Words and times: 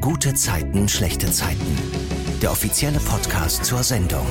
Gute 0.00 0.32
Zeiten, 0.32 0.88
schlechte 0.88 1.30
Zeiten. 1.30 1.76
Der 2.40 2.50
offizielle 2.50 2.98
Podcast 3.00 3.66
zur 3.66 3.82
Sendung. 3.82 4.24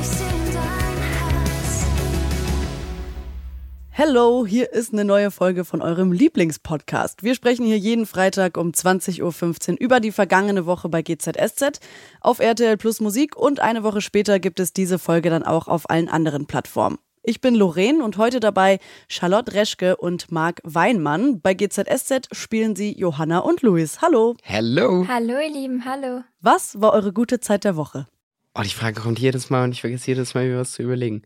Hello, 3.89 4.47
hier 4.47 4.73
ist 4.73 4.93
eine 4.93 5.05
neue 5.05 5.29
Folge 5.29 5.65
von 5.65 5.83
eurem 5.83 6.11
Lieblingspodcast. 6.11 7.21
Wir 7.21 7.35
sprechen 7.35 7.67
hier 7.67 7.77
jeden 7.77 8.07
Freitag 8.07 8.57
um 8.57 8.71
20.15 8.71 9.73
Uhr 9.73 9.77
über 9.79 9.99
die 9.99 10.11
vergangene 10.11 10.65
Woche 10.65 10.89
bei 10.89 11.03
GZSZ, 11.03 11.79
auf 12.19 12.39
RTL 12.39 12.77
Plus 12.77 12.99
Musik 12.99 13.35
und 13.35 13.59
eine 13.59 13.83
Woche 13.83 14.01
später 14.01 14.39
gibt 14.39 14.59
es 14.59 14.73
diese 14.73 14.97
Folge 14.97 15.29
dann 15.29 15.43
auch 15.43 15.67
auf 15.67 15.87
allen 15.87 16.09
anderen 16.09 16.47
Plattformen. 16.47 16.97
Ich 17.29 17.41
bin 17.41 17.53
Lorraine 17.53 18.03
und 18.03 18.17
heute 18.17 18.39
dabei 18.39 18.79
Charlotte 19.07 19.53
Reschke 19.53 19.97
und 19.97 20.31
Marc 20.31 20.61
Weinmann. 20.63 21.41
Bei 21.41 21.53
GZSZ 21.53 22.27
spielen 22.31 22.75
sie 22.75 22.97
Johanna 22.97 23.37
und 23.37 23.61
Luis. 23.61 24.01
Hallo. 24.01 24.35
Hallo. 24.43 25.05
Hallo, 25.07 25.33
ihr 25.39 25.53
Lieben, 25.53 25.85
hallo. 25.85 26.23
Was 26.41 26.81
war 26.81 26.91
eure 26.91 27.13
gute 27.13 27.39
Zeit 27.39 27.65
der 27.65 27.75
Woche? 27.75 28.07
Oh, 28.55 28.63
die 28.63 28.69
Frage 28.69 29.01
kommt 29.01 29.19
jedes 29.19 29.51
Mal 29.51 29.65
und 29.65 29.73
ich 29.73 29.81
vergesse 29.81 30.07
jedes 30.07 30.33
Mal, 30.33 30.47
mir 30.47 30.57
was 30.57 30.71
zu 30.71 30.81
überlegen. 30.81 31.21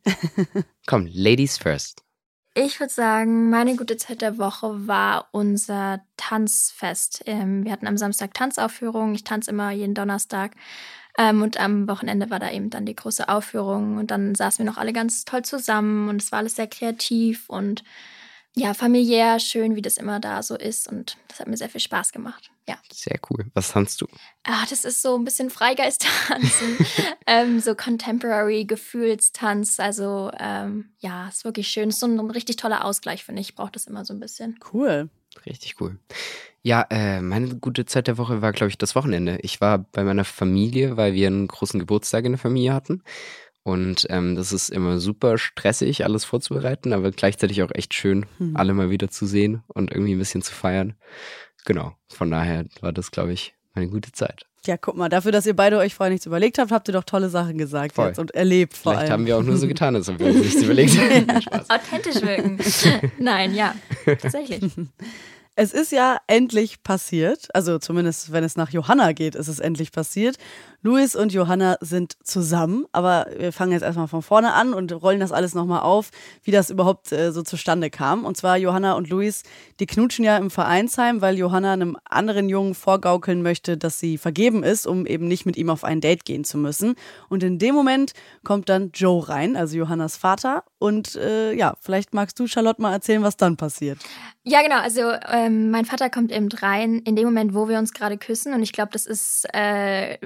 Komm, 0.87 1.07
Ladies 1.09 1.57
first. 1.57 2.03
Ich 2.53 2.81
würde 2.81 2.91
sagen, 2.91 3.49
meine 3.49 3.77
gute 3.77 3.95
Zeit 3.95 4.21
der 4.21 4.37
Woche 4.37 4.85
war 4.85 5.29
unser 5.31 6.01
Tanzfest. 6.17 7.23
Ähm, 7.27 7.63
wir 7.63 7.71
hatten 7.71 7.87
am 7.87 7.95
Samstag 7.95 8.33
Tanzaufführung. 8.33 9.15
Ich 9.15 9.23
tanze 9.23 9.51
immer 9.51 9.71
jeden 9.71 9.95
Donnerstag. 9.95 10.51
Ähm, 11.17 11.41
und 11.41 11.59
am 11.59 11.87
Wochenende 11.87 12.29
war 12.29 12.39
da 12.39 12.51
eben 12.51 12.69
dann 12.69 12.85
die 12.85 12.95
große 12.95 13.29
Aufführung 13.29 13.97
und 13.97 14.09
dann 14.11 14.33
saßen 14.35 14.65
wir 14.65 14.71
noch 14.71 14.77
alle 14.77 14.93
ganz 14.93 15.25
toll 15.25 15.43
zusammen 15.43 16.09
und 16.09 16.21
es 16.21 16.31
war 16.31 16.39
alles 16.39 16.55
sehr 16.55 16.67
kreativ 16.67 17.49
und 17.49 17.83
ja, 18.55 18.75
familiär, 18.75 19.39
schön, 19.39 19.75
wie 19.75 19.81
das 19.81 19.97
immer 19.97 20.19
da 20.19 20.43
so 20.43 20.55
ist 20.55 20.87
und 20.87 21.17
das 21.27 21.39
hat 21.39 21.47
mir 21.47 21.57
sehr 21.57 21.69
viel 21.69 21.81
Spaß 21.81 22.11
gemacht. 22.11 22.51
Ja. 22.67 22.77
Sehr 22.91 23.19
cool. 23.29 23.47
Was 23.55 23.71
tanzt 23.71 23.99
du? 23.99 24.07
Ah, 24.43 24.65
das 24.69 24.85
ist 24.85 25.01
so 25.01 25.17
ein 25.17 25.25
bisschen 25.25 25.49
Freigeist-Tanzen, 25.49 26.77
ähm, 27.27 27.59
so 27.59 27.75
Contemporary 27.75 28.65
Gefühlstanz. 28.65 29.79
Also 29.79 30.31
ähm, 30.39 30.93
ja, 30.99 31.27
ist 31.27 31.45
wirklich 31.45 31.67
schön. 31.67 31.89
Ist 31.89 31.99
so 31.99 32.05
ein 32.05 32.19
richtig 32.29 32.55
toller 32.57 32.85
Ausgleich, 32.85 33.23
finde 33.23 33.41
ich. 33.41 33.49
Ich 33.49 33.55
brauche 33.55 33.71
das 33.71 33.87
immer 33.87 34.05
so 34.05 34.13
ein 34.13 34.19
bisschen. 34.19 34.59
Cool. 34.71 35.09
Richtig 35.45 35.75
cool. 35.81 35.97
Ja, 36.61 36.85
äh, 36.89 37.21
meine 37.21 37.55
gute 37.55 37.85
Zeit 37.85 38.07
der 38.07 38.17
Woche 38.17 38.41
war, 38.41 38.53
glaube 38.53 38.69
ich, 38.69 38.77
das 38.77 38.95
Wochenende. 38.95 39.37
Ich 39.41 39.59
war 39.59 39.79
bei 39.79 40.03
meiner 40.03 40.23
Familie, 40.23 40.95
weil 40.95 41.13
wir 41.13 41.27
einen 41.27 41.47
großen 41.47 41.79
Geburtstag 41.79 42.23
in 42.25 42.33
der 42.33 42.39
Familie 42.39 42.73
hatten. 42.73 43.03
Und 43.63 44.07
ähm, 44.09 44.35
das 44.35 44.51
ist 44.51 44.69
immer 44.69 44.99
super 44.99 45.37
stressig, 45.37 46.03
alles 46.03 46.25
vorzubereiten, 46.25 46.91
aber 46.91 47.11
gleichzeitig 47.11 47.63
auch 47.63 47.71
echt 47.73 47.93
schön, 47.93 48.25
hm. 48.37 48.57
alle 48.57 48.73
mal 48.73 48.89
wieder 48.89 49.09
zu 49.09 49.25
sehen 49.25 49.63
und 49.67 49.91
irgendwie 49.91 50.15
ein 50.15 50.19
bisschen 50.19 50.41
zu 50.41 50.53
feiern. 50.53 50.95
Genau, 51.65 51.95
von 52.09 52.29
daher 52.29 52.65
war 52.81 52.91
das, 52.91 53.11
glaube 53.11 53.31
ich, 53.31 53.55
eine 53.73 53.87
gute 53.87 54.11
Zeit. 54.11 54.45
Ja, 54.65 54.77
guck 54.77 54.95
mal, 54.95 55.09
dafür, 55.09 55.31
dass 55.31 55.45
ihr 55.45 55.55
beide 55.55 55.77
euch 55.77 55.93
vorher 55.95 56.11
nichts 56.11 56.25
überlegt 56.25 56.57
habt, 56.57 56.71
habt 56.71 56.87
ihr 56.87 56.93
doch 56.93 57.03
tolle 57.03 57.29
Sachen 57.29 57.57
gesagt 57.57 57.95
Voll. 57.95 58.07
jetzt 58.07 58.19
und 58.19 58.31
erlebt 58.33 58.77
vor 58.77 58.93
Vielleicht 58.93 59.03
allem. 59.03 59.11
haben 59.11 59.25
wir 59.25 59.37
auch 59.37 59.43
nur 59.43 59.57
so 59.57 59.67
getan, 59.69 59.95
als 59.95 60.07
ob 60.09 60.19
wir 60.19 60.27
uns 60.27 60.37
nichts 60.37 60.61
überlegt 60.63 60.97
haben. 60.99 61.29
Authentisch 61.69 62.21
wirken. 62.21 62.59
Nein, 63.19 63.53
ja, 63.53 63.75
tatsächlich. 64.05 64.71
Es 65.55 65.73
ist 65.73 65.91
ja 65.91 66.17
endlich 66.27 66.81
passiert, 66.81 67.47
also 67.53 67.77
zumindest 67.77 68.31
wenn 68.31 68.43
es 68.43 68.55
nach 68.55 68.71
Johanna 68.71 69.11
geht, 69.11 69.35
ist 69.35 69.47
es 69.49 69.59
endlich 69.59 69.91
passiert. 69.91 70.37
Luis 70.85 71.15
und 71.15 71.31
Johanna 71.31 71.77
sind 71.79 72.17
zusammen, 72.25 72.85
aber 72.91 73.27
wir 73.37 73.53
fangen 73.53 73.71
jetzt 73.71 73.83
erstmal 73.83 74.09
von 74.09 74.21
vorne 74.21 74.51
an 74.51 74.73
und 74.73 74.91
rollen 74.91 75.21
das 75.21 75.31
alles 75.31 75.55
nochmal 75.55 75.79
auf, 75.79 76.11
wie 76.43 76.51
das 76.51 76.69
überhaupt 76.69 77.13
äh, 77.13 77.31
so 77.31 77.41
zustande 77.41 77.89
kam. 77.89 78.25
Und 78.25 78.35
zwar 78.35 78.57
Johanna 78.57 78.93
und 78.95 79.09
Luis, 79.09 79.43
die 79.79 79.85
knutschen 79.85 80.25
ja 80.25 80.35
im 80.35 80.51
Vereinsheim, 80.51 81.21
weil 81.21 81.37
Johanna 81.37 81.71
einem 81.71 81.95
anderen 82.03 82.49
Jungen 82.49 82.75
vorgaukeln 82.75 83.41
möchte, 83.41 83.77
dass 83.77 83.97
sie 83.97 84.17
vergeben 84.17 84.61
ist, 84.61 84.85
um 84.85 85.05
eben 85.05 85.29
nicht 85.29 85.45
mit 85.45 85.55
ihm 85.55 85.69
auf 85.69 85.85
ein 85.85 86.01
Date 86.01 86.25
gehen 86.25 86.43
zu 86.43 86.57
müssen. 86.57 86.95
Und 87.29 87.43
in 87.43 87.59
dem 87.59 87.73
Moment 87.73 88.11
kommt 88.43 88.67
dann 88.67 88.91
Joe 88.93 89.29
rein, 89.29 89.55
also 89.55 89.77
Johannas 89.77 90.17
Vater. 90.17 90.65
Und 90.79 91.15
äh, 91.15 91.53
ja, 91.53 91.75
vielleicht 91.79 92.13
magst 92.13 92.37
du, 92.41 92.47
Charlotte, 92.47 92.81
mal 92.81 92.91
erzählen, 92.91 93.23
was 93.23 93.37
dann 93.37 93.55
passiert. 93.55 93.99
Ja, 94.43 94.61
genau. 94.61 94.79
Also 94.79 95.13
ähm, 95.31 95.71
mein 95.71 95.85
Vater 95.85 96.09
kommt 96.09 96.29
eben 96.29 96.49
rein 96.51 96.99
in 97.05 97.15
dem 97.15 97.23
Moment, 97.23 97.53
wo 97.53 97.69
wir 97.69 97.79
uns 97.79 97.93
gerade 97.93 98.17
küssen. 98.17 98.53
Und 98.53 98.61
ich 98.61 98.73
glaube, 98.73 98.91
das 98.91 99.05
ist 99.05 99.47
äh, 99.53 100.17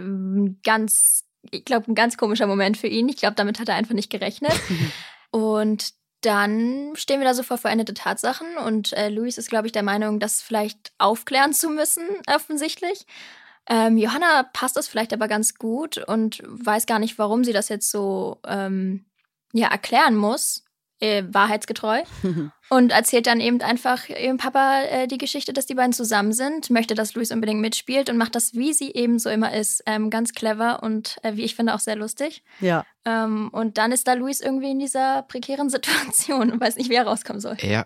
ganz, 0.63 1.25
ich 1.51 1.65
glaube, 1.65 1.91
ein 1.91 1.95
ganz 1.95 2.17
komischer 2.17 2.47
Moment 2.47 2.77
für 2.77 2.87
ihn. 2.87 3.09
Ich 3.09 3.17
glaube, 3.17 3.35
damit 3.35 3.59
hat 3.59 3.69
er 3.69 3.75
einfach 3.75 3.93
nicht 3.93 4.09
gerechnet. 4.09 4.53
und 5.31 5.93
dann 6.21 6.93
stehen 6.95 7.19
wir 7.19 7.27
da 7.27 7.33
so 7.33 7.43
vor 7.43 7.57
veränderte 7.57 7.93
Tatsachen 7.93 8.57
und 8.57 8.91
äh, 8.93 9.09
Luis 9.09 9.37
ist, 9.37 9.49
glaube 9.49 9.67
ich, 9.67 9.71
der 9.71 9.83
Meinung, 9.83 10.19
das 10.19 10.41
vielleicht 10.41 10.91
aufklären 10.97 11.53
zu 11.53 11.69
müssen, 11.69 12.03
offensichtlich. 12.27 13.05
Ähm, 13.69 13.97
Johanna 13.97 14.43
passt 14.51 14.77
das 14.77 14.87
vielleicht 14.87 15.13
aber 15.13 15.27
ganz 15.27 15.55
gut 15.55 15.97
und 15.97 16.41
weiß 16.45 16.85
gar 16.85 16.99
nicht, 16.99 17.19
warum 17.19 17.43
sie 17.43 17.53
das 17.53 17.69
jetzt 17.69 17.91
so 17.91 18.39
ähm, 18.45 19.05
ja, 19.53 19.67
erklären 19.67 20.15
muss 20.15 20.66
äh, 20.99 21.23
wahrheitsgetreu 21.29 22.01
und 22.69 22.91
erzählt 22.91 23.27
dann 23.27 23.39
eben 23.39 23.61
einfach 23.61 24.09
ihrem 24.09 24.37
Papa 24.37 24.81
äh, 24.83 25.07
die 25.07 25.17
Geschichte, 25.17 25.53
dass 25.53 25.65
die 25.65 25.75
beiden 25.75 25.93
zusammen 25.93 26.33
sind, 26.33 26.69
möchte, 26.69 26.95
dass 26.95 27.13
Luis 27.13 27.31
unbedingt 27.31 27.61
mitspielt 27.61 28.09
und 28.09 28.17
macht 28.17 28.35
das, 28.35 28.53
wie 28.53 28.73
sie 28.73 28.91
eben 28.91 29.19
so 29.19 29.29
immer 29.29 29.53
ist, 29.53 29.83
ähm, 29.85 30.09
ganz 30.09 30.33
clever 30.33 30.81
und 30.83 31.17
äh, 31.23 31.35
wie 31.35 31.43
ich 31.43 31.55
finde 31.55 31.75
auch 31.75 31.79
sehr 31.79 31.95
lustig. 31.95 32.43
Ja. 32.59 32.85
Ähm, 33.05 33.49
und 33.51 33.77
dann 33.77 33.91
ist 33.91 34.07
da 34.07 34.13
Luis 34.13 34.41
irgendwie 34.41 34.71
in 34.71 34.79
dieser 34.79 35.23
prekären 35.23 35.69
Situation 35.71 36.51
und 36.51 36.59
weiß 36.59 36.77
nicht, 36.77 36.89
wie 36.89 36.95
er 36.95 37.05
rauskommen 37.05 37.39
soll. 37.39 37.57
Ja. 37.61 37.85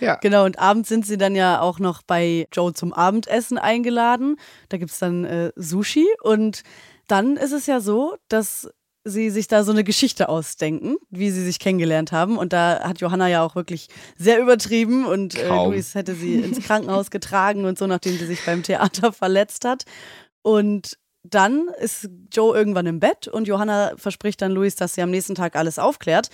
ja. 0.00 0.16
Genau, 0.16 0.44
und 0.44 0.58
abends 0.58 0.88
sind 0.88 1.06
sie 1.06 1.16
dann 1.16 1.34
ja 1.34 1.60
auch 1.60 1.78
noch 1.78 2.02
bei 2.02 2.46
Joe 2.52 2.72
zum 2.72 2.92
Abendessen 2.92 3.58
eingeladen. 3.58 4.36
Da 4.68 4.78
gibt 4.78 4.90
es 4.90 4.98
dann 4.98 5.24
äh, 5.24 5.52
Sushi 5.56 6.06
und 6.22 6.62
dann 7.06 7.36
ist 7.36 7.52
es 7.52 7.66
ja 7.66 7.80
so, 7.80 8.16
dass 8.28 8.70
sie 9.10 9.30
sich 9.30 9.48
da 9.48 9.64
so 9.64 9.72
eine 9.72 9.84
Geschichte 9.84 10.28
ausdenken, 10.28 10.96
wie 11.10 11.30
sie 11.30 11.44
sich 11.44 11.58
kennengelernt 11.58 12.12
haben. 12.12 12.38
Und 12.38 12.52
da 12.52 12.80
hat 12.82 13.00
Johanna 13.00 13.28
ja 13.28 13.42
auch 13.42 13.54
wirklich 13.54 13.88
sehr 14.16 14.40
übertrieben 14.40 15.06
und 15.06 15.36
äh, 15.36 15.48
Luis 15.48 15.94
hätte 15.94 16.14
sie 16.14 16.36
ins 16.36 16.60
Krankenhaus 16.60 17.10
getragen 17.12 17.64
und 17.64 17.78
so, 17.78 17.86
nachdem 17.86 18.16
sie 18.18 18.26
sich 18.26 18.44
beim 18.44 18.62
Theater 18.62 19.12
verletzt 19.12 19.64
hat. 19.64 19.84
Und 20.42 20.98
dann 21.22 21.68
ist 21.80 22.08
Joe 22.32 22.56
irgendwann 22.56 22.86
im 22.86 23.00
Bett 23.00 23.28
und 23.28 23.48
Johanna 23.48 23.92
verspricht 23.96 24.40
dann 24.40 24.52
Luis, 24.52 24.76
dass 24.76 24.94
sie 24.94 25.02
am 25.02 25.10
nächsten 25.10 25.34
Tag 25.34 25.56
alles 25.56 25.78
aufklärt. 25.78 26.30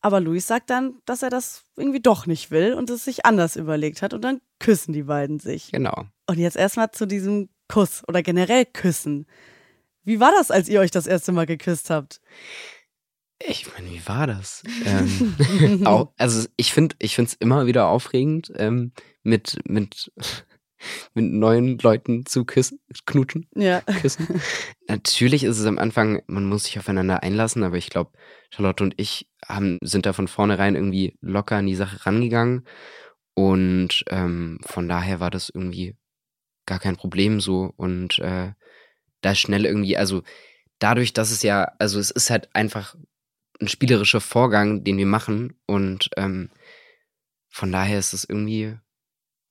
Aber 0.00 0.20
Luis 0.20 0.46
sagt 0.46 0.68
dann, 0.68 0.98
dass 1.06 1.22
er 1.22 1.30
das 1.30 1.62
irgendwie 1.76 2.00
doch 2.00 2.26
nicht 2.26 2.50
will 2.50 2.74
und 2.74 2.90
es 2.90 3.04
sich 3.04 3.24
anders 3.24 3.56
überlegt 3.56 4.02
hat 4.02 4.12
und 4.12 4.22
dann 4.22 4.40
küssen 4.58 4.92
die 4.92 5.04
beiden 5.04 5.40
sich. 5.40 5.72
Genau. 5.72 6.04
Und 6.26 6.38
jetzt 6.38 6.56
erstmal 6.56 6.90
zu 6.90 7.06
diesem 7.06 7.48
Kuss 7.68 8.02
oder 8.06 8.22
generell 8.22 8.66
Küssen. 8.66 9.26
Wie 10.04 10.20
war 10.20 10.32
das, 10.32 10.50
als 10.50 10.68
ihr 10.68 10.80
euch 10.80 10.90
das 10.90 11.06
erste 11.06 11.32
Mal 11.32 11.46
geküsst 11.46 11.90
habt? 11.90 12.20
Ich 13.46 13.66
meine, 13.72 13.90
wie 13.90 14.06
war 14.06 14.26
das? 14.26 14.62
ähm, 14.84 15.86
auch, 15.86 16.12
also 16.16 16.46
ich 16.56 16.72
finde 16.72 16.96
ich 16.98 17.18
es 17.18 17.34
immer 17.34 17.66
wieder 17.66 17.88
aufregend, 17.88 18.52
ähm, 18.56 18.92
mit, 19.22 19.58
mit, 19.66 20.12
mit 21.14 21.32
neuen 21.32 21.78
Leuten 21.78 22.26
zu 22.26 22.44
küssen, 22.44 22.80
knutschen, 23.06 23.48
ja. 23.54 23.80
küssen. 23.80 24.40
Natürlich 24.88 25.44
ist 25.44 25.58
es 25.58 25.66
am 25.66 25.78
Anfang, 25.78 26.22
man 26.26 26.44
muss 26.44 26.64
sich 26.64 26.78
aufeinander 26.78 27.22
einlassen, 27.22 27.64
aber 27.64 27.76
ich 27.76 27.90
glaube, 27.90 28.12
Charlotte 28.50 28.84
und 28.84 28.94
ich 28.98 29.28
haben, 29.44 29.78
sind 29.82 30.06
da 30.06 30.12
von 30.12 30.28
vornherein 30.28 30.74
irgendwie 30.74 31.16
locker 31.20 31.56
an 31.56 31.66
die 31.66 31.74
Sache 31.74 32.06
rangegangen. 32.06 32.64
Und 33.34 34.04
ähm, 34.10 34.60
von 34.64 34.88
daher 34.88 35.18
war 35.18 35.30
das 35.30 35.50
irgendwie 35.52 35.96
gar 36.66 36.78
kein 36.78 36.96
Problem 36.96 37.40
so. 37.40 37.72
Und 37.76 38.20
äh, 38.20 38.52
da 39.24 39.34
schnell 39.34 39.64
irgendwie, 39.66 39.96
also 39.96 40.22
dadurch, 40.78 41.12
dass 41.12 41.30
es 41.30 41.42
ja, 41.42 41.72
also 41.78 41.98
es 41.98 42.10
ist 42.10 42.30
halt 42.30 42.54
einfach 42.54 42.94
ein 43.60 43.68
spielerischer 43.68 44.20
Vorgang, 44.20 44.84
den 44.84 44.98
wir 44.98 45.06
machen 45.06 45.56
und 45.66 46.10
ähm, 46.16 46.50
von 47.48 47.70
daher 47.70 47.98
ist 47.98 48.12
es 48.12 48.24
irgendwie 48.24 48.76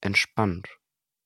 entspannt. 0.01 0.67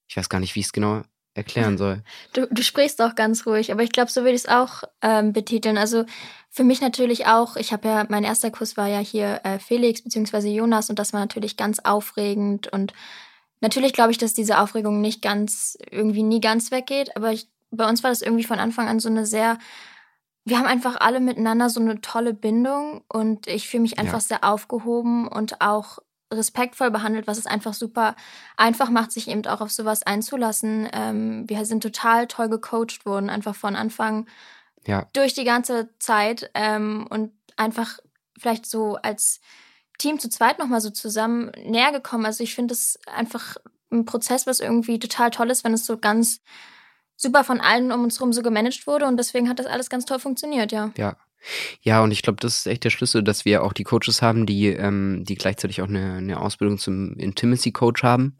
Ich 0.07 0.15
weiß 0.15 0.29
gar 0.29 0.39
nicht, 0.39 0.55
wie 0.55 0.59
ich 0.59 0.67
es 0.67 0.73
genau 0.73 1.03
erklären 1.33 1.77
soll. 1.77 2.03
Du, 2.33 2.47
du 2.49 2.63
sprichst 2.63 3.01
auch 3.01 3.15
ganz 3.15 3.45
ruhig, 3.45 3.71
aber 3.71 3.83
ich 3.83 3.91
glaube, 3.91 4.11
so 4.11 4.21
würde 4.21 4.33
ich 4.33 4.43
es 4.43 4.49
auch 4.49 4.83
ähm, 5.01 5.33
betiteln. 5.33 5.77
Also 5.77 6.05
für 6.49 6.63
mich 6.63 6.81
natürlich 6.81 7.27
auch, 7.27 7.55
ich 7.55 7.71
habe 7.71 7.87
ja, 7.87 8.05
mein 8.09 8.23
erster 8.23 8.51
Kurs 8.51 8.75
war 8.75 8.87
ja 8.87 8.99
hier 8.99 9.41
äh, 9.43 9.59
Felix 9.59 10.01
bzw. 10.01 10.49
Jonas 10.49 10.89
und 10.89 10.97
das 10.97 11.13
war 11.13 11.19
natürlich 11.19 11.57
ganz 11.57 11.79
aufregend 11.79 12.67
und 12.67 12.93
natürlich 13.61 13.93
glaube 13.93 14.11
ich, 14.11 14.17
dass 14.17 14.33
diese 14.33 14.59
Aufregung 14.59 15.01
nicht 15.01 15.21
ganz, 15.21 15.77
irgendwie 15.91 16.23
nie 16.23 16.41
ganz 16.41 16.71
weggeht, 16.71 17.15
aber 17.15 17.31
ich 17.31 17.47
bei 17.71 17.87
uns 17.87 18.03
war 18.03 18.09
das 18.09 18.21
irgendwie 18.21 18.43
von 18.43 18.59
Anfang 18.59 18.87
an 18.87 18.99
so 18.99 19.09
eine 19.09 19.25
sehr, 19.25 19.57
wir 20.45 20.57
haben 20.57 20.65
einfach 20.65 20.97
alle 20.99 21.19
miteinander 21.19 21.69
so 21.69 21.79
eine 21.79 22.01
tolle 22.01 22.33
Bindung 22.33 23.03
und 23.09 23.47
ich 23.47 23.67
fühle 23.67 23.81
mich 23.81 23.99
einfach 23.99 24.13
ja. 24.13 24.19
sehr 24.21 24.43
aufgehoben 24.43 25.27
und 25.27 25.61
auch 25.61 25.99
respektvoll 26.33 26.91
behandelt, 26.91 27.27
was 27.27 27.37
es 27.37 27.45
einfach 27.45 27.73
super 27.73 28.15
einfach 28.57 28.89
macht, 28.89 29.11
sich 29.11 29.29
eben 29.29 29.45
auch 29.45 29.61
auf 29.61 29.71
sowas 29.71 30.03
einzulassen. 30.03 30.89
Ähm, 30.91 31.45
wir 31.47 31.63
sind 31.65 31.83
total 31.83 32.27
toll 32.27 32.49
gecoacht 32.49 33.05
worden, 33.05 33.29
einfach 33.29 33.55
von 33.55 33.75
Anfang 33.75 34.27
ja. 34.85 35.07
durch 35.13 35.33
die 35.33 35.45
ganze 35.45 35.89
Zeit 35.99 36.49
ähm, 36.53 37.07
und 37.09 37.31
einfach 37.55 37.99
vielleicht 38.37 38.65
so 38.65 38.95
als 38.95 39.39
Team 39.97 40.19
zu 40.19 40.29
zweit 40.29 40.59
nochmal 40.59 40.81
so 40.81 40.89
zusammen 40.89 41.51
näher 41.65 41.91
gekommen. 41.91 42.25
Also 42.25 42.43
ich 42.43 42.53
finde 42.53 42.73
es 42.73 42.99
einfach 43.07 43.57
ein 43.91 44.05
Prozess, 44.05 44.45
was 44.45 44.59
irgendwie 44.59 44.99
total 44.99 45.31
toll 45.31 45.49
ist, 45.49 45.63
wenn 45.63 45.73
es 45.73 45.85
so 45.85 45.97
ganz 45.97 46.41
super 47.17 47.43
von 47.43 47.59
allen 47.59 47.91
um 47.91 48.03
uns 48.03 48.19
herum 48.19 48.31
so 48.31 48.41
gemanagt 48.41 48.87
wurde 48.87 49.05
und 49.05 49.17
deswegen 49.17 49.49
hat 49.49 49.59
das 49.59 49.65
alles 49.65 49.89
ganz 49.89 50.05
toll 50.05 50.19
funktioniert, 50.19 50.71
ja. 50.71 50.91
Ja. 50.97 51.17
Ja, 51.81 52.01
und 52.01 52.11
ich 52.11 52.23
glaube, 52.23 52.39
das 52.41 52.59
ist 52.59 52.67
echt 52.67 52.83
der 52.83 52.89
Schlüssel, 52.89 53.23
dass 53.23 53.45
wir 53.45 53.63
auch 53.63 53.71
die 53.71 53.83
Coaches 53.83 54.21
haben, 54.21 54.45
die, 54.45 54.67
ähm, 54.67 55.23
die 55.23 55.35
gleichzeitig 55.35 55.81
auch 55.81 55.87
eine, 55.87 56.15
eine 56.15 56.41
Ausbildung 56.41 56.77
zum 56.77 57.15
Intimacy-Coach 57.15 58.03
haben. 58.03 58.37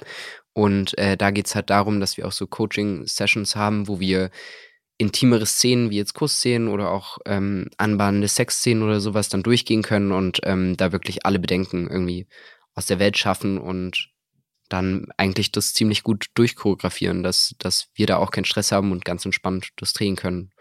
Und 0.54 0.98
äh, 0.98 1.16
da 1.16 1.30
geht 1.32 1.46
es 1.46 1.56
halt 1.56 1.70
darum, 1.70 2.00
dass 2.00 2.18
wir 2.18 2.28
auch 2.28 2.32
so 2.32 2.48
Coaching-Sessions 2.48 3.56
haben, 3.56 3.88
wo 3.88 4.00
wir 4.00 4.32
intimere 4.98 5.46
Szenen 5.46 5.92
wie 5.92 5.98
jetzt 5.98 6.16
Kussszenen 6.16 6.68
oder 6.68 6.92
auch 6.92 7.20
ähm, 7.26 7.70
anbahnende 7.78 8.28
Sexszenen 8.28 8.84
oder 8.84 9.00
sowas 9.00 9.30
dann 9.30 9.44
durchgehen 9.44 9.84
können 9.84 10.12
und 10.12 10.40
ähm, 10.44 10.76
da 10.76 10.92
wirklich 10.92 11.26
alle 11.26 11.40
Bedenken 11.40 11.88
irgendwie 11.88 12.28
aus 12.74 12.88
der 12.88 13.00
Welt 13.00 13.18
schaffen 13.18 13.60
und 13.60 14.10
dann 14.70 15.08
eigentlich 15.18 15.52
das 15.52 15.74
ziemlich 15.74 16.04
gut 16.04 16.28
durchchoreografieren, 16.34 17.24
dass, 17.24 17.56
dass 17.60 17.90
wir 17.94 18.08
da 18.08 18.18
auch 18.18 18.32
keinen 18.32 18.46
Stress 18.46 18.72
haben 18.72 18.92
und 18.92 19.06
ganz 19.06 19.26
entspannt 19.26 19.70
das 19.78 19.94
drehen 19.94 20.16
können. 20.16 20.52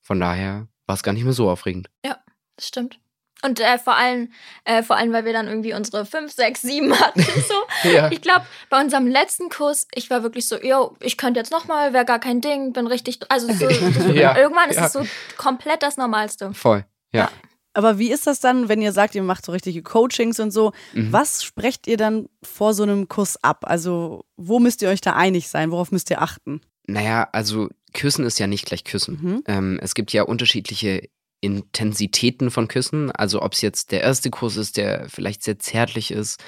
Von 0.00 0.20
daher 0.20 0.68
war 0.86 0.94
es 0.94 1.02
gar 1.02 1.12
nicht 1.12 1.24
mehr 1.24 1.32
so 1.32 1.50
aufregend. 1.50 1.88
Ja, 2.04 2.18
das 2.56 2.68
stimmt. 2.68 3.00
Und 3.42 3.58
äh, 3.58 3.78
vor 3.78 3.96
allem, 3.96 4.32
äh, 4.64 4.82
vor 4.82 4.96
allem, 4.96 5.12
weil 5.12 5.24
wir 5.24 5.32
dann 5.32 5.48
irgendwie 5.48 5.72
unsere 5.72 6.04
5, 6.04 6.30
6, 6.30 6.62
7 6.62 7.00
hatten. 7.00 7.24
So. 7.50 7.88
ja. 7.88 8.10
Ich 8.10 8.20
glaube, 8.20 8.44
bei 8.68 8.80
unserem 8.80 9.06
letzten 9.06 9.48
Kurs, 9.48 9.88
ich 9.94 10.10
war 10.10 10.22
wirklich 10.22 10.46
so, 10.46 10.60
yo, 10.60 10.96
ich 11.00 11.16
könnte 11.16 11.40
jetzt 11.40 11.50
nochmal, 11.50 11.92
wäre 11.92 12.04
gar 12.04 12.18
kein 12.18 12.40
Ding, 12.40 12.72
bin 12.72 12.86
richtig, 12.86 13.18
also 13.28 13.52
so, 13.52 13.68
ja. 14.12 14.36
irgendwann 14.36 14.68
ist 14.68 14.76
ja. 14.76 14.86
es 14.86 14.92
so 14.92 15.06
komplett 15.36 15.82
das 15.82 15.96
Normalste. 15.96 16.52
Voll, 16.52 16.84
ja. 17.12 17.30
Aber 17.72 17.98
wie 17.98 18.10
ist 18.10 18.26
das 18.26 18.40
dann, 18.40 18.68
wenn 18.68 18.82
ihr 18.82 18.92
sagt, 18.92 19.14
ihr 19.14 19.22
macht 19.22 19.44
so 19.44 19.52
richtige 19.52 19.82
Coachings 19.82 20.40
und 20.40 20.50
so? 20.50 20.72
Mhm. 20.92 21.12
Was 21.12 21.44
sprecht 21.44 21.86
ihr 21.86 21.96
dann 21.96 22.28
vor 22.42 22.74
so 22.74 22.82
einem 22.82 23.08
Kurs 23.08 23.42
ab? 23.42 23.64
Also, 23.66 24.24
wo 24.36 24.58
müsst 24.58 24.82
ihr 24.82 24.88
euch 24.88 25.00
da 25.00 25.14
einig 25.14 25.48
sein? 25.48 25.70
Worauf 25.70 25.92
müsst 25.92 26.10
ihr 26.10 26.20
achten? 26.20 26.60
Naja, 26.86 27.28
also 27.32 27.68
Küssen 27.92 28.24
ist 28.24 28.38
ja 28.38 28.46
nicht 28.46 28.66
gleich 28.66 28.84
Küssen. 28.84 29.18
Mhm. 29.22 29.42
Ähm, 29.46 29.78
es 29.82 29.94
gibt 29.94 30.12
ja 30.12 30.22
unterschiedliche 30.24 31.08
Intensitäten 31.40 32.50
von 32.50 32.68
Küssen. 32.68 33.10
Also 33.12 33.42
ob 33.42 33.52
es 33.52 33.60
jetzt 33.60 33.92
der 33.92 34.02
erste 34.02 34.30
Kuss 34.30 34.56
ist, 34.56 34.76
der 34.76 35.08
vielleicht 35.08 35.42
sehr 35.42 35.58
zärtlich 35.58 36.10
ist, 36.10 36.42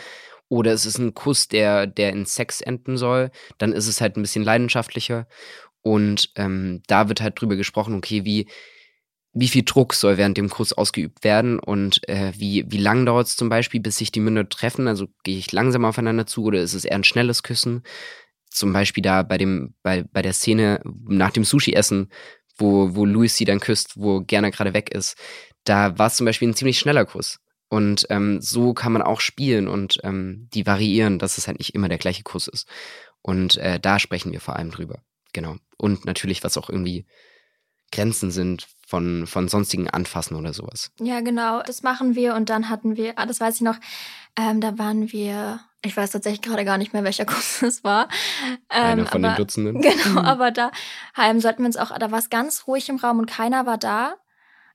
oder 0.48 0.72
es 0.72 0.84
ist 0.84 0.98
ein 0.98 1.14
Kuss, 1.14 1.48
der, 1.48 1.86
der 1.86 2.10
in 2.10 2.26
Sex 2.26 2.60
enden 2.60 2.98
soll, 2.98 3.30
dann 3.56 3.72
ist 3.72 3.86
es 3.86 4.02
halt 4.02 4.16
ein 4.16 4.22
bisschen 4.22 4.44
leidenschaftlicher. 4.44 5.26
Und 5.80 6.30
ähm, 6.36 6.82
da 6.86 7.08
wird 7.08 7.22
halt 7.22 7.40
drüber 7.40 7.56
gesprochen, 7.56 7.94
okay, 7.94 8.24
wie, 8.26 8.48
wie 9.34 9.48
viel 9.48 9.62
Druck 9.64 9.94
soll 9.94 10.18
während 10.18 10.36
dem 10.36 10.50
Kuss 10.50 10.72
ausgeübt 10.72 11.24
werden 11.24 11.58
und 11.58 12.06
äh, 12.08 12.32
wie, 12.36 12.64
wie 12.68 12.78
lang 12.78 13.06
dauert 13.06 13.28
es 13.28 13.36
zum 13.36 13.48
Beispiel, 13.48 13.80
bis 13.80 13.96
sich 13.96 14.12
die 14.12 14.20
Münder 14.20 14.48
treffen? 14.48 14.88
Also 14.88 15.08
gehe 15.24 15.38
ich 15.38 15.52
langsam 15.52 15.84
aufeinander 15.84 16.26
zu 16.26 16.44
oder 16.44 16.60
ist 16.60 16.74
es 16.74 16.84
eher 16.84 16.96
ein 16.96 17.04
schnelles 17.04 17.42
Küssen? 17.42 17.82
Zum 18.50 18.72
Beispiel 18.72 19.02
da 19.02 19.22
bei 19.22 19.38
dem, 19.38 19.74
bei, 19.82 20.04
bei 20.12 20.20
der 20.20 20.34
Szene 20.34 20.80
nach 20.84 21.30
dem 21.30 21.44
Sushi-Essen 21.44 22.10
wo, 22.56 22.94
wo 22.94 23.04
Louis 23.04 23.36
sie 23.36 23.44
dann 23.44 23.60
küsst, 23.60 23.96
wo 23.96 24.20
Gerner 24.20 24.50
gerade 24.50 24.74
weg 24.74 24.90
ist, 24.90 25.16
da 25.64 25.98
war 25.98 26.08
es 26.08 26.16
zum 26.16 26.26
Beispiel 26.26 26.48
ein 26.48 26.54
ziemlich 26.54 26.78
schneller 26.78 27.04
Kuss. 27.04 27.38
Und 27.68 28.06
ähm, 28.10 28.40
so 28.40 28.74
kann 28.74 28.92
man 28.92 29.02
auch 29.02 29.20
spielen 29.20 29.66
und 29.66 29.98
ähm, 30.02 30.48
die 30.52 30.66
variieren, 30.66 31.18
dass 31.18 31.38
es 31.38 31.46
halt 31.46 31.58
nicht 31.58 31.74
immer 31.74 31.88
der 31.88 31.98
gleiche 31.98 32.22
Kuss 32.22 32.48
ist. 32.48 32.68
Und 33.22 33.56
äh, 33.56 33.80
da 33.80 33.98
sprechen 33.98 34.32
wir 34.32 34.40
vor 34.40 34.56
allem 34.56 34.70
drüber. 34.70 35.02
Genau. 35.32 35.56
Und 35.78 36.04
natürlich, 36.04 36.44
was 36.44 36.58
auch 36.58 36.68
irgendwie 36.68 37.06
Grenzen 37.92 38.30
sind 38.30 38.66
von, 38.86 39.26
von 39.26 39.48
sonstigen 39.48 39.88
Anfassen 39.88 40.36
oder 40.36 40.52
sowas. 40.52 40.90
Ja, 41.00 41.20
genau. 41.20 41.62
Das 41.62 41.82
machen 41.82 42.14
wir. 42.14 42.34
Und 42.34 42.50
dann 42.50 42.68
hatten 42.68 42.96
wir, 42.96 43.18
ah, 43.18 43.26
das 43.26 43.40
weiß 43.40 43.56
ich 43.56 43.60
noch, 43.62 43.76
ähm, 44.36 44.60
da 44.60 44.78
waren 44.78 45.12
wir 45.12 45.60
ich 45.84 45.96
weiß 45.96 46.12
tatsächlich 46.12 46.42
gerade 46.42 46.64
gar 46.64 46.78
nicht 46.78 46.92
mehr, 46.92 47.04
welcher 47.04 47.24
Kurs 47.26 47.62
es 47.62 47.84
war. 47.84 48.08
Ähm, 48.70 49.00
Einer 49.00 49.06
von 49.06 49.24
aber, 49.24 49.34
den 49.34 49.36
Dutzenden. 49.38 49.80
Genau, 49.82 50.10
mhm. 50.10 50.18
aber 50.18 50.50
da 50.50 50.70
ähm, 51.20 51.40
sollten 51.40 51.62
wir 51.62 51.66
uns 51.66 51.76
auch, 51.76 51.96
da 51.98 52.10
war 52.10 52.18
es 52.18 52.30
ganz 52.30 52.66
ruhig 52.66 52.88
im 52.88 52.96
Raum 52.96 53.18
und 53.18 53.26
keiner 53.26 53.66
war 53.66 53.78
da. 53.78 54.14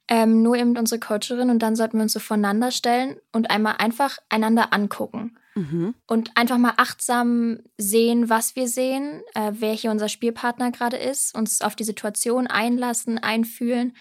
Ähm, 0.10 0.42
nur 0.42 0.56
eben 0.56 0.78
unsere 0.78 1.02
Coacherin 1.02 1.50
und 1.50 1.60
dann 1.60 1.76
sollten 1.76 1.98
wir 1.98 2.04
uns 2.04 2.14
so 2.14 2.20
voneinander 2.20 2.72
stellen 2.72 3.18
und 3.34 3.52
einmal 3.52 3.76
einfach 3.80 4.20
einander 4.30 4.72
angucken. 4.72 5.38
Mhm. 5.58 5.94
Und 6.08 6.32
einfach 6.36 6.58
mal 6.58 6.74
achtsam 6.78 7.60
sehen, 7.78 8.30
was 8.30 8.56
wir 8.56 8.68
sehen, 8.68 9.22
äh, 9.34 9.52
wer 9.54 9.74
hier 9.74 9.92
unser 9.92 10.10
Spielpartner 10.10 10.72
gerade 10.72 10.98
ist, 10.98 11.36
uns 11.36 11.62
auf 11.62 11.76
die 11.76 11.84
Situation 11.84 12.48
einlassen, 12.48 13.18
einfühlen 13.18 13.94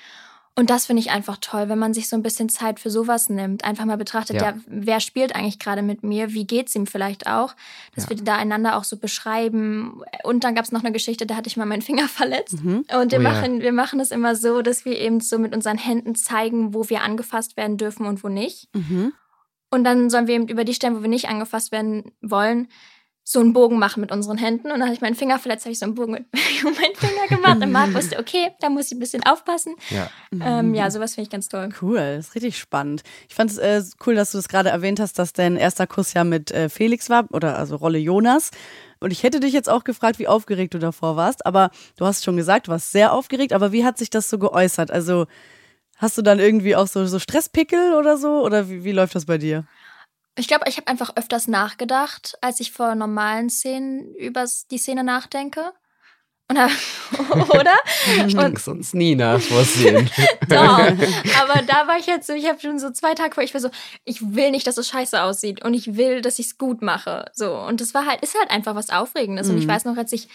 und 0.58 0.70
das 0.70 0.86
finde 0.86 1.00
ich 1.00 1.10
einfach 1.10 1.36
toll, 1.38 1.68
wenn 1.68 1.78
man 1.78 1.92
sich 1.92 2.08
so 2.08 2.16
ein 2.16 2.22
bisschen 2.22 2.48
Zeit 2.48 2.80
für 2.80 2.88
sowas 2.88 3.28
nimmt. 3.28 3.62
Einfach 3.64 3.84
mal 3.84 3.98
betrachtet, 3.98 4.36
ja, 4.36 4.52
ja 4.52 4.56
wer 4.66 5.00
spielt 5.00 5.36
eigentlich 5.36 5.58
gerade 5.58 5.82
mit 5.82 6.02
mir? 6.02 6.32
Wie 6.32 6.46
geht 6.46 6.68
es 6.68 6.74
ihm 6.74 6.86
vielleicht 6.86 7.26
auch? 7.26 7.54
Dass 7.94 8.04
ja. 8.04 8.10
wir 8.10 8.24
da 8.24 8.36
einander 8.36 8.78
auch 8.78 8.84
so 8.84 8.96
beschreiben. 8.96 10.00
Und 10.24 10.44
dann 10.44 10.54
gab 10.54 10.64
es 10.64 10.72
noch 10.72 10.82
eine 10.82 10.92
Geschichte, 10.92 11.26
da 11.26 11.36
hatte 11.36 11.48
ich 11.48 11.58
mal 11.58 11.66
meinen 11.66 11.82
Finger 11.82 12.08
verletzt. 12.08 12.64
Mhm. 12.64 12.86
Und 12.98 13.12
wir, 13.12 13.18
oh, 13.18 13.22
machen, 13.22 13.58
ja. 13.58 13.64
wir 13.64 13.72
machen 13.72 14.00
es 14.00 14.10
immer 14.10 14.34
so, 14.34 14.62
dass 14.62 14.86
wir 14.86 14.98
eben 14.98 15.20
so 15.20 15.38
mit 15.38 15.54
unseren 15.54 15.76
Händen 15.76 16.14
zeigen, 16.14 16.72
wo 16.72 16.88
wir 16.88 17.02
angefasst 17.02 17.58
werden 17.58 17.76
dürfen 17.76 18.06
und 18.06 18.24
wo 18.24 18.28
nicht. 18.30 18.74
Mhm. 18.74 19.12
Und 19.70 19.84
dann 19.84 20.10
sollen 20.10 20.26
wir 20.26 20.34
eben 20.34 20.48
über 20.48 20.64
die 20.64 20.74
Stellen, 20.74 20.96
wo 20.96 21.02
wir 21.02 21.08
nicht 21.08 21.28
angefasst 21.28 21.72
werden 21.72 22.12
wollen, 22.20 22.68
so 23.28 23.40
einen 23.40 23.52
Bogen 23.52 23.80
machen 23.80 24.00
mit 24.00 24.12
unseren 24.12 24.38
Händen. 24.38 24.70
Und 24.70 24.78
dann 24.78 24.84
hatte 24.84 24.94
ich 24.94 25.00
meinen 25.00 25.16
Finger 25.16 25.40
verletzt, 25.40 25.64
habe 25.64 25.72
ich 25.72 25.80
so 25.80 25.84
einen 25.84 25.96
Bogen 25.96 26.12
mit 26.12 26.26
meinen 26.62 26.94
Finger 26.94 27.26
gemacht. 27.28 27.60
Und 27.60 27.72
Marc 27.72 27.92
wusste, 27.92 28.20
okay, 28.20 28.52
da 28.60 28.68
muss 28.68 28.86
ich 28.86 28.92
ein 28.92 29.00
bisschen 29.00 29.24
aufpassen. 29.24 29.74
Ja, 29.90 30.08
ähm, 30.40 30.74
ja 30.76 30.88
sowas 30.92 31.16
finde 31.16 31.26
ich 31.26 31.30
ganz 31.30 31.48
toll. 31.48 31.70
Cool, 31.82 31.96
das 31.96 32.28
ist 32.28 32.34
richtig 32.36 32.56
spannend. 32.56 33.02
Ich 33.28 33.34
fand 33.34 33.50
es 33.50 33.58
äh, 33.58 33.82
cool, 34.06 34.14
dass 34.14 34.30
du 34.30 34.38
das 34.38 34.48
gerade 34.48 34.68
erwähnt 34.68 35.00
hast, 35.00 35.18
dass 35.18 35.32
dein 35.32 35.56
erster 35.56 35.88
Kuss 35.88 36.14
ja 36.14 36.22
mit 36.22 36.52
äh, 36.52 36.68
Felix 36.68 37.10
war, 37.10 37.26
oder 37.32 37.58
also 37.58 37.74
Rolle 37.74 37.98
Jonas. 37.98 38.52
Und 39.00 39.10
ich 39.10 39.24
hätte 39.24 39.40
dich 39.40 39.52
jetzt 39.52 39.68
auch 39.68 39.82
gefragt, 39.82 40.20
wie 40.20 40.28
aufgeregt 40.28 40.74
du 40.74 40.78
davor 40.78 41.16
warst. 41.16 41.44
Aber 41.46 41.70
du 41.96 42.06
hast 42.06 42.24
schon 42.24 42.36
gesagt, 42.36 42.68
du 42.68 42.70
warst 42.70 42.92
sehr 42.92 43.12
aufgeregt. 43.12 43.52
Aber 43.52 43.72
wie 43.72 43.84
hat 43.84 43.98
sich 43.98 44.08
das 44.08 44.30
so 44.30 44.38
geäußert? 44.38 44.92
Also 44.92 45.26
hast 45.96 46.18
du 46.18 46.22
dann 46.22 46.38
irgendwie 46.38 46.76
auch 46.76 46.86
so, 46.86 47.06
so 47.06 47.18
Stresspickel 47.18 47.94
oder 47.94 48.16
so? 48.16 48.44
Oder 48.44 48.68
wie, 48.68 48.84
wie 48.84 48.92
läuft 48.92 49.14
das 49.14 49.26
bei 49.26 49.38
dir? 49.38 49.64
Ich 50.38 50.48
glaube, 50.48 50.64
ich 50.68 50.76
habe 50.76 50.88
einfach 50.88 51.16
öfters 51.16 51.48
nachgedacht, 51.48 52.36
als 52.42 52.60
ich 52.60 52.72
vor 52.72 52.94
normalen 52.94 53.48
Szenen 53.48 54.14
über 54.14 54.44
die 54.70 54.78
Szene 54.78 55.02
nachdenke. 55.02 55.72
Und, 56.48 56.58
oder? 57.50 57.74
Ich 58.26 58.36
denke 58.36 58.60
sonst 58.60 58.94
nie 58.94 59.16
nach 59.16 59.40
Vorsehen. 59.40 60.08
Doch, 60.48 60.78
aber 60.78 61.62
da 61.66 61.88
war 61.88 61.98
ich 61.98 62.06
jetzt 62.06 62.28
so, 62.28 62.34
ich 62.34 62.48
habe 62.48 62.60
schon 62.60 62.78
so 62.78 62.90
zwei 62.90 63.14
Tage 63.14 63.34
vor, 63.34 63.42
ich 63.42 63.52
war 63.52 63.60
so, 63.60 63.70
ich 64.04 64.34
will 64.34 64.52
nicht, 64.52 64.66
dass 64.66 64.78
es 64.78 64.88
scheiße 64.88 65.20
aussieht 65.22 65.64
und 65.64 65.74
ich 65.74 65.96
will, 65.96 66.22
dass 66.22 66.38
ich 66.38 66.46
es 66.46 66.58
gut 66.58 66.82
mache. 66.82 67.30
So, 67.34 67.56
und 67.56 67.80
das 67.80 67.94
war 67.94 68.06
halt, 68.06 68.22
ist 68.22 68.38
halt 68.38 68.50
einfach 68.50 68.76
was 68.76 68.90
Aufregendes. 68.90 69.48
Mhm. 69.48 69.54
Und 69.54 69.58
ich 69.58 69.66
mhm. 69.66 69.70
weiß 69.70 69.84
noch, 69.86 69.96
als 69.96 70.12
ich 70.12 70.28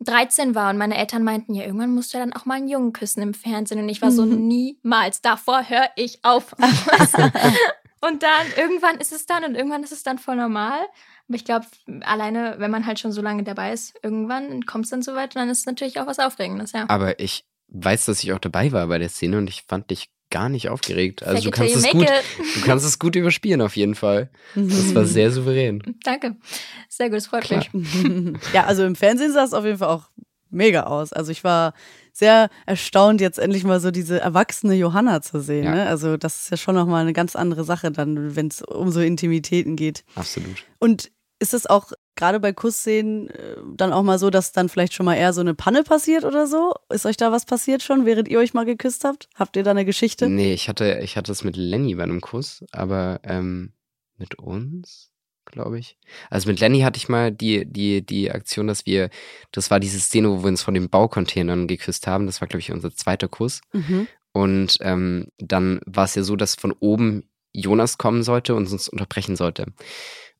13 0.00 0.54
war 0.54 0.70
und 0.70 0.78
meine 0.78 0.96
Eltern 0.96 1.22
meinten, 1.22 1.54
ja, 1.54 1.64
irgendwann 1.64 1.94
musst 1.94 2.14
du 2.14 2.18
ja 2.18 2.24
dann 2.24 2.32
auch 2.32 2.46
mal 2.46 2.54
einen 2.54 2.68
Jungen 2.68 2.92
küssen 2.92 3.20
im 3.20 3.34
Fernsehen. 3.34 3.80
Und 3.80 3.88
ich 3.88 4.00
war 4.00 4.10
so, 4.10 4.24
mhm. 4.24 4.46
niemals, 4.46 5.20
davor 5.20 5.68
höre 5.68 5.90
ich 5.96 6.24
auf. 6.24 6.54
Und 8.00 8.22
dann 8.22 8.46
irgendwann 8.56 8.98
ist 8.98 9.12
es 9.12 9.26
dann 9.26 9.44
und 9.44 9.56
irgendwann 9.56 9.82
ist 9.82 9.90
es 9.90 10.04
dann 10.04 10.18
voll 10.18 10.36
normal. 10.36 10.78
Aber 11.28 11.36
ich 11.36 11.44
glaube, 11.44 11.66
alleine, 12.00 12.54
wenn 12.58 12.70
man 12.70 12.86
halt 12.86 12.98
schon 12.98 13.12
so 13.12 13.20
lange 13.20 13.42
dabei 13.42 13.72
ist, 13.72 13.94
irgendwann 14.02 14.64
kommt 14.64 14.84
es 14.84 14.90
dann 14.90 15.02
so 15.02 15.14
weit 15.14 15.36
und 15.36 15.40
dann 15.40 15.50
ist 15.50 15.60
es 15.60 15.66
natürlich 15.66 16.00
auch 16.00 16.06
was 16.06 16.18
Aufregendes, 16.18 16.72
ja. 16.72 16.86
Aber 16.88 17.20
ich 17.20 17.44
weiß, 17.68 18.06
dass 18.06 18.22
ich 18.22 18.32
auch 18.32 18.38
dabei 18.38 18.72
war 18.72 18.86
bei 18.86 18.98
der 18.98 19.10
Szene 19.10 19.38
und 19.38 19.48
ich 19.48 19.64
fand 19.68 19.90
dich 19.90 20.08
gar 20.30 20.48
nicht 20.48 20.68
aufgeregt. 20.68 21.22
Also 21.22 21.42
du 21.42 21.50
kannst 21.50 21.76
es 21.76 21.88
gut, 21.90 22.06
du 22.06 22.60
kannst 22.62 22.84
es 22.84 22.98
gut 22.98 23.16
überspielen 23.16 23.60
auf 23.60 23.76
jeden 23.76 23.94
Fall. 23.94 24.30
Das 24.54 24.94
war 24.94 25.04
sehr 25.06 25.30
souverän. 25.30 25.82
Danke. 26.02 26.36
Sehr 26.88 27.08
gut, 27.08 27.16
das 27.16 27.26
freut 27.26 27.44
Klar. 27.44 27.64
mich. 27.72 28.34
ja, 28.52 28.64
also 28.64 28.84
im 28.84 28.94
Fernsehen 28.94 29.32
sah 29.32 29.44
es 29.44 29.54
auf 29.54 29.64
jeden 29.64 29.78
Fall 29.78 29.88
auch 29.88 30.10
mega 30.50 30.84
aus. 30.84 31.12
Also 31.12 31.32
ich 31.32 31.44
war 31.44 31.74
sehr 32.12 32.50
erstaunt, 32.66 33.20
jetzt 33.20 33.38
endlich 33.38 33.64
mal 33.64 33.80
so 33.80 33.90
diese 33.90 34.20
erwachsene 34.20 34.74
Johanna 34.74 35.22
zu 35.22 35.40
sehen. 35.40 35.64
Ja. 35.64 35.74
Ne? 35.74 35.86
Also 35.86 36.16
das 36.16 36.42
ist 36.42 36.50
ja 36.50 36.56
schon 36.56 36.74
nochmal 36.74 37.02
eine 37.02 37.12
ganz 37.12 37.36
andere 37.36 37.64
Sache 37.64 37.90
dann, 37.90 38.34
wenn 38.34 38.48
es 38.48 38.62
um 38.62 38.90
so 38.90 39.00
Intimitäten 39.00 39.76
geht. 39.76 40.04
Absolut. 40.14 40.64
Und 40.78 41.10
ist 41.38 41.54
es 41.54 41.66
auch 41.66 41.92
gerade 42.16 42.40
bei 42.40 42.52
Kussszenen 42.52 43.30
äh, 43.30 43.56
dann 43.76 43.92
auch 43.92 44.02
mal 44.02 44.18
so, 44.18 44.30
dass 44.30 44.52
dann 44.52 44.68
vielleicht 44.68 44.94
schon 44.94 45.06
mal 45.06 45.14
eher 45.14 45.32
so 45.32 45.40
eine 45.40 45.54
Panne 45.54 45.84
passiert 45.84 46.24
oder 46.24 46.46
so? 46.46 46.74
Ist 46.92 47.06
euch 47.06 47.16
da 47.16 47.32
was 47.32 47.44
passiert 47.44 47.82
schon, 47.82 48.06
während 48.06 48.28
ihr 48.28 48.38
euch 48.38 48.54
mal 48.54 48.64
geküsst 48.64 49.04
habt? 49.04 49.28
Habt 49.34 49.56
ihr 49.56 49.62
da 49.62 49.70
eine 49.70 49.84
Geschichte? 49.84 50.28
Nee, 50.28 50.52
ich 50.52 50.68
hatte, 50.68 51.00
ich 51.02 51.16
hatte 51.16 51.32
es 51.32 51.44
mit 51.44 51.56
Lenny 51.56 51.94
bei 51.94 52.02
einem 52.02 52.20
Kuss, 52.20 52.64
aber 52.72 53.20
ähm, 53.22 53.72
mit 54.16 54.38
uns? 54.38 55.10
glaube 55.50 55.78
ich. 55.78 55.96
Also 56.30 56.48
mit 56.48 56.60
Lenny 56.60 56.80
hatte 56.80 56.98
ich 56.98 57.08
mal 57.08 57.32
die, 57.32 57.64
die, 57.64 58.04
die 58.04 58.30
Aktion, 58.30 58.66
dass 58.66 58.86
wir, 58.86 59.10
das 59.50 59.70
war 59.70 59.80
diese 59.80 59.98
Szene, 59.98 60.30
wo 60.30 60.42
wir 60.42 60.48
uns 60.48 60.62
von 60.62 60.74
den 60.74 60.88
Baucontainern 60.88 61.66
geküsst 61.66 62.06
haben. 62.06 62.26
Das 62.26 62.40
war, 62.40 62.48
glaube 62.48 62.60
ich, 62.60 62.70
unser 62.70 62.94
zweiter 62.94 63.28
Kuss. 63.28 63.62
Mhm. 63.72 64.06
Und 64.32 64.78
ähm, 64.82 65.28
dann 65.38 65.80
war 65.86 66.04
es 66.04 66.14
ja 66.14 66.22
so, 66.22 66.36
dass 66.36 66.54
von 66.54 66.72
oben 66.72 67.24
Jonas 67.52 67.98
kommen 67.98 68.22
sollte 68.22 68.54
und 68.54 68.70
uns 68.70 68.88
unterbrechen 68.88 69.36
sollte. 69.36 69.66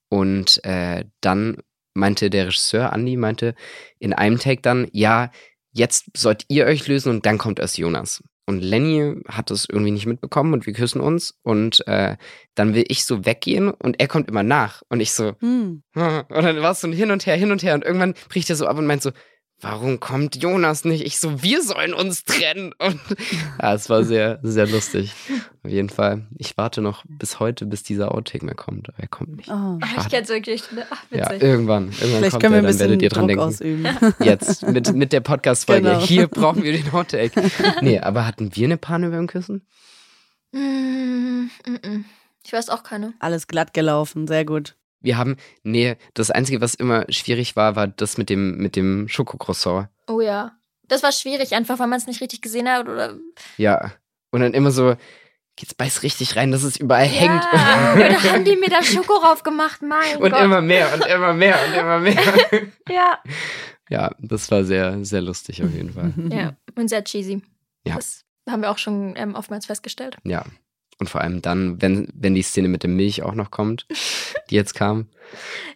Und 0.08 0.64
äh, 0.64 1.04
dann 1.20 1.58
meinte 1.94 2.30
der 2.30 2.46
Regisseur, 2.46 2.92
Andy, 2.92 3.16
meinte 3.16 3.54
in 3.98 4.12
einem 4.12 4.38
Take 4.38 4.62
dann, 4.62 4.88
ja, 4.92 5.30
jetzt 5.72 6.06
sollt 6.16 6.44
ihr 6.48 6.66
euch 6.66 6.86
lösen 6.86 7.10
und 7.10 7.26
dann 7.26 7.38
kommt 7.38 7.58
erst 7.58 7.78
Jonas. 7.78 8.22
Und 8.46 8.62
Lenny 8.62 9.20
hat 9.28 9.50
es 9.50 9.66
irgendwie 9.68 9.90
nicht 9.90 10.06
mitbekommen 10.06 10.54
und 10.54 10.64
wir 10.64 10.72
küssen 10.72 11.02
uns. 11.02 11.34
Und 11.42 11.86
äh, 11.86 12.16
dann 12.54 12.74
will 12.74 12.86
ich 12.88 13.04
so 13.04 13.26
weggehen 13.26 13.70
und 13.70 14.00
er 14.00 14.08
kommt 14.08 14.26
immer 14.30 14.42
nach. 14.42 14.80
Und 14.88 15.00
ich 15.00 15.12
so, 15.12 15.34
hm. 15.40 15.82
und 15.94 16.30
dann 16.30 16.62
war 16.62 16.70
es 16.70 16.80
so 16.80 16.86
ein 16.86 16.94
Hin 16.94 17.10
und 17.10 17.26
Her, 17.26 17.36
hin 17.36 17.52
und 17.52 17.62
her. 17.62 17.74
Und 17.74 17.84
irgendwann 17.84 18.14
bricht 18.30 18.48
er 18.48 18.56
so 18.56 18.66
ab 18.66 18.78
und 18.78 18.86
meint 18.86 19.02
so, 19.02 19.10
warum 19.60 19.98
kommt 20.00 20.36
Jonas 20.42 20.84
nicht? 20.84 21.04
Ich 21.04 21.18
so, 21.18 21.42
wir 21.42 21.62
sollen 21.62 21.92
uns 21.94 22.24
trennen. 22.24 22.72
Und 22.78 23.00
ja, 23.60 23.74
es 23.74 23.90
war 23.90 24.04
sehr, 24.04 24.38
sehr 24.42 24.66
lustig. 24.66 25.12
Auf 25.64 25.70
jeden 25.70 25.88
Fall. 25.90 26.26
Ich 26.36 26.56
warte 26.56 26.80
noch 26.80 27.04
bis 27.08 27.40
heute, 27.40 27.66
bis 27.66 27.82
dieser 27.82 28.14
Outtake 28.14 28.44
mehr 28.44 28.54
kommt. 28.54 28.88
Er 28.96 29.08
kommt 29.08 29.36
nicht. 29.36 29.48
Oh. 29.48 29.78
Ach, 29.80 29.96
ich 30.04 30.08
kenn's 30.08 30.28
wirklich. 30.28 30.62
Ach, 30.90 31.02
Ja, 31.10 31.26
witzig. 31.30 31.42
irgendwann. 31.42 31.84
Irgendwann 31.86 32.08
Vielleicht 32.08 32.30
kommt 32.30 32.42
können 32.42 32.54
wir 32.54 32.62
er, 32.62 32.68
ein 32.68 32.78
dann 32.78 32.78
werdet 32.78 33.00
bisschen 33.00 33.00
ihr 33.00 33.08
dran 33.10 33.28
Druck 33.28 33.28
denken. 33.28 33.42
ausüben. 33.42 34.14
Jetzt, 34.24 34.66
mit, 34.68 34.92
mit 34.94 35.12
der 35.12 35.20
Podcast-Folge. 35.20 35.88
Genau. 35.88 36.00
Hier 36.00 36.26
brauchen 36.28 36.62
wir 36.62 36.72
den 36.72 36.90
Outtake. 36.92 37.42
Nee, 37.82 37.98
aber 38.00 38.26
hatten 38.26 38.54
wir 38.54 38.64
eine 38.66 38.76
Panne 38.76 39.10
beim 39.10 39.26
Küssen? 39.26 39.62
Mm, 40.52 41.48
mm, 41.66 41.72
mm. 41.86 42.04
Ich 42.44 42.52
weiß 42.52 42.70
auch 42.70 42.82
keine. 42.82 43.12
Alles 43.18 43.46
glatt 43.46 43.74
gelaufen, 43.74 44.26
sehr 44.26 44.44
gut. 44.46 44.74
Wir 45.00 45.16
haben, 45.16 45.36
nee, 45.62 45.96
das 46.14 46.30
Einzige, 46.30 46.60
was 46.60 46.74
immer 46.74 47.04
schwierig 47.08 47.56
war, 47.56 47.76
war 47.76 47.86
das 47.86 48.18
mit 48.18 48.30
dem, 48.30 48.56
mit 48.58 48.74
dem 48.76 49.08
Schokocroissant. 49.08 49.88
Oh 50.08 50.20
ja. 50.20 50.52
Das 50.88 51.02
war 51.02 51.12
schwierig, 51.12 51.54
einfach 51.54 51.78
weil 51.78 51.86
man 51.86 51.98
es 51.98 52.06
nicht 52.06 52.20
richtig 52.20 52.40
gesehen 52.40 52.68
hat. 52.68 52.88
Oder 52.88 53.14
Ja. 53.58 53.92
Und 54.30 54.40
dann 54.40 54.54
immer 54.54 54.70
so, 54.70 54.96
jetzt 55.58 55.76
beiß 55.76 56.02
richtig 56.02 56.36
rein, 56.36 56.50
dass 56.50 56.62
es 56.62 56.76
überall 56.76 57.06
hängt. 57.06 57.44
Ja. 57.52 57.92
Und 57.92 58.00
da 58.00 58.32
haben 58.32 58.44
die 58.44 58.56
mir 58.56 58.68
da 58.70 58.82
Schoko 58.82 59.14
rauf 59.14 59.42
gemacht, 59.42 59.82
mein 59.82 60.16
Und 60.16 60.30
Gott. 60.32 60.42
immer 60.42 60.60
mehr 60.60 60.92
und 60.94 61.06
immer 61.06 61.34
mehr 61.34 61.58
und 61.66 61.74
immer 61.74 61.98
mehr. 62.00 62.16
Ja. 62.88 63.18
ja, 63.90 64.10
das 64.18 64.50
war 64.50 64.64
sehr, 64.64 65.04
sehr 65.04 65.20
lustig 65.20 65.62
auf 65.62 65.72
jeden 65.72 65.92
Fall. 65.92 66.12
ja. 66.30 66.56
Und 66.74 66.88
sehr 66.88 67.04
cheesy. 67.04 67.42
Ja. 67.84 67.96
Das 67.96 68.24
haben 68.48 68.62
wir 68.62 68.70
auch 68.70 68.78
schon 68.78 69.14
ähm, 69.16 69.34
oftmals 69.34 69.66
festgestellt. 69.66 70.16
Ja. 70.24 70.44
Und 71.00 71.08
vor 71.08 71.20
allem 71.20 71.42
dann, 71.42 71.80
wenn, 71.80 72.08
wenn 72.14 72.34
die 72.34 72.42
Szene 72.42 72.68
mit 72.68 72.82
der 72.82 72.90
Milch 72.90 73.22
auch 73.22 73.34
noch 73.34 73.50
kommt, 73.50 73.86
die 74.50 74.54
jetzt 74.56 74.74
kam. 74.74 75.06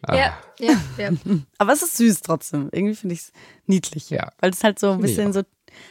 Ah, 0.05 0.17
Ja, 0.17 0.39
ja, 0.59 0.73
ja. 0.97 1.11
Aber 1.59 1.73
es 1.75 1.83
ist 1.83 1.99
süß 1.99 2.23
trotzdem. 2.23 2.71
Irgendwie 2.73 2.95
finde 2.95 3.13
ich 3.15 3.21
es 3.21 3.33
niedlich. 3.67 4.09
Ja. 4.09 4.33
Weil 4.41 4.51
es 4.51 4.65
halt 4.65 4.79
so 4.79 4.87
ein 4.89 4.93
Finde 4.95 5.11
ich 5.11 5.17
bisschen 5.17 5.33
so. 5.35 5.43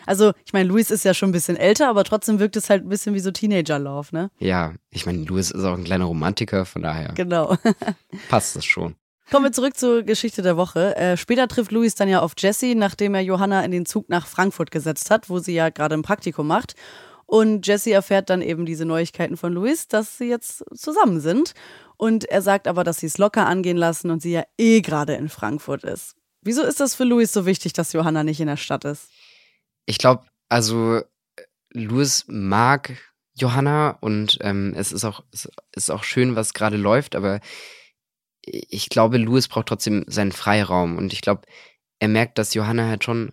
Also, 0.08 0.34
ich 0.46 0.52
meine, 0.54 0.68
Luis 0.68 0.90
ist 0.92 1.06
ja 1.06 1.14
schon 1.14 1.30
ein 1.30 1.32
bisschen 1.32 1.58
älter, 1.58 1.88
aber 1.88 2.04
trotzdem 2.04 2.40
wirkt 2.40 2.56
es 2.56 2.70
halt 2.72 2.84
ein 2.84 2.90
bisschen 2.90 3.14
wie 3.14 3.20
so 3.20 3.30
Teenager-Love, 3.32 4.10
ne? 4.14 4.32
Ja, 4.40 4.74
ich 4.90 5.06
meine, 5.06 5.24
Louis 5.26 5.52
ist 5.52 5.64
auch 5.64 5.78
ein 5.78 5.84
kleiner 5.84 6.06
Romantiker, 6.06 6.66
von 6.66 6.82
daher 6.82 7.14
Genau. 7.14 7.56
passt 8.30 8.56
das 8.56 8.66
schon. 8.66 8.96
Kommen 9.30 9.46
wir 9.46 9.52
zurück 9.52 9.78
zur 9.78 10.02
Geschichte 10.04 10.42
der 10.42 10.58
Woche. 10.58 10.96
Äh, 10.98 11.16
später 11.16 11.48
trifft 11.48 11.72
Luis 11.72 11.96
dann 11.96 12.10
ja 12.10 12.20
auf 12.22 12.34
Jessie, 12.38 12.74
nachdem 12.76 13.14
er 13.16 13.22
Johanna 13.22 13.64
in 13.64 13.72
den 13.72 13.86
Zug 13.86 14.10
nach 14.10 14.26
Frankfurt 14.28 14.72
gesetzt 14.72 15.10
hat, 15.12 15.30
wo 15.30 15.40
sie 15.40 15.54
ja 15.54 15.70
gerade 15.70 15.96
ein 15.96 16.02
Praktikum 16.02 16.48
macht. 16.48 16.76
Und 17.32 17.66
Jessie 17.66 17.94
erfährt 17.94 18.30
dann 18.30 18.42
eben 18.42 18.66
diese 18.66 18.84
Neuigkeiten 18.84 19.38
von 19.38 19.54
Luis, 19.54 19.88
dass 19.88 20.18
sie 20.18 20.28
jetzt 20.28 20.66
zusammen 20.76 21.22
sind. 21.22 21.54
Und 21.96 22.26
er 22.26 22.42
sagt 22.42 22.68
aber, 22.68 22.84
dass 22.84 22.98
sie 22.98 23.06
es 23.06 23.18
locker 23.18 23.46
angehen 23.46 23.78
lassen 23.78 24.12
und 24.12 24.22
sie 24.22 24.34
ja 24.34 24.44
eh 24.58 24.82
gerade 24.82 25.14
in 25.14 25.30
Frankfurt 25.30 25.86
ist. 25.86 26.18
Wieso 26.42 26.62
ist 26.62 26.82
das 26.82 26.94
für 26.94 27.06
Luis 27.06 27.32
so 27.32 27.46
wichtig, 27.46 27.72
dass 27.72 27.94
Johanna 27.94 28.26
nicht 28.26 28.42
in 28.42 28.48
der 28.48 28.58
Stadt 28.58 28.84
ist? 28.84 29.08
Ich 29.86 29.98
glaube, 29.98 30.26
also 30.50 31.04
Louis 31.72 32.26
mag 32.28 32.98
Johanna 33.34 33.92
und 34.02 34.38
ähm, 34.42 34.74
es 34.76 34.92
ist 34.92 35.06
auch, 35.06 35.24
es 35.32 35.50
ist 35.74 35.90
auch 35.90 36.04
schön, 36.04 36.36
was 36.36 36.54
gerade 36.54 36.76
läuft, 36.76 37.16
aber 37.16 37.40
ich 38.42 38.90
glaube, 38.90 39.18
Louis 39.18 39.48
braucht 39.48 39.68
trotzdem 39.68 40.04
seinen 40.06 40.34
Freiraum 40.34 40.98
und 40.98 41.14
ich 41.14 41.22
glaube, 41.22 41.44
er 42.00 42.10
merkt, 42.10 42.38
dass 42.40 42.54
Johanna 42.56 42.90
halt 42.90 43.06
schon, 43.06 43.32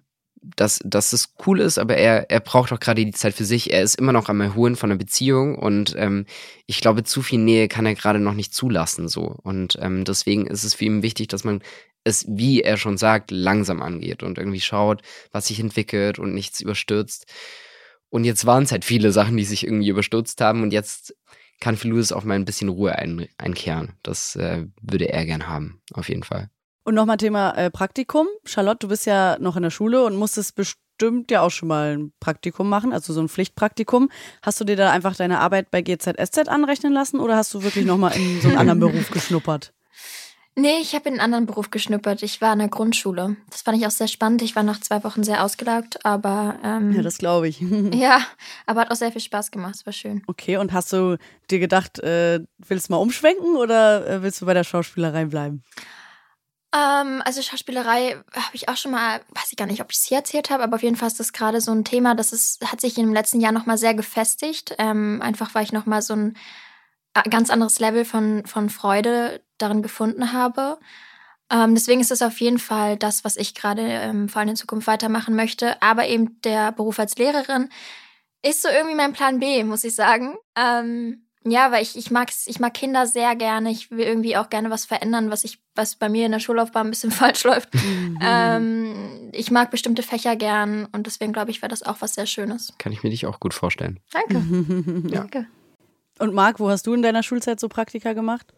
dass, 0.56 0.80
dass 0.84 1.12
es 1.12 1.34
cool 1.46 1.60
ist, 1.60 1.78
aber 1.78 1.96
er, 1.96 2.30
er 2.30 2.40
braucht 2.40 2.72
auch 2.72 2.80
gerade 2.80 3.04
die 3.04 3.12
Zeit 3.12 3.34
für 3.34 3.44
sich. 3.44 3.72
Er 3.72 3.82
ist 3.82 3.96
immer 3.96 4.12
noch 4.12 4.28
am 4.28 4.40
Erholen 4.40 4.76
von 4.76 4.90
einer 4.90 4.98
Beziehung 4.98 5.56
und 5.56 5.94
ähm, 5.98 6.26
ich 6.66 6.80
glaube, 6.80 7.04
zu 7.04 7.22
viel 7.22 7.38
Nähe 7.38 7.68
kann 7.68 7.86
er 7.86 7.94
gerade 7.94 8.18
noch 8.18 8.34
nicht 8.34 8.54
zulassen 8.54 9.08
so. 9.08 9.36
Und 9.42 9.78
ähm, 9.80 10.04
deswegen 10.04 10.46
ist 10.46 10.64
es 10.64 10.74
für 10.74 10.84
ihn 10.84 11.02
wichtig, 11.02 11.28
dass 11.28 11.44
man 11.44 11.60
es, 12.04 12.24
wie 12.28 12.62
er 12.62 12.76
schon 12.76 12.96
sagt, 12.98 13.30
langsam 13.30 13.82
angeht 13.82 14.22
und 14.22 14.38
irgendwie 14.38 14.60
schaut, 14.60 15.02
was 15.32 15.48
sich 15.48 15.60
entwickelt 15.60 16.18
und 16.18 16.34
nichts 16.34 16.60
überstürzt. 16.60 17.26
Und 18.10 18.24
jetzt 18.24 18.46
waren 18.46 18.64
es 18.64 18.72
halt 18.72 18.84
viele 18.84 19.12
Sachen, 19.12 19.36
die 19.36 19.44
sich 19.44 19.64
irgendwie 19.64 19.88
überstürzt 19.88 20.40
haben 20.40 20.62
und 20.62 20.72
jetzt 20.72 21.14
kann 21.60 21.78
Louis 21.82 22.12
auch 22.12 22.24
mal 22.24 22.34
ein 22.34 22.44
bisschen 22.44 22.68
Ruhe 22.68 22.96
ein, 22.96 23.28
einkehren. 23.36 23.94
Das 24.02 24.36
äh, 24.36 24.66
würde 24.80 25.08
er 25.08 25.26
gern 25.26 25.48
haben, 25.48 25.80
auf 25.92 26.08
jeden 26.08 26.22
Fall. 26.22 26.50
Und 26.88 26.94
nochmal 26.94 27.18
Thema 27.18 27.50
äh, 27.50 27.70
Praktikum. 27.70 28.28
Charlotte, 28.46 28.78
du 28.78 28.88
bist 28.88 29.04
ja 29.04 29.36
noch 29.40 29.56
in 29.56 29.62
der 29.62 29.68
Schule 29.68 30.06
und 30.06 30.16
musstest 30.16 30.54
bestimmt 30.54 31.30
ja 31.30 31.42
auch 31.42 31.50
schon 31.50 31.68
mal 31.68 31.98
ein 31.98 32.12
Praktikum 32.18 32.66
machen, 32.66 32.94
also 32.94 33.12
so 33.12 33.20
ein 33.20 33.28
Pflichtpraktikum. 33.28 34.08
Hast 34.40 34.58
du 34.58 34.64
dir 34.64 34.74
da 34.74 34.90
einfach 34.90 35.14
deine 35.14 35.40
Arbeit 35.40 35.70
bei 35.70 35.82
GZSZ 35.82 36.48
anrechnen 36.48 36.94
lassen 36.94 37.20
oder 37.20 37.36
hast 37.36 37.52
du 37.52 37.62
wirklich 37.62 37.84
nochmal 37.84 38.16
in 38.16 38.40
so 38.40 38.48
einen 38.48 38.56
anderen 38.56 38.80
Beruf 38.80 39.10
geschnuppert? 39.12 39.74
Nee, 40.54 40.78
ich 40.80 40.94
habe 40.94 41.10
in 41.10 41.16
einen 41.16 41.20
anderen 41.20 41.44
Beruf 41.44 41.70
geschnuppert. 41.70 42.22
Ich 42.22 42.40
war 42.40 42.54
in 42.54 42.60
der 42.60 42.68
Grundschule. 42.68 43.36
Das 43.50 43.60
fand 43.60 43.76
ich 43.76 43.86
auch 43.86 43.90
sehr 43.90 44.08
spannend. 44.08 44.40
Ich 44.40 44.56
war 44.56 44.62
nach 44.62 44.80
zwei 44.80 45.04
Wochen 45.04 45.22
sehr 45.22 45.44
ausgelaugt, 45.44 46.02
aber 46.06 46.58
ähm, 46.64 46.92
Ja, 46.92 47.02
das 47.02 47.18
glaube 47.18 47.48
ich. 47.48 47.60
ja, 47.92 48.22
aber 48.64 48.80
hat 48.80 48.90
auch 48.90 48.96
sehr 48.96 49.12
viel 49.12 49.20
Spaß 49.20 49.50
gemacht. 49.50 49.74
Es 49.74 49.84
war 49.84 49.92
schön. 49.92 50.22
Okay, 50.26 50.56
und 50.56 50.72
hast 50.72 50.90
du 50.94 51.18
dir 51.50 51.58
gedacht, 51.58 51.98
äh, 51.98 52.40
willst 52.66 52.88
du 52.88 52.94
mal 52.94 52.98
umschwenken 52.98 53.56
oder 53.56 54.08
äh, 54.08 54.22
willst 54.22 54.40
du 54.40 54.46
bei 54.46 54.54
der 54.54 54.64
Schauspielerei 54.64 55.26
bleiben? 55.26 55.62
Ähm, 56.74 57.22
also 57.24 57.40
Schauspielerei 57.40 58.16
habe 58.34 58.54
ich 58.54 58.68
auch 58.68 58.76
schon 58.76 58.92
mal, 58.92 59.20
weiß 59.30 59.50
ich 59.50 59.56
gar 59.56 59.66
nicht, 59.66 59.80
ob 59.80 59.90
ich 59.90 59.98
es 59.98 60.04
hier 60.04 60.18
erzählt 60.18 60.50
habe, 60.50 60.62
aber 60.62 60.76
auf 60.76 60.82
jeden 60.82 60.96
Fall 60.96 61.08
ist 61.08 61.18
das 61.18 61.32
gerade 61.32 61.60
so 61.60 61.72
ein 61.72 61.84
Thema, 61.84 62.14
das 62.14 62.32
ist, 62.32 62.62
hat 62.70 62.80
sich 62.80 62.98
im 62.98 63.12
letzten 63.12 63.40
Jahr 63.40 63.52
nochmal 63.52 63.78
sehr 63.78 63.94
gefestigt. 63.94 64.74
Ähm, 64.78 65.20
einfach 65.22 65.54
weil 65.54 65.64
ich 65.64 65.72
nochmal 65.72 66.02
so 66.02 66.14
ein 66.14 66.36
äh, 67.14 67.28
ganz 67.28 67.50
anderes 67.50 67.78
Level 67.80 68.04
von, 68.04 68.44
von 68.46 68.68
Freude 68.68 69.42
darin 69.56 69.82
gefunden 69.82 70.32
habe. 70.32 70.78
Ähm, 71.50 71.74
deswegen 71.74 72.00
ist 72.00 72.10
es 72.10 72.20
auf 72.22 72.40
jeden 72.40 72.58
Fall 72.58 72.96
das, 72.98 73.24
was 73.24 73.36
ich 73.36 73.54
gerade 73.54 73.82
ähm, 73.82 74.28
vor 74.28 74.40
allem 74.40 74.50
in 74.50 74.56
Zukunft 74.56 74.86
weitermachen 74.86 75.34
möchte. 75.34 75.80
Aber 75.80 76.06
eben 76.06 76.40
der 76.42 76.72
Beruf 76.72 76.98
als 76.98 77.16
Lehrerin 77.16 77.70
ist 78.42 78.62
so 78.62 78.68
irgendwie 78.68 78.94
mein 78.94 79.14
Plan 79.14 79.40
B, 79.40 79.64
muss 79.64 79.84
ich 79.84 79.94
sagen. 79.94 80.36
Ähm, 80.56 81.27
ja, 81.44 81.70
weil 81.72 81.82
ich, 81.82 81.96
ich, 81.96 82.10
mag's, 82.10 82.46
ich 82.46 82.60
mag 82.60 82.74
Kinder 82.74 83.06
sehr 83.06 83.36
gerne. 83.36 83.70
Ich 83.70 83.90
will 83.90 84.00
irgendwie 84.00 84.36
auch 84.36 84.50
gerne 84.50 84.70
was 84.70 84.84
verändern, 84.84 85.30
was, 85.30 85.44
ich, 85.44 85.58
was 85.74 85.96
bei 85.96 86.08
mir 86.08 86.26
in 86.26 86.32
der 86.32 86.40
Schullaufbahn 86.40 86.86
ein 86.86 86.90
bisschen 86.90 87.10
falsch 87.12 87.44
läuft. 87.44 87.68
Ähm, 88.20 89.30
ich 89.32 89.50
mag 89.50 89.70
bestimmte 89.70 90.02
Fächer 90.02 90.36
gern 90.36 90.86
und 90.92 91.06
deswegen 91.06 91.32
glaube 91.32 91.50
ich, 91.50 91.62
wäre 91.62 91.70
das 91.70 91.82
auch 91.82 91.96
was 92.00 92.14
sehr 92.14 92.26
Schönes. 92.26 92.72
Kann 92.78 92.92
ich 92.92 93.02
mir 93.02 93.10
dich 93.10 93.26
auch 93.26 93.40
gut 93.40 93.54
vorstellen. 93.54 94.00
Danke. 94.12 94.38
Ja. 95.08 95.20
Danke. 95.20 95.46
Und 96.18 96.34
Marc, 96.34 96.60
wo 96.60 96.68
hast 96.68 96.86
du 96.86 96.94
in 96.94 97.02
deiner 97.02 97.22
Schulzeit 97.22 97.60
so 97.60 97.68
Praktika 97.68 98.12
gemacht? 98.12 98.52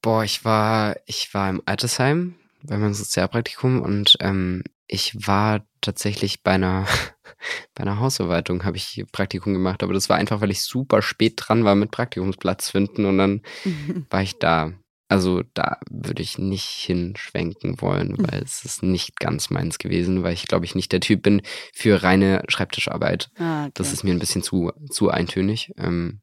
Boah, 0.00 0.24
ich 0.24 0.44
war, 0.44 0.96
ich 1.06 1.32
war 1.34 1.50
im 1.50 1.62
Altersheim 1.66 2.34
bei 2.62 2.76
meinem 2.76 2.94
Sozialpraktikum 2.94 3.82
und 3.82 4.16
ähm, 4.20 4.64
ich 4.86 5.26
war 5.26 5.64
tatsächlich 5.80 6.42
bei 6.42 6.52
einer, 6.52 6.86
bei 7.74 7.82
einer 7.82 8.00
Hausverwaltung 8.00 8.64
habe 8.64 8.76
ich 8.76 9.04
Praktikum 9.12 9.52
gemacht, 9.52 9.82
aber 9.82 9.92
das 9.92 10.08
war 10.08 10.16
einfach, 10.16 10.40
weil 10.40 10.50
ich 10.50 10.62
super 10.62 11.02
spät 11.02 11.34
dran 11.36 11.64
war 11.64 11.74
mit 11.74 11.90
Praktikumsplatz 11.90 12.70
finden 12.70 13.04
und 13.06 13.18
dann 13.18 13.42
war 14.10 14.22
ich 14.22 14.38
da. 14.38 14.72
Also 15.06 15.42
da 15.52 15.78
würde 15.90 16.22
ich 16.22 16.38
nicht 16.38 16.64
hinschwenken 16.64 17.80
wollen, 17.82 18.16
weil 18.18 18.42
es 18.42 18.64
ist 18.64 18.82
nicht 18.82 19.20
ganz 19.20 19.50
meins 19.50 19.78
gewesen, 19.78 20.22
weil 20.22 20.32
ich 20.32 20.48
glaube 20.48 20.64
ich 20.64 20.74
nicht 20.74 20.92
der 20.92 21.00
Typ 21.00 21.22
bin 21.22 21.42
für 21.74 22.02
reine 22.02 22.42
Schreibtischarbeit. 22.48 23.30
Ah, 23.36 23.64
okay. 23.64 23.72
Das 23.74 23.92
ist 23.92 24.02
mir 24.02 24.12
ein 24.12 24.18
bisschen 24.18 24.42
zu, 24.42 24.72
zu 24.90 25.10
eintönig. 25.10 25.72
Ähm, 25.76 26.22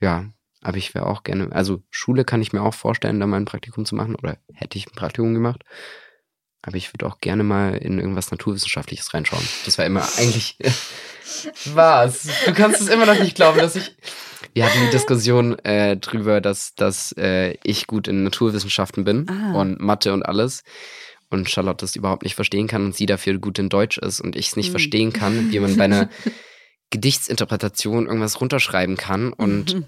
ja, 0.00 0.32
aber 0.62 0.78
ich 0.78 0.94
wäre 0.94 1.06
auch 1.06 1.22
gerne, 1.24 1.52
also 1.52 1.82
Schule 1.90 2.24
kann 2.24 2.42
ich 2.42 2.52
mir 2.52 2.62
auch 2.62 2.74
vorstellen, 2.74 3.20
da 3.20 3.26
mal 3.26 3.36
ein 3.36 3.44
Praktikum 3.44 3.84
zu 3.84 3.94
machen 3.94 4.14
oder 4.14 4.38
hätte 4.54 4.78
ich 4.78 4.86
ein 4.86 4.96
Praktikum 4.96 5.34
gemacht. 5.34 5.62
Aber 6.62 6.76
ich 6.76 6.92
würde 6.92 7.06
auch 7.06 7.18
gerne 7.20 7.42
mal 7.42 7.74
in 7.76 7.98
irgendwas 7.98 8.30
Naturwissenschaftliches 8.30 9.14
reinschauen. 9.14 9.42
Das 9.64 9.78
war 9.78 9.86
immer 9.86 10.06
eigentlich. 10.18 10.56
Was? 11.74 12.28
Du 12.44 12.52
kannst 12.52 12.80
es 12.80 12.88
immer 12.88 13.06
noch 13.06 13.18
nicht 13.18 13.36
glauben, 13.36 13.58
dass 13.58 13.76
ich. 13.76 13.94
Wir 14.52 14.64
hatten 14.66 14.80
die 14.84 14.90
Diskussion 14.90 15.58
äh, 15.60 15.96
drüber, 15.96 16.40
dass, 16.40 16.74
dass 16.74 17.12
äh, 17.16 17.56
ich 17.62 17.86
gut 17.86 18.08
in 18.08 18.24
Naturwissenschaften 18.24 19.04
bin 19.04 19.26
Ah. 19.30 19.52
und 19.60 19.80
Mathe 19.80 20.12
und 20.12 20.24
alles. 20.24 20.62
Und 21.28 21.48
Charlotte 21.48 21.84
das 21.84 21.94
überhaupt 21.94 22.24
nicht 22.24 22.34
verstehen 22.34 22.66
kann 22.66 22.84
und 22.86 22.96
sie 22.96 23.06
dafür 23.06 23.38
gut 23.38 23.58
in 23.60 23.68
Deutsch 23.68 23.98
ist 23.98 24.20
und 24.20 24.34
ich 24.34 24.48
es 24.48 24.56
nicht 24.56 24.66
Hm. 24.66 24.72
verstehen 24.72 25.12
kann, 25.12 25.52
wie 25.52 25.60
man 25.60 25.76
bei 25.76 25.84
einer 25.84 26.10
Gedichtsinterpretation 26.90 28.06
irgendwas 28.06 28.40
runterschreiben 28.40 28.96
kann. 28.96 29.32
Und 29.32 29.74
Mhm. 29.74 29.84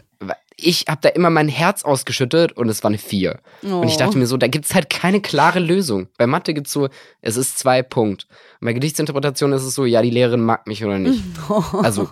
Ich 0.57 0.85
habe 0.89 1.01
da 1.03 1.09
immer 1.09 1.31
mein 1.31 1.49
Herz 1.49 1.83
ausgeschüttet 1.85 2.53
und 2.53 2.69
es 2.69 2.83
war 2.83 2.89
eine 2.91 2.99
4. 2.99 3.41
Und 3.63 3.89
ich 3.89 3.95
Oh. 3.95 3.99
dachte 3.99 4.19
mir 4.19 4.27
so, 4.27 4.37
da 4.37 4.47
gibt 4.49 4.67
es 4.67 4.75
halt 4.75 4.91
keine 4.91 5.21
klare 5.21 5.59
Lösung. 5.59 6.09
Bei 6.19 6.27
Mathe 6.27 6.55
gibt 6.55 6.67
es 6.67 6.73
so, 6.73 6.89
es 7.21 7.37
ist 7.37 7.59
zwei 7.59 7.83
Punkt. 7.83 8.27
Und 8.61 8.67
bei 8.67 8.73
Gedichtsinterpretation 8.73 9.53
ist 9.53 9.63
es 9.63 9.75
so, 9.75 9.85
ja, 9.85 10.03
die 10.03 10.11
Lehrerin 10.11 10.41
mag 10.43 10.67
mich 10.67 10.85
oder 10.85 10.99
nicht. 10.99 11.23
Also, 11.83 12.09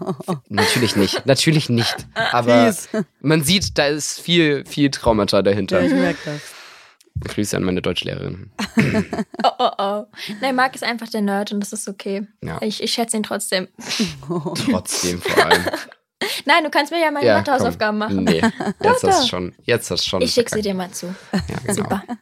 natürlich 0.48 0.96
nicht. 0.96 1.24
Natürlich 1.26 1.68
nicht. 1.68 1.96
Aber 2.32 2.66
Fies. 2.72 2.88
man 3.20 3.42
sieht, 3.44 3.78
da 3.78 3.86
ist 3.86 4.20
viel, 4.20 4.64
viel 4.66 4.90
Traumata 4.90 5.42
dahinter. 5.42 5.80
Ja, 5.80 5.86
ich 5.86 5.92
merke 5.92 6.18
das. 6.24 6.40
Grüße 7.34 7.56
an 7.56 7.64
meine 7.64 7.82
Deutschlehrerin. 7.82 8.50
Oh, 9.42 9.50
oh, 9.58 9.70
oh. 9.78 10.04
Nein, 10.42 10.54
Marc 10.54 10.74
ist 10.74 10.84
einfach 10.84 11.08
der 11.08 11.22
Nerd 11.22 11.52
und 11.52 11.60
das 11.60 11.72
ist 11.72 11.88
okay. 11.88 12.26
Ja. 12.44 12.58
Ich, 12.60 12.82
ich 12.82 12.92
schätze 12.92 13.16
ihn 13.16 13.22
trotzdem. 13.22 13.68
Trotzdem 14.70 15.20
vor 15.22 15.46
allem. 15.46 15.64
Nein, 16.44 16.64
du 16.64 16.70
kannst 16.70 16.92
mir 16.92 17.00
ja 17.00 17.10
meine 17.10 17.26
Ja, 17.26 17.38
Mathehausaufgaben 17.38 17.98
machen. 17.98 18.24
Nee, 18.24 18.42
jetzt 18.82 19.04
hast 19.04 19.24
du 19.24 19.28
schon. 19.28 19.54
Jetzt 19.62 19.90
hast 19.90 20.04
du 20.04 20.08
schon. 20.08 20.22
Ich 20.22 20.32
schicke 20.32 20.54
sie 20.54 20.62
dir 20.62 20.74
mal 20.74 20.90
zu. 20.90 21.14
Ja, 21.32 21.56
genau. 21.64 21.74
Super. 21.74 22.02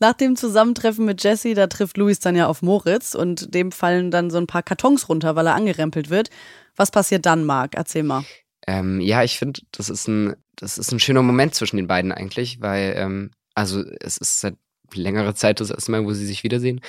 Nach 0.00 0.12
dem 0.12 0.36
Zusammentreffen 0.36 1.04
mit 1.04 1.22
Jesse, 1.22 1.54
da 1.54 1.66
trifft 1.66 1.96
Luis 1.96 2.20
dann 2.20 2.36
ja 2.36 2.46
auf 2.46 2.62
Moritz 2.62 3.14
und 3.14 3.54
dem 3.54 3.72
fallen 3.72 4.10
dann 4.10 4.30
so 4.30 4.38
ein 4.38 4.46
paar 4.46 4.62
Kartons 4.62 5.08
runter, 5.08 5.36
weil 5.36 5.46
er 5.46 5.54
angerempelt 5.54 6.10
wird. 6.10 6.30
Was 6.76 6.90
passiert 6.90 7.24
dann, 7.24 7.44
Marc? 7.44 7.74
Erzähl 7.74 8.02
mal. 8.02 8.24
Ähm, 8.66 9.00
ja, 9.00 9.22
ich 9.22 9.38
finde, 9.38 9.60
das 9.72 9.88
ist 9.88 10.08
ein, 10.08 10.34
das 10.56 10.78
ist 10.78 10.92
ein 10.92 11.00
schöner 11.00 11.22
Moment 11.22 11.54
zwischen 11.54 11.76
den 11.76 11.86
beiden 11.86 12.12
eigentlich, 12.12 12.60
weil, 12.60 12.94
ähm, 12.96 13.30
also 13.54 13.82
es 14.00 14.18
ist 14.18 14.40
seit 14.40 14.56
längerer 14.92 15.34
Zeit 15.34 15.60
das 15.60 15.70
erste 15.70 15.92
Mal, 15.92 16.04
wo 16.04 16.12
sie 16.12 16.26
sich 16.26 16.42
wiedersehen. 16.42 16.80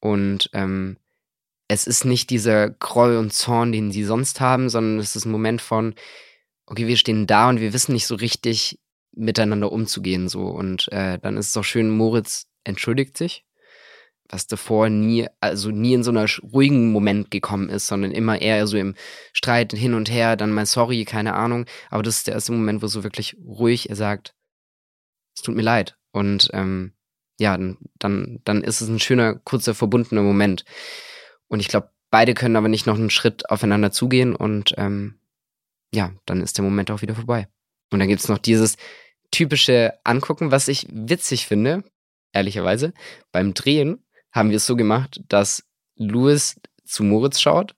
Und 0.00 0.50
ähm, 0.52 0.96
es 1.70 1.86
ist 1.86 2.04
nicht 2.04 2.30
dieser 2.30 2.68
Groll 2.68 3.16
und 3.16 3.32
Zorn, 3.32 3.70
den 3.70 3.92
sie 3.92 4.02
sonst 4.02 4.40
haben, 4.40 4.68
sondern 4.68 4.98
es 4.98 5.14
ist 5.14 5.24
ein 5.24 5.30
Moment 5.30 5.62
von, 5.62 5.94
okay, 6.66 6.88
wir 6.88 6.96
stehen 6.96 7.28
da 7.28 7.48
und 7.48 7.60
wir 7.60 7.72
wissen 7.72 7.92
nicht 7.92 8.08
so 8.08 8.16
richtig 8.16 8.80
miteinander 9.12 9.70
umzugehen 9.70 10.28
so. 10.28 10.48
Und 10.48 10.90
äh, 10.90 11.20
dann 11.20 11.36
ist 11.36 11.50
es 11.50 11.56
auch 11.56 11.62
schön, 11.62 11.88
Moritz 11.88 12.48
entschuldigt 12.64 13.16
sich, 13.16 13.44
was 14.28 14.48
davor 14.48 14.88
nie, 14.88 15.28
also 15.38 15.70
nie 15.70 15.94
in 15.94 16.02
so 16.02 16.10
einer 16.10 16.26
ruhigen 16.42 16.90
Moment 16.90 17.30
gekommen 17.30 17.68
ist, 17.68 17.86
sondern 17.86 18.10
immer 18.10 18.42
eher 18.42 18.66
so 18.66 18.76
im 18.76 18.96
Streit 19.32 19.72
hin 19.72 19.94
und 19.94 20.10
her, 20.10 20.34
dann 20.34 20.50
mal 20.50 20.66
sorry, 20.66 21.04
keine 21.04 21.34
Ahnung. 21.34 21.66
Aber 21.88 22.02
das 22.02 22.16
ist 22.16 22.26
der 22.26 22.34
erste 22.34 22.50
Moment, 22.50 22.82
wo 22.82 22.88
so 22.88 23.04
wirklich 23.04 23.36
ruhig 23.46 23.90
er 23.90 23.96
sagt, 23.96 24.34
es 25.36 25.42
tut 25.42 25.54
mir 25.54 25.62
leid. 25.62 25.96
Und 26.10 26.50
ähm, 26.52 26.94
ja, 27.38 27.56
dann, 28.00 28.40
dann 28.42 28.64
ist 28.64 28.80
es 28.80 28.88
ein 28.88 28.98
schöner, 28.98 29.36
kurzer, 29.36 29.76
verbundener 29.76 30.22
Moment. 30.22 30.64
Und 31.50 31.60
ich 31.60 31.68
glaube, 31.68 31.90
beide 32.10 32.32
können 32.32 32.56
aber 32.56 32.68
nicht 32.68 32.86
noch 32.86 32.94
einen 32.94 33.10
Schritt 33.10 33.50
aufeinander 33.50 33.90
zugehen 33.90 34.34
und 34.34 34.72
ähm, 34.78 35.18
ja, 35.92 36.12
dann 36.24 36.40
ist 36.40 36.56
der 36.56 36.64
Moment 36.64 36.90
auch 36.90 37.02
wieder 37.02 37.14
vorbei. 37.14 37.48
Und 37.92 37.98
dann 37.98 38.08
gibt 38.08 38.20
es 38.20 38.28
noch 38.28 38.38
dieses 38.38 38.76
typische 39.32 39.94
Angucken, 40.04 40.52
was 40.52 40.68
ich 40.68 40.86
witzig 40.90 41.46
finde, 41.46 41.82
ehrlicherweise. 42.32 42.94
Beim 43.32 43.52
Drehen 43.52 44.04
haben 44.32 44.50
wir 44.50 44.56
es 44.56 44.66
so 44.66 44.76
gemacht, 44.76 45.20
dass 45.28 45.64
Louis 45.96 46.60
zu 46.84 47.02
Moritz 47.02 47.40
schaut, 47.40 47.74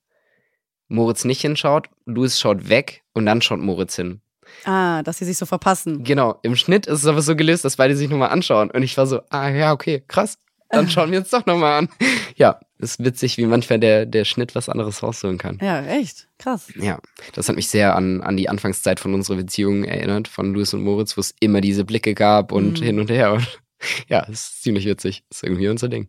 Moritz 0.88 1.24
nicht 1.24 1.40
hinschaut, 1.40 1.88
Louis 2.04 2.38
schaut 2.38 2.68
weg 2.68 3.02
und 3.14 3.24
dann 3.24 3.40
schaut 3.40 3.60
Moritz 3.60 3.96
hin. 3.96 4.20
Ah, 4.64 5.02
dass 5.02 5.18
sie 5.18 5.24
sich 5.24 5.38
so 5.38 5.46
verpassen. 5.46 6.04
Genau, 6.04 6.38
im 6.42 6.56
Schnitt 6.56 6.86
ist 6.86 7.00
es 7.00 7.06
aber 7.06 7.22
so 7.22 7.34
gelöst, 7.34 7.64
dass 7.64 7.76
beide 7.76 7.96
sich 7.96 8.10
nochmal 8.10 8.28
anschauen. 8.28 8.70
Und 8.70 8.82
ich 8.82 8.96
war 8.98 9.06
so, 9.06 9.22
ah 9.30 9.48
ja, 9.48 9.72
okay, 9.72 10.04
krass. 10.06 10.38
Dann 10.72 10.88
schauen 10.88 11.12
wir 11.12 11.18
uns 11.18 11.28
doch 11.28 11.44
nochmal 11.44 11.80
an. 11.80 11.88
Ja, 12.36 12.58
ist 12.78 13.04
witzig, 13.04 13.36
wie 13.36 13.44
manchmal 13.44 13.78
der, 13.78 14.06
der 14.06 14.24
Schnitt 14.24 14.54
was 14.54 14.70
anderes 14.70 15.02
rausholen 15.02 15.36
kann. 15.36 15.58
Ja, 15.60 15.84
echt. 15.84 16.28
Krass. 16.38 16.72
Ja, 16.76 16.98
das 17.34 17.48
hat 17.48 17.56
mich 17.56 17.68
sehr 17.68 17.94
an, 17.94 18.22
an 18.22 18.38
die 18.38 18.48
Anfangszeit 18.48 18.98
von 18.98 19.12
unserer 19.12 19.36
Beziehung 19.36 19.84
erinnert, 19.84 20.28
von 20.28 20.54
Louis 20.54 20.72
und 20.72 20.82
Moritz, 20.82 21.16
wo 21.16 21.20
es 21.20 21.34
immer 21.40 21.60
diese 21.60 21.84
Blicke 21.84 22.14
gab 22.14 22.52
und 22.52 22.80
mhm. 22.80 22.84
hin 22.84 23.00
und 23.00 23.10
her. 23.10 23.34
Und 23.34 23.60
ja, 24.08 24.20
ist 24.20 24.62
ziemlich 24.62 24.86
witzig. 24.86 25.24
Ist 25.30 25.44
irgendwie 25.44 25.68
unser 25.68 25.88
Ding. 25.88 26.08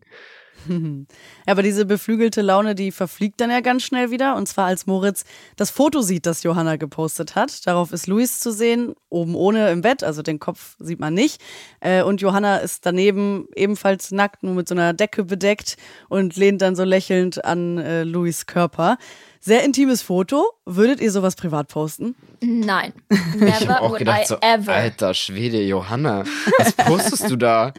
Ja, 1.46 1.52
aber 1.52 1.62
diese 1.62 1.84
beflügelte 1.84 2.42
Laune, 2.42 2.74
die 2.74 2.90
verfliegt 2.90 3.40
dann 3.40 3.50
ja 3.50 3.60
ganz 3.60 3.82
schnell 3.82 4.10
wieder. 4.10 4.36
Und 4.36 4.48
zwar 4.48 4.66
als 4.66 4.86
Moritz 4.86 5.24
das 5.56 5.70
Foto 5.70 6.00
sieht, 6.00 6.26
das 6.26 6.42
Johanna 6.42 6.76
gepostet 6.76 7.34
hat. 7.34 7.66
Darauf 7.66 7.92
ist 7.92 8.06
Luis 8.06 8.40
zu 8.40 8.50
sehen, 8.52 8.94
oben 9.10 9.34
ohne 9.34 9.70
im 9.70 9.82
Bett, 9.82 10.02
also 10.02 10.22
den 10.22 10.38
Kopf 10.38 10.76
sieht 10.78 11.00
man 11.00 11.14
nicht. 11.14 11.40
Äh, 11.80 12.02
und 12.02 12.20
Johanna 12.20 12.58
ist 12.58 12.86
daneben 12.86 13.46
ebenfalls 13.54 14.10
nackt, 14.10 14.42
nur 14.42 14.54
mit 14.54 14.68
so 14.68 14.74
einer 14.74 14.92
Decke 14.92 15.24
bedeckt 15.24 15.76
und 16.08 16.36
lehnt 16.36 16.62
dann 16.62 16.76
so 16.76 16.84
lächelnd 16.84 17.44
an 17.44 17.78
äh, 17.78 18.04
Luis 18.04 18.46
Körper. 18.46 18.98
Sehr 19.40 19.62
intimes 19.62 20.00
Foto. 20.00 20.52
Würdet 20.64 21.00
ihr 21.00 21.10
sowas 21.10 21.36
privat 21.36 21.68
posten? 21.68 22.14
Nein. 22.40 22.94
Never 23.36 23.60
ich 23.60 23.68
auch 23.68 23.98
gedacht, 23.98 24.22
I 24.22 24.26
so, 24.26 24.36
ever. 24.40 24.72
Alter 24.72 25.12
Schwede, 25.12 25.62
Johanna, 25.62 26.24
was 26.58 26.72
postest 26.72 27.30
du 27.30 27.36
da? 27.36 27.74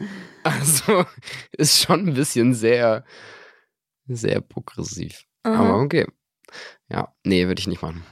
Also, 0.46 1.04
ist 1.52 1.82
schon 1.82 2.08
ein 2.08 2.14
bisschen 2.14 2.54
sehr, 2.54 3.04
sehr 4.06 4.40
progressiv. 4.40 5.24
Mhm. 5.44 5.52
Aber 5.52 5.80
okay. 5.80 6.06
Ja, 6.88 7.14
nee, 7.24 7.46
würde 7.46 7.60
ich 7.60 7.66
nicht 7.66 7.82
machen. 7.82 8.04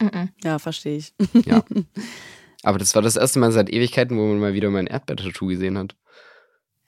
Mhm. 0.00 0.30
Ja, 0.44 0.58
verstehe 0.58 0.96
ich. 0.96 1.14
Ja. 1.44 1.64
Aber 2.62 2.78
das 2.78 2.94
war 2.94 3.02
das 3.02 3.16
erste 3.16 3.38
Mal 3.38 3.52
seit 3.52 3.70
Ewigkeiten, 3.70 4.16
wo 4.18 4.26
man 4.26 4.40
mal 4.40 4.52
wieder 4.52 4.70
mein 4.70 4.88
Erdbeer-Tattoo 4.88 5.46
gesehen 5.46 5.78
hat. 5.78 5.96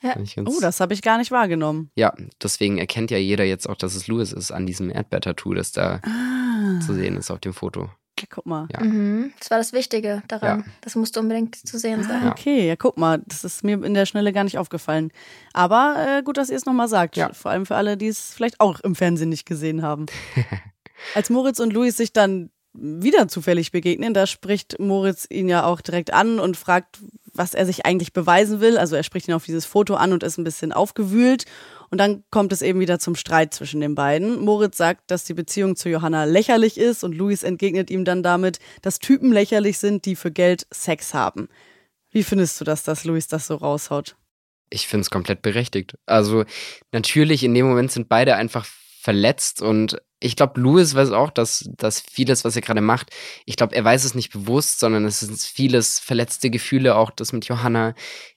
Ja. 0.03 0.17
Oh, 0.47 0.59
das 0.61 0.81
habe 0.81 0.95
ich 0.95 1.03
gar 1.03 1.19
nicht 1.19 1.31
wahrgenommen. 1.31 1.91
Ja, 1.95 2.15
deswegen 2.43 2.79
erkennt 2.79 3.11
ja 3.11 3.19
jeder 3.19 3.45
jetzt 3.45 3.69
auch, 3.69 3.77
dass 3.77 3.95
es 3.95 4.09
Louis 4.09 4.33
ist 4.33 4.51
an 4.51 4.67
diesem 4.67 4.91
Erdbeer-Tattoo, 4.91 5.55
das 5.55 5.73
da 5.73 6.01
ah. 6.03 6.81
zu 6.81 6.95
sehen 6.95 7.17
ist 7.17 7.31
auf 7.31 7.41
dem 7.41 7.53
Foto. 7.53 7.91
Ja, 8.19 8.27
guck 8.29 8.47
mal. 8.47 8.69
Ja. 8.73 8.81
Mhm, 8.81 9.33
das 9.39 9.51
war 9.51 9.59
das 9.59 9.73
Wichtige 9.73 10.23
daran. 10.29 10.61
Ja. 10.61 10.73
Das 10.83 10.95
musste 10.95 11.21
unbedingt 11.21 11.57
zu 11.57 11.79
sehen 11.79 12.03
sein. 12.03 12.23
Ah, 12.25 12.31
okay, 12.31 12.69
ja, 12.69 12.77
guck 12.77 12.99
mal. 12.99 13.23
Das 13.27 13.45
ist 13.45 13.65
mir 13.65 13.83
in 13.83 13.95
der 13.95 14.07
Schnelle 14.07 14.33
gar 14.33 14.45
nicht 14.45 14.59
aufgefallen. 14.59 15.11
Aber 15.53 15.97
äh, 16.19 16.23
gut, 16.23 16.37
dass 16.37 16.51
ihr 16.51 16.57
es 16.57 16.67
nochmal 16.67 16.89
sagt. 16.89 17.17
Ja. 17.17 17.33
Vor 17.33 17.51
allem 17.51 17.67
für 17.67 17.77
alle, 17.77 17.97
die 17.97 18.09
es 18.09 18.35
vielleicht 18.35 18.61
auch 18.61 18.81
im 18.81 18.95
Fernsehen 18.95 19.31
nicht 19.31 19.47
gesehen 19.47 19.83
haben. 19.83 20.07
Als 21.15 21.31
Moritz 21.31 21.61
und 21.61 21.73
Louis 21.73 21.97
sich 21.97 22.13
dann 22.13 22.51
wieder 22.73 23.27
zufällig 23.29 23.73
begegnen, 23.73 24.15
da 24.15 24.27
spricht 24.27 24.79
Moritz 24.79 25.27
ihn 25.29 25.49
ja 25.49 25.65
auch 25.65 25.81
direkt 25.81 26.13
an 26.13 26.39
und 26.39 26.57
fragt, 26.57 27.01
was 27.33 27.55
er 27.55 27.67
sich 27.67 27.87
eigentlich 27.87 28.13
beweisen 28.13 28.61
will. 28.61 28.79
Also 28.79 28.97
er 28.97 29.03
spricht 29.03 29.29
ihn 29.29 29.35
auf 29.35 29.45
dieses 29.45 29.67
Foto 29.67 29.95
an 29.95 30.13
und 30.13 30.23
ist 30.23 30.39
ein 30.39 30.45
bisschen 30.45 30.73
aufgewühlt. 30.73 31.47
Und 31.91 31.99
dann 31.99 32.23
kommt 32.31 32.53
es 32.53 32.63
eben 32.63 32.79
wieder 32.79 33.01
zum 33.01 33.17
Streit 33.17 33.53
zwischen 33.53 33.81
den 33.81 33.97
beiden. 33.97 34.39
Moritz 34.41 34.77
sagt, 34.77 35.11
dass 35.11 35.25
die 35.25 35.35
Beziehung 35.35 35.75
zu 35.75 35.89
Johanna 35.89 36.25
lächerlich 36.25 36.79
ist 36.79 37.03
und 37.03 37.17
Luis 37.17 37.43
entgegnet 37.43 37.91
ihm 37.91 38.05
dann 38.05 38.23
damit, 38.23 38.61
dass 38.83 39.01
Typen 39.01 39.33
lächerlich 39.33 39.79
sind, 39.79 40.05
die 40.05 40.15
für 40.15 40.31
Geld 40.31 40.67
Sex 40.71 41.15
haben. 41.15 41.49
Wie 42.11 42.23
findest 42.23 42.61
du 42.61 42.65
das, 42.65 42.85
dass 42.85 43.05
Luis 43.05 43.27
das 43.27 43.49
so 43.49 43.57
raushaut? 43.57 44.17
Ich 44.71 44.87
finde 44.87 45.03
es 45.03 45.11
komplett 45.11 45.43
berechtigt. 45.43 45.97
Also 46.07 46.45
natürlich, 46.93 47.43
in 47.43 47.55
dem 47.55 47.67
Moment 47.67 47.91
sind 47.91 48.09
beide 48.09 48.37
einfach 48.37 48.67
verletzt 49.01 49.63
und 49.63 50.01
ich 50.23 50.37
glaube, 50.37 50.61
Louis 50.61 50.95
weiß 50.95 51.13
auch, 51.13 51.31
dass, 51.31 51.69
dass 51.77 52.01
vieles, 52.01 52.45
was 52.45 52.55
er 52.55 52.61
gerade 52.61 52.83
macht, 52.83 53.11
ich 53.47 53.57
glaube, 53.57 53.75
er 53.75 53.85
weiß 53.85 54.05
es 54.05 54.15
nicht 54.15 54.31
bewusst, 54.31 54.79
sondern 54.79 55.07
es 55.07 55.21
sind 55.21 55.41
vieles 55.41 55.99
verletzte 55.99 56.51
Gefühle, 56.51 56.95
auch. 56.97 57.11
Das 57.11 57.33
mit 57.33 57.47
Johanna 57.47 57.95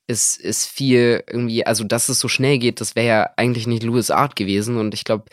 ist, 0.07 0.39
ist 0.39 0.65
viel 0.65 1.23
irgendwie, 1.27 1.65
also 1.65 1.83
dass 1.83 2.07
es 2.07 2.19
so 2.19 2.29
schnell 2.29 2.57
geht, 2.57 2.79
das 2.79 2.95
wäre 2.95 3.07
ja 3.07 3.29
eigentlich 3.35 3.67
nicht 3.67 3.83
Louis 3.83 4.11
Art 4.11 4.37
gewesen 4.37 4.77
und 4.77 4.93
ich 4.93 5.03
glaube, 5.03 5.25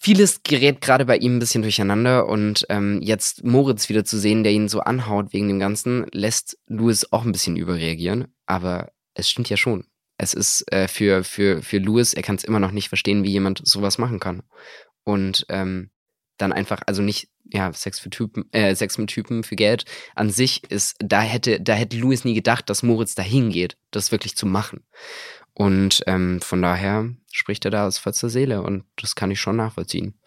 vieles 0.00 0.42
gerät 0.42 0.80
gerade 0.80 1.04
bei 1.04 1.16
ihm 1.16 1.36
ein 1.36 1.38
bisschen 1.38 1.62
durcheinander 1.62 2.26
und 2.26 2.66
ähm, 2.68 3.00
jetzt 3.00 3.44
Moritz 3.44 3.88
wieder 3.88 4.04
zu 4.04 4.18
sehen, 4.18 4.42
der 4.42 4.52
ihn 4.52 4.68
so 4.68 4.80
anhaut 4.80 5.32
wegen 5.32 5.48
dem 5.48 5.60
Ganzen, 5.60 6.06
lässt 6.10 6.58
Louis 6.66 7.12
auch 7.12 7.24
ein 7.24 7.32
bisschen 7.32 7.56
überreagieren, 7.56 8.26
aber 8.46 8.90
es 9.14 9.30
stimmt 9.30 9.48
ja 9.48 9.56
schon 9.56 9.84
es 10.18 10.34
ist 10.34 10.70
äh, 10.72 10.88
für, 10.88 11.24
für, 11.24 11.62
für 11.62 11.78
Louis, 11.78 12.14
er 12.14 12.22
kann 12.22 12.36
es 12.36 12.44
immer 12.44 12.60
noch 12.60 12.72
nicht 12.72 12.88
verstehen, 12.88 13.22
wie 13.24 13.30
jemand 13.30 13.60
sowas 13.66 13.98
machen 13.98 14.20
kann. 14.20 14.42
Und 15.04 15.46
ähm, 15.48 15.90
dann 16.38 16.52
einfach, 16.52 16.82
also 16.86 17.02
nicht, 17.02 17.28
ja, 17.44 17.72
Sex 17.72 17.98
für 17.98 18.10
Typen, 18.10 18.52
äh, 18.52 18.74
Sex 18.74 18.98
mit 18.98 19.08
Typen 19.08 19.42
für 19.42 19.56
Geld 19.56 19.84
an 20.14 20.30
sich 20.30 20.70
ist, 20.70 20.96
da 20.98 21.20
hätte, 21.20 21.60
da 21.60 21.74
hätte 21.74 21.96
Louis 21.96 22.24
nie 22.24 22.34
gedacht, 22.34 22.68
dass 22.68 22.82
Moritz 22.82 23.14
dahin 23.14 23.50
geht, 23.50 23.76
das 23.90 24.12
wirklich 24.12 24.36
zu 24.36 24.46
machen. 24.46 24.84
Und 25.54 26.02
ähm, 26.06 26.40
von 26.42 26.60
daher 26.60 27.08
spricht 27.32 27.64
er 27.64 27.70
da 27.70 27.86
aus 27.86 27.98
vollster 27.98 28.28
Seele 28.28 28.62
und 28.62 28.84
das 28.96 29.14
kann 29.14 29.30
ich 29.30 29.40
schon 29.40 29.56
nachvollziehen. 29.56 30.20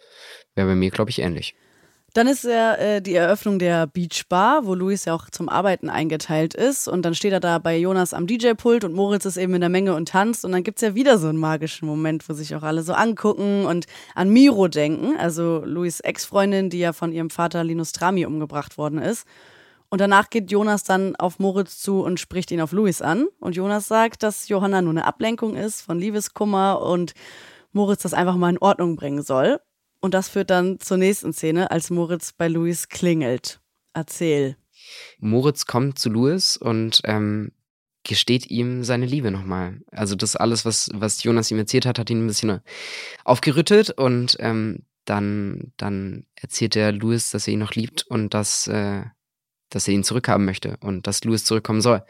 Wäre 0.54 0.68
bei 0.68 0.74
mir, 0.74 0.90
glaube 0.90 1.10
ich, 1.10 1.20
ähnlich. 1.20 1.54
Dann 2.12 2.26
ist 2.26 2.42
ja 2.42 2.74
äh, 2.74 3.00
die 3.00 3.14
Eröffnung 3.14 3.60
der 3.60 3.86
Beach 3.86 4.24
Bar, 4.28 4.66
wo 4.66 4.74
Luis 4.74 5.04
ja 5.04 5.14
auch 5.14 5.30
zum 5.30 5.48
Arbeiten 5.48 5.88
eingeteilt 5.88 6.54
ist. 6.54 6.88
Und 6.88 7.02
dann 7.02 7.14
steht 7.14 7.32
er 7.32 7.40
da 7.40 7.58
bei 7.58 7.76
Jonas 7.76 8.14
am 8.14 8.26
DJ-Pult 8.26 8.84
und 8.84 8.94
Moritz 8.94 9.24
ist 9.26 9.36
eben 9.36 9.54
in 9.54 9.60
der 9.60 9.70
Menge 9.70 9.94
und 9.94 10.08
tanzt. 10.08 10.44
Und 10.44 10.50
dann 10.52 10.64
gibt 10.64 10.78
es 10.78 10.82
ja 10.82 10.94
wieder 10.96 11.18
so 11.18 11.28
einen 11.28 11.38
magischen 11.38 11.86
Moment, 11.86 12.28
wo 12.28 12.32
sich 12.32 12.54
auch 12.56 12.64
alle 12.64 12.82
so 12.82 12.94
angucken 12.94 13.64
und 13.64 13.86
an 14.16 14.28
Miro 14.30 14.66
denken, 14.66 15.16
also 15.18 15.62
Luis 15.64 16.00
Ex-Freundin, 16.00 16.68
die 16.68 16.80
ja 16.80 16.92
von 16.92 17.12
ihrem 17.12 17.30
Vater 17.30 17.62
Linus 17.62 17.92
Trami 17.92 18.26
umgebracht 18.26 18.76
worden 18.76 18.98
ist. 18.98 19.24
Und 19.88 20.00
danach 20.00 20.30
geht 20.30 20.50
Jonas 20.50 20.84
dann 20.84 21.14
auf 21.16 21.38
Moritz 21.38 21.78
zu 21.78 22.02
und 22.02 22.18
spricht 22.18 22.50
ihn 22.50 22.60
auf 22.60 22.72
Luis 22.72 23.02
an. 23.02 23.26
Und 23.40 23.56
Jonas 23.56 23.86
sagt, 23.86 24.22
dass 24.22 24.48
Johanna 24.48 24.82
nur 24.82 24.92
eine 24.92 25.04
Ablenkung 25.04 25.56
ist 25.56 25.82
von 25.82 25.98
Liebeskummer 25.98 26.80
und 26.82 27.12
Moritz 27.72 28.02
das 28.02 28.14
einfach 28.14 28.36
mal 28.36 28.50
in 28.50 28.58
Ordnung 28.58 28.96
bringen 28.96 29.22
soll. 29.22 29.60
Und 30.00 30.14
das 30.14 30.28
führt 30.28 30.50
dann 30.50 30.80
zur 30.80 30.96
nächsten 30.96 31.32
Szene, 31.32 31.70
als 31.70 31.90
Moritz 31.90 32.32
bei 32.32 32.48
Louis 32.48 32.88
klingelt. 32.88 33.60
Erzähl. 33.92 34.56
Moritz 35.18 35.66
kommt 35.66 35.98
zu 35.98 36.08
Louis 36.08 36.56
und 36.56 37.02
ähm, 37.04 37.52
gesteht 38.02 38.50
ihm 38.50 38.82
seine 38.82 39.06
Liebe 39.06 39.30
nochmal. 39.30 39.80
Also 39.90 40.16
das 40.16 40.36
alles, 40.36 40.64
was, 40.64 40.88
was 40.94 41.22
Jonas 41.22 41.50
ihm 41.50 41.58
erzählt 41.58 41.86
hat, 41.86 41.98
hat 41.98 42.10
ihn 42.10 42.24
ein 42.24 42.26
bisschen 42.26 42.60
aufgerüttelt 43.24 43.90
und 43.90 44.36
ähm, 44.40 44.86
dann, 45.04 45.72
dann 45.76 46.26
erzählt 46.34 46.76
er 46.76 46.92
Louis, 46.92 47.30
dass 47.30 47.46
er 47.46 47.54
ihn 47.54 47.58
noch 47.58 47.74
liebt 47.74 48.02
und 48.06 48.32
dass, 48.32 48.66
äh, 48.68 49.02
dass 49.68 49.86
er 49.86 49.94
ihn 49.94 50.04
zurückhaben 50.04 50.46
möchte 50.46 50.76
und 50.80 51.06
dass 51.06 51.24
Louis 51.24 51.44
zurückkommen 51.44 51.80
soll. 51.80 52.04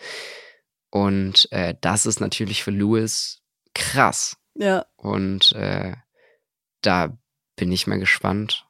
Und 0.90 1.50
äh, 1.52 1.74
das 1.80 2.06
ist 2.06 2.20
natürlich 2.20 2.62
für 2.62 2.72
Louis 2.72 3.42
krass. 3.74 4.36
Ja. 4.54 4.86
Und 4.96 5.52
äh, 5.52 5.94
da 6.82 7.16
bin 7.60 7.70
ich 7.70 7.86
mal 7.86 7.98
gespannt, 8.00 8.66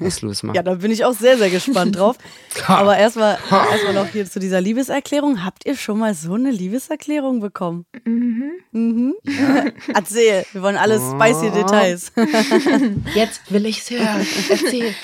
was 0.00 0.22
Louis 0.22 0.42
macht. 0.42 0.56
Ja, 0.56 0.62
da 0.64 0.74
bin 0.74 0.90
ich 0.90 1.04
auch 1.04 1.12
sehr, 1.12 1.38
sehr 1.38 1.50
gespannt 1.50 1.96
drauf. 1.96 2.16
Aber 2.66 2.96
erstmal 2.96 3.38
erstmal 3.50 3.92
noch 3.94 4.06
hier 4.08 4.24
zu 4.28 4.40
dieser 4.40 4.60
Liebeserklärung. 4.60 5.44
Habt 5.44 5.64
ihr 5.66 5.76
schon 5.76 5.98
mal 6.00 6.14
so 6.14 6.34
eine 6.34 6.50
Liebeserklärung 6.50 7.38
bekommen? 7.40 7.84
Mhm. 8.04 8.50
Mhm. 8.72 9.14
Erzähl, 9.94 10.44
wir 10.52 10.62
wollen 10.62 10.76
alle 10.76 10.98
spicy 10.98 11.48
Oh. 11.48 11.54
Details. 11.54 12.12
Jetzt 13.14 13.52
will 13.52 13.66
ich's 13.66 13.90
hören. 13.90 14.26
Erzähl. 14.48 14.94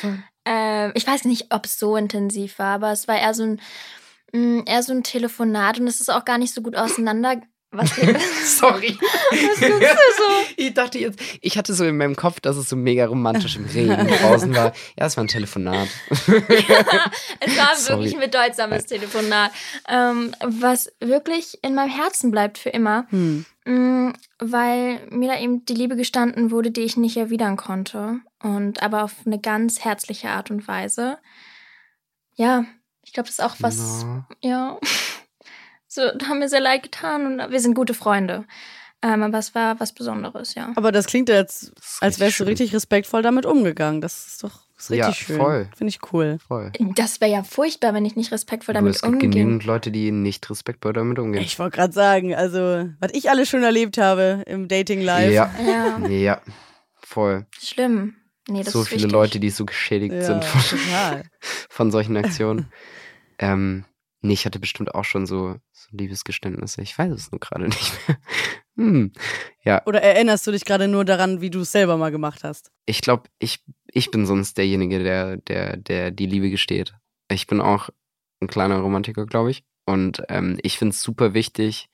Ähm, 0.46 0.92
ich 0.94 1.06
weiß 1.06 1.26
nicht, 1.26 1.52
ob 1.54 1.66
es 1.66 1.78
so 1.78 1.96
intensiv 1.96 2.58
war, 2.58 2.74
aber 2.76 2.90
es 2.92 3.06
war 3.06 3.18
eher 3.20 3.34
so 3.34 3.42
ein, 3.44 3.60
mh, 4.32 4.62
eher 4.66 4.82
so 4.82 4.92
ein 4.94 5.02
Telefonat 5.04 5.78
und 5.78 5.86
es 5.86 6.00
ist 6.00 6.08
auch 6.10 6.24
gar 6.24 6.38
nicht 6.38 6.54
so 6.54 6.62
gut 6.62 6.76
auseinander. 6.76 7.40
Was, 7.72 7.90
Sorry. 8.58 8.98
was 9.00 9.60
guckst 9.60 9.62
du 9.62 9.68
so? 9.68 10.30
Ich 10.56 10.74
dachte 10.74 10.98
jetzt, 10.98 11.20
ich 11.40 11.56
hatte 11.56 11.72
so 11.72 11.84
in 11.84 11.96
meinem 11.96 12.16
Kopf, 12.16 12.40
dass 12.40 12.56
es 12.56 12.68
so 12.68 12.74
mega 12.76 13.06
romantisch 13.06 13.56
im 13.56 13.64
Regen 13.66 14.08
draußen 14.22 14.54
war. 14.54 14.72
Ja, 14.98 15.06
es 15.06 15.16
war 15.16 15.24
ein 15.24 15.28
Telefonat. 15.28 15.88
Ja, 16.26 16.42
es 17.40 17.56
war 17.56 17.76
Sorry. 17.76 17.98
wirklich 18.00 18.14
ein 18.14 18.20
bedeutsames 18.20 18.86
Telefonat, 18.86 19.52
ähm, 19.88 20.34
was 20.44 20.92
wirklich 21.00 21.58
in 21.62 21.74
meinem 21.74 21.90
Herzen 21.90 22.30
bleibt 22.30 22.58
für 22.58 22.70
immer, 22.70 23.06
Hm. 23.10 23.44
Mm, 23.66 24.12
weil 24.38 25.06
mir 25.10 25.28
da 25.32 25.38
eben 25.38 25.64
die 25.66 25.74
Liebe 25.74 25.94
gestanden 25.94 26.50
wurde, 26.50 26.70
die 26.70 26.80
ich 26.80 26.96
nicht 26.96 27.18
erwidern 27.18 27.56
konnte 27.58 28.20
und 28.42 28.82
aber 28.82 29.04
auf 29.04 29.12
eine 29.26 29.38
ganz 29.38 29.84
herzliche 29.84 30.30
Art 30.30 30.50
und 30.50 30.66
Weise. 30.66 31.18
Ja, 32.36 32.64
ich 33.02 33.12
glaube, 33.12 33.28
das 33.28 33.38
ist 33.38 33.44
auch 33.44 33.56
was, 33.60 34.04
Na. 34.06 34.26
ja, 34.40 34.78
so 35.92 36.02
haben 36.02 36.38
mir 36.38 36.48
sehr 36.48 36.60
leid 36.60 36.84
getan 36.84 37.26
und 37.40 37.50
wir 37.50 37.60
sind 37.60 37.74
gute 37.74 37.94
Freunde. 37.94 38.44
Ähm, 39.02 39.22
aber 39.22 39.38
es 39.38 39.54
war 39.54 39.80
was 39.80 39.92
Besonderes, 39.92 40.54
ja. 40.54 40.72
Aber 40.76 40.92
das 40.92 41.06
klingt 41.06 41.28
ja 41.30 41.36
jetzt, 41.36 41.72
als 42.00 42.20
wärst 42.20 42.34
du 42.34 42.44
schön. 42.44 42.48
richtig 42.48 42.74
respektvoll 42.74 43.22
damit 43.22 43.46
umgegangen. 43.46 44.00
Das 44.02 44.26
ist 44.26 44.44
doch 44.44 44.60
das 44.76 44.90
ist 44.90 44.96
Ja, 44.96 45.06
richtig 45.08 45.26
schön. 45.26 45.36
voll. 45.38 45.68
Finde 45.76 45.88
ich 45.90 46.12
cool. 46.12 46.38
Voll. 46.46 46.70
Das 46.96 47.20
wäre 47.20 47.30
ja 47.30 47.42
furchtbar, 47.42 47.92
wenn 47.94 48.04
ich 48.04 48.14
nicht 48.16 48.30
respektvoll 48.30 48.74
damit 48.74 48.94
es 48.96 49.02
gibt 49.02 49.14
umgehe. 49.14 49.28
genügend 49.30 49.64
Leute, 49.64 49.90
die 49.90 50.10
nicht 50.12 50.48
respektvoll 50.48 50.92
damit 50.92 51.18
umgehen. 51.18 51.42
Ich 51.42 51.58
wollte 51.58 51.76
gerade 51.76 51.92
sagen, 51.94 52.34
also, 52.34 52.88
was 53.00 53.10
ich 53.12 53.28
alles 53.30 53.48
schon 53.48 53.62
erlebt 53.62 53.98
habe 53.98 54.42
im 54.46 54.68
Dating 54.68 55.00
Live. 55.02 55.32
Ja, 55.32 55.50
Ja, 55.66 56.06
ja, 56.08 56.40
voll. 57.02 57.46
schlimm. 57.58 58.16
Nee, 58.48 58.62
das 58.64 58.72
so 58.72 58.82
ist 58.82 58.88
viele 58.88 59.00
wichtig. 59.02 59.12
Leute, 59.12 59.40
die 59.40 59.50
so 59.50 59.64
geschädigt 59.66 60.14
Ja, 60.14 60.24
sind 60.24 60.44
von, 60.44 60.78
von 61.70 61.90
solchen 61.90 62.16
Aktionen. 62.16 62.70
ähm, 63.38 63.84
nee, 64.20 64.34
ich 64.34 64.44
hatte 64.46 64.58
bestimmt 64.58 64.94
auch 64.94 65.04
schon 65.04 65.26
so, 65.26 65.56
so 65.72 65.88
Liebesgeständnisse. 65.90 66.82
Ich 66.82 66.98
weiß 66.98 67.12
es 67.12 67.30
nur 67.30 67.40
gerade 67.40 67.64
nicht 67.68 67.92
mehr. 68.06 68.18
Hm. 68.76 69.12
Ja, 69.64 69.82
Oder 69.86 70.02
erinnerst 70.02 70.46
du 70.46 70.52
dich 70.52 70.64
gerade 70.64 70.88
nur 70.88 71.04
daran, 71.04 71.40
wie 71.40 71.50
du 71.50 71.60
es 71.60 71.72
selber 71.72 71.96
mal 71.96 72.10
gemacht 72.10 72.44
hast? 72.44 72.70
ich 72.90 73.02
glaube, 73.02 73.24
ich, 73.38 73.64
ich 73.86 74.10
bin 74.10 74.26
sonst 74.26 74.58
derjenige, 74.58 75.02
der, 75.02 75.36
der, 75.36 75.76
der 75.76 76.10
die 76.10 76.26
Liebe 76.26 76.50
gesteht. 76.50 76.94
Ich 77.30 77.46
bin 77.46 77.60
auch 77.60 77.88
ein 78.40 78.48
kleiner 78.48 78.80
Romantiker, 78.80 79.26
glaube 79.26 79.50
ich. 79.52 79.64
Und 79.86 80.22
ähm, 80.28 80.58
ich 80.62 80.78
finde 80.78 80.94
es 80.94 81.02
super 81.02 81.32
wichtig, 81.32 81.88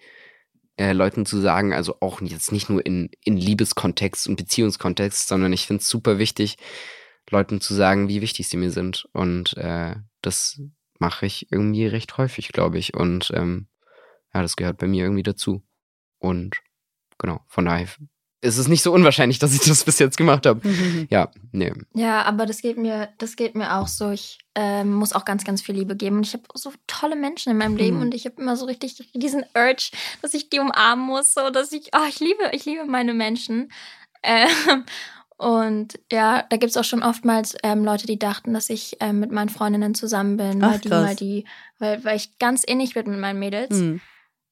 äh, 0.76 0.92
Leuten 0.92 1.26
zu 1.26 1.38
sagen, 1.38 1.72
also 1.72 1.96
auch 2.00 2.20
jetzt 2.20 2.52
nicht 2.52 2.68
nur 2.68 2.84
in, 2.84 3.10
in 3.24 3.36
Liebeskontext 3.36 4.26
und 4.28 4.36
Beziehungskontext, 4.36 5.28
sondern 5.28 5.52
ich 5.52 5.66
finde 5.66 5.82
es 5.82 5.88
super 5.88 6.18
wichtig, 6.18 6.56
Leuten 7.30 7.60
zu 7.60 7.74
sagen, 7.74 8.08
wie 8.08 8.20
wichtig 8.20 8.48
sie 8.48 8.56
mir 8.56 8.70
sind. 8.70 9.06
Und 9.12 9.56
äh, 9.56 9.96
das 10.22 10.60
mache 10.98 11.26
ich 11.26 11.50
irgendwie 11.50 11.86
recht 11.86 12.16
häufig, 12.18 12.48
glaube 12.48 12.78
ich. 12.78 12.94
Und 12.94 13.30
ähm, 13.34 13.68
ja, 14.34 14.42
das 14.42 14.56
gehört 14.56 14.78
bei 14.78 14.86
mir 14.86 15.04
irgendwie 15.04 15.22
dazu. 15.22 15.62
Und 16.18 16.56
genau, 17.18 17.40
von 17.48 17.64
daher 17.66 17.86
ist 18.42 18.58
es 18.58 18.68
nicht 18.68 18.82
so 18.82 18.92
unwahrscheinlich, 18.92 19.38
dass 19.38 19.54
ich 19.54 19.60
das 19.60 19.84
bis 19.84 19.98
jetzt 19.98 20.16
gemacht 20.16 20.46
habe. 20.46 20.60
Ja, 21.10 21.30
nee. 21.52 21.72
Ja, 21.94 22.22
aber 22.22 22.46
das 22.46 22.60
geht 22.60 22.76
mir, 22.76 23.08
das 23.18 23.36
geht 23.36 23.54
mir 23.54 23.76
auch 23.76 23.88
so. 23.88 24.10
Ich 24.10 24.38
ähm, 24.54 24.92
muss 24.92 25.12
auch 25.12 25.24
ganz, 25.24 25.44
ganz 25.44 25.62
viel 25.62 25.74
Liebe 25.74 25.96
geben. 25.96 26.16
Und 26.18 26.26
ich 26.26 26.32
habe 26.34 26.44
so 26.54 26.72
tolle 26.86 27.16
Menschen 27.16 27.50
in 27.50 27.58
meinem 27.58 27.76
Leben 27.82 27.96
Mhm. 27.96 28.02
und 28.02 28.14
ich 28.14 28.24
habe 28.26 28.40
immer 28.40 28.56
so 28.56 28.66
richtig 28.66 29.10
diesen 29.14 29.44
Urge, 29.54 29.90
dass 30.22 30.34
ich 30.34 30.48
die 30.50 30.60
umarmen 30.60 31.06
muss, 31.06 31.32
so 31.34 31.50
dass 31.50 31.72
ich, 31.72 31.90
oh, 31.96 32.06
ich 32.08 32.20
liebe, 32.20 32.50
ich 32.52 32.64
liebe 32.64 32.84
meine 32.84 33.14
Menschen. 33.14 33.70
Ähm, 34.22 34.84
und 35.38 35.98
ja, 36.10 36.44
da 36.48 36.56
gibt 36.56 36.70
es 36.70 36.76
auch 36.76 36.84
schon 36.84 37.02
oftmals 37.02 37.56
ähm, 37.62 37.84
Leute, 37.84 38.06
die 38.06 38.18
dachten, 38.18 38.54
dass 38.54 38.70
ich 38.70 38.96
ähm, 39.00 39.20
mit 39.20 39.32
meinen 39.32 39.50
Freundinnen 39.50 39.94
zusammen 39.94 40.36
bin, 40.38 40.64
Ach, 40.64 40.72
weil 40.72 40.78
die, 40.80 40.88
mal 40.88 41.16
die, 41.16 41.44
weil, 41.78 42.04
weil 42.04 42.16
ich 42.16 42.38
ganz 42.38 42.64
innig 42.64 42.94
bin 42.94 43.10
mit 43.10 43.20
meinen 43.20 43.38
Mädels. 43.38 43.78
Hm. 43.78 44.00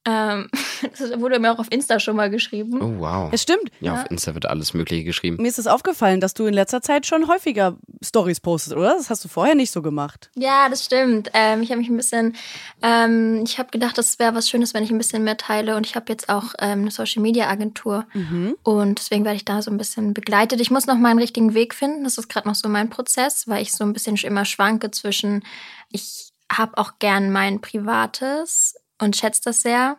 Ähm, 0.07 0.49
das 0.99 1.19
wurde 1.21 1.38
mir 1.38 1.53
auch 1.53 1.59
auf 1.59 1.69
Insta 1.71 1.99
schon 1.99 2.17
mal 2.17 2.29
geschrieben. 2.31 2.81
Oh, 2.83 3.01
wow. 3.01 3.31
Es 3.33 3.43
stimmt. 3.43 3.71
Ja, 3.81 3.95
Ja. 3.95 4.03
auf 4.03 4.11
Insta 4.11 4.35
wird 4.35 4.47
alles 4.47 4.75
Mögliche 4.75 5.05
geschrieben. 5.05 5.37
Mir 5.40 5.49
ist 5.49 5.59
es 5.59 5.67
aufgefallen, 5.67 6.21
dass 6.21 6.35
du 6.35 6.45
in 6.47 6.53
letzter 6.55 6.83
Zeit 6.83 7.07
schon 7.07 7.27
häufiger 7.29 7.77
Stories 8.03 8.40
postest, 8.40 8.77
oder? 8.77 8.95
Das 8.97 9.09
hast 9.11 9.25
du 9.25 9.29
vorher 9.29 9.55
nicht 9.55 9.71
so 9.71 9.81
gemacht. 9.83 10.31
Ja, 10.37 10.69
das 10.69 10.85
stimmt. 10.85 11.31
Ähm, 11.33 11.62
ich 11.62 11.71
habe 11.71 11.79
mich 11.81 11.88
ein 11.88 11.97
bisschen, 11.97 12.37
ähm, 12.83 13.43
ich 13.47 13.59
habe 13.59 13.71
gedacht, 13.71 13.97
das 13.97 14.19
wäre 14.19 14.35
was 14.35 14.49
Schönes, 14.51 14.75
wenn 14.75 14.85
ich 14.85 14.90
ein 14.90 14.99
bisschen 14.99 15.25
mehr 15.25 15.37
teile. 15.38 15.77
Und 15.77 15.87
ich 15.87 15.97
habe 15.97 16.07
jetzt 16.12 16.29
auch 16.29 16.53
ähm, 16.59 16.81
eine 16.83 16.90
Social 16.90 17.23
Media 17.23 17.49
Agentur 17.49 18.05
Mhm. 18.12 18.57
und 18.62 18.99
deswegen 18.99 19.25
werde 19.25 19.37
ich 19.37 19.45
da 19.45 19.62
so 19.62 19.71
ein 19.71 19.79
bisschen 19.79 20.12
begleitet. 20.14 20.61
Ich 20.61 20.71
muss 20.71 20.87
noch 20.87 20.99
meinen 20.99 21.19
richtigen 21.19 21.55
Weg 21.55 21.75
finden. 21.75 22.05
Das 22.05 22.19
ist 22.19 22.29
gerade 22.29 22.47
noch 22.47 22.55
so 22.55 22.69
mein 22.69 22.90
Prozess, 22.90 23.49
weil 23.49 23.62
ich 23.62 23.73
so 23.73 23.85
ein 23.85 23.93
bisschen 23.93 24.17
immer 24.17 24.45
schwanke 24.45 24.90
zwischen, 24.90 25.45
ich 25.90 26.31
habe 26.53 26.77
auch 26.77 26.99
gern 26.99 27.33
mein 27.33 27.61
Privates 27.61 28.77
und 29.00 29.16
schätze 29.16 29.42
das 29.44 29.62
sehr. 29.62 29.96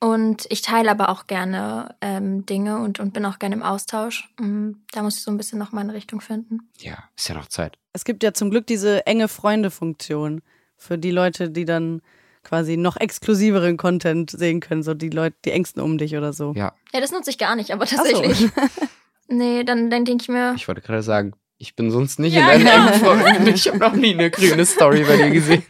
Und 0.00 0.46
ich 0.48 0.62
teile 0.62 0.90
aber 0.92 1.08
auch 1.08 1.26
gerne 1.26 1.96
ähm, 2.00 2.46
Dinge 2.46 2.78
und, 2.78 3.00
und 3.00 3.12
bin 3.12 3.24
auch 3.26 3.40
gerne 3.40 3.56
im 3.56 3.64
Austausch. 3.64 4.28
Mm, 4.38 4.72
Da 4.92 5.02
muss 5.02 5.16
ich 5.16 5.22
so 5.24 5.30
ein 5.32 5.36
bisschen 5.36 5.58
noch 5.58 5.72
meine 5.72 5.92
Richtung 5.92 6.20
finden. 6.20 6.68
Ja, 6.78 6.98
ist 7.16 7.28
ja 7.28 7.34
noch 7.34 7.46
Zeit. 7.48 7.78
Es 7.92 8.04
gibt 8.04 8.22
ja 8.22 8.32
zum 8.32 8.50
Glück 8.50 8.66
diese 8.68 9.06
enge 9.06 9.26
Freunde-Funktion 9.26 10.40
für 10.76 10.98
die 10.98 11.10
Leute, 11.10 11.50
die 11.50 11.64
dann 11.64 12.00
quasi 12.44 12.76
noch 12.76 12.96
exklusiveren 12.96 13.76
Content 13.76 14.30
sehen 14.30 14.60
können, 14.60 14.84
so 14.84 14.94
die 14.94 15.10
Leute, 15.10 15.36
die 15.44 15.50
Ängsten 15.50 15.82
um 15.82 15.98
dich 15.98 16.16
oder 16.16 16.32
so. 16.32 16.52
Ja, 16.54 16.72
Ja, 16.92 17.00
das 17.00 17.10
nutze 17.10 17.30
ich 17.30 17.38
gar 17.38 17.56
nicht, 17.56 17.72
aber 17.72 17.84
so. 17.84 17.96
tatsächlich. 17.96 18.48
nee, 19.28 19.64
dann, 19.64 19.90
dann 19.90 20.04
denke 20.04 20.22
ich 20.22 20.28
mir, 20.28 20.54
ich 20.54 20.68
wollte 20.68 20.80
gerade 20.80 21.02
sagen, 21.02 21.32
ich 21.58 21.74
bin 21.76 21.90
sonst 21.90 22.18
nicht 22.18 22.34
Ja, 22.34 22.52
in 22.52 22.60
genau. 22.60 22.70
deinen 22.86 22.94
Freund. 23.00 23.48
Ich 23.48 23.66
habe 23.68 23.78
noch 23.78 23.92
nie 23.94 24.14
eine 24.14 24.30
grüne 24.32 24.64
Story 24.64 25.04
bei 25.04 25.16
dir 25.16 25.30
gesehen. 25.30 25.64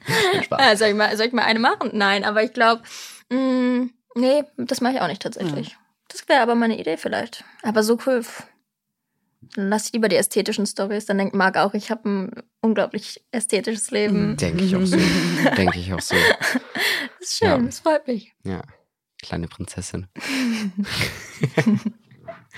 Äh, 0.58 0.76
soll, 0.76 0.88
ich 0.88 0.94
mal, 0.94 1.16
soll 1.16 1.26
ich 1.26 1.32
mal 1.32 1.42
eine 1.44 1.58
machen? 1.58 1.90
Nein, 1.94 2.24
aber 2.24 2.42
ich 2.42 2.52
glaube, 2.52 2.82
nee, 3.30 4.42
das 4.56 4.80
mache 4.80 4.94
ich 4.94 5.00
auch 5.00 5.08
nicht 5.08 5.22
tatsächlich. 5.22 5.76
Das 6.08 6.28
wäre 6.28 6.40
aber 6.40 6.54
meine 6.54 6.78
Idee 6.78 6.96
vielleicht. 6.96 7.44
Aber 7.62 7.82
so 7.82 7.98
cool. 8.06 8.24
Dann 9.54 9.68
lass 9.68 9.86
ich 9.86 9.92
lieber 9.92 10.08
die 10.08 10.16
ästhetischen 10.16 10.66
Stories. 10.66 11.06
Dann 11.06 11.18
denkt 11.18 11.34
Marc 11.34 11.56
auch, 11.56 11.72
ich 11.74 11.90
habe 11.90 12.08
ein 12.08 12.30
unglaublich 12.60 13.24
ästhetisches 13.30 13.90
Leben. 13.90 14.36
Denke 14.36 14.64
ich 14.64 14.74
auch 14.74 14.84
so. 14.84 14.96
Denke 15.56 15.78
ich 15.78 15.92
auch 15.92 16.00
so. 16.00 16.16
Das 17.20 17.28
ist 17.30 17.38
schön, 17.38 17.48
Ja. 17.48 17.58
das 17.58 17.80
freut 17.80 18.06
mich. 18.08 18.34
Ja, 18.44 18.62
kleine 19.22 19.46
Prinzessin. 19.48 20.06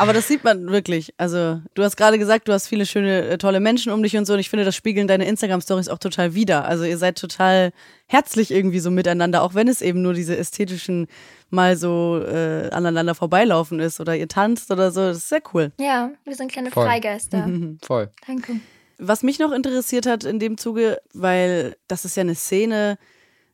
Aber 0.01 0.15
das 0.15 0.29
sieht 0.29 0.45
man 0.45 0.71
wirklich. 0.71 1.13
Also, 1.19 1.61
du 1.75 1.83
hast 1.83 1.97
gerade 1.97 2.19
gesagt, 2.19 2.49
du 2.49 2.53
hast 2.53 2.69
viele 2.69 2.87
schöne, 2.87 3.29
äh, 3.29 3.39
tolle 3.39 3.61
Menschen 3.61 3.93
um 3.93 4.03
dich 4.03 4.17
und 4.17 4.25
so. 4.25 4.33
Und 4.33 4.39
ich 4.39 4.49
finde, 4.49 4.65
das 4.65 4.75
spiegeln 4.75 5.07
deine 5.07 5.27
Instagram-Stories 5.27 5.89
auch 5.89 5.99
total 5.99 6.35
wider. 6.35 6.65
Also, 6.65 6.85
ihr 6.85 6.97
seid 6.97 7.19
total 7.19 7.73
herzlich 8.07 8.51
irgendwie 8.51 8.81
so 8.81 8.91
miteinander, 8.91 9.43
auch 9.43 9.55
wenn 9.55 9.69
es 9.69 9.83
eben 9.83 10.01
nur 10.01 10.15
diese 10.15 10.37
ästhetischen 10.37 11.07
mal 11.51 11.77
so 11.77 12.19
äh, 12.19 12.71
aneinander 12.71 13.15
vorbeilaufen 13.15 13.79
ist 13.79 14.01
oder 14.01 14.17
ihr 14.17 14.29
tanzt 14.29 14.71
oder 14.71 14.91
so. 14.91 15.01
Das 15.01 15.19
ist 15.19 15.29
sehr 15.29 15.43
cool. 15.53 15.71
Ja, 15.79 16.11
wir 16.25 16.35
sind 16.35 16.51
kleine 16.51 16.71
Voll. 16.71 16.87
Freigeister. 16.87 17.47
Voll. 17.83 18.09
Danke. 18.27 18.57
Was 18.97 19.23
mich 19.23 19.39
noch 19.39 19.53
interessiert 19.53 20.07
hat 20.07 20.25
in 20.25 20.39
dem 20.39 20.57
Zuge, 20.57 20.99
weil 21.13 21.77
das 21.89 22.07
ist 22.07 22.17
ja 22.17 22.23
eine 22.23 22.35
Szene, 22.35 22.97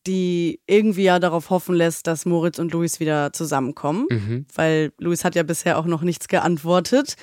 die 0.06 0.60
irgendwie 0.66 1.04
ja 1.04 1.18
darauf 1.18 1.50
hoffen 1.50 1.74
lässt, 1.74 2.06
dass 2.06 2.24
Moritz 2.26 2.58
und 2.58 2.72
Luis 2.72 3.00
wieder 3.00 3.32
zusammenkommen, 3.32 4.06
Mhm. 4.10 4.46
weil 4.54 4.92
Luis 4.98 5.24
hat 5.24 5.34
ja 5.34 5.42
bisher 5.42 5.78
auch 5.78 5.86
noch 5.86 6.02
nichts 6.02 6.28
geantwortet. 6.28 7.16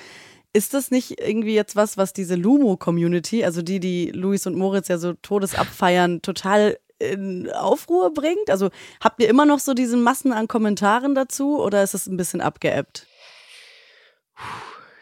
Ist 0.52 0.72
das 0.74 0.90
nicht 0.92 1.20
irgendwie 1.20 1.54
jetzt 1.54 1.74
was, 1.74 1.96
was 1.96 2.12
diese 2.12 2.36
Lumo-Community, 2.36 3.44
also 3.44 3.60
die, 3.62 3.80
die 3.80 4.10
Luis 4.10 4.46
und 4.46 4.56
Moritz 4.56 4.86
ja 4.88 4.98
so 4.98 5.14
todesabfeiern, 5.14 6.22
total 6.22 6.78
in 7.00 7.50
Aufruhr 7.50 8.14
bringt? 8.14 8.48
Also 8.50 8.70
habt 9.00 9.20
ihr 9.20 9.28
immer 9.28 9.46
noch 9.46 9.58
so 9.58 9.74
diese 9.74 9.96
Massen 9.96 10.32
an 10.32 10.46
Kommentaren 10.46 11.14
dazu 11.16 11.60
oder 11.60 11.82
ist 11.82 11.94
es 11.94 12.06
ein 12.06 12.16
bisschen 12.16 12.40
abgeebbt? 12.40 13.06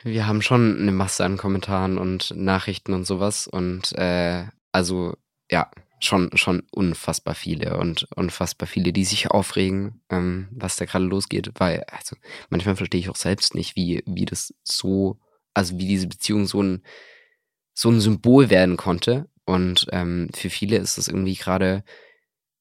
Wir 0.04 0.26
haben 0.26 0.42
schon 0.42 0.78
eine 0.80 0.92
Masse 0.92 1.24
an 1.24 1.36
Kommentaren 1.36 1.98
und 1.98 2.32
Nachrichten 2.34 2.92
und 2.92 3.04
sowas. 3.04 3.46
Und 3.46 3.92
äh, 3.92 4.44
also 4.72 5.14
ja, 5.50 5.70
schon, 6.04 6.30
schon 6.36 6.62
unfassbar 6.70 7.34
viele 7.34 7.78
und 7.78 8.06
unfassbar 8.14 8.66
viele, 8.66 8.92
die 8.92 9.04
sich 9.04 9.30
aufregen, 9.30 10.00
ähm, 10.10 10.48
was 10.50 10.76
da 10.76 10.84
gerade 10.84 11.04
losgeht. 11.04 11.50
Weil, 11.58 11.84
also 11.84 12.16
manchmal 12.50 12.76
verstehe 12.76 13.00
ich 13.00 13.08
auch 13.08 13.16
selbst 13.16 13.54
nicht, 13.54 13.76
wie, 13.76 14.02
wie 14.06 14.24
das 14.24 14.54
so, 14.64 15.18
also 15.54 15.78
wie 15.78 15.86
diese 15.86 16.08
Beziehung 16.08 16.46
so 16.46 16.62
ein, 16.62 16.82
so 17.74 17.90
ein 17.90 18.00
Symbol 18.00 18.50
werden 18.50 18.76
konnte. 18.76 19.28
Und 19.44 19.86
ähm, 19.92 20.28
für 20.34 20.50
viele 20.50 20.76
ist 20.76 20.98
das 20.98 21.08
irgendwie 21.08 21.36
gerade 21.36 21.84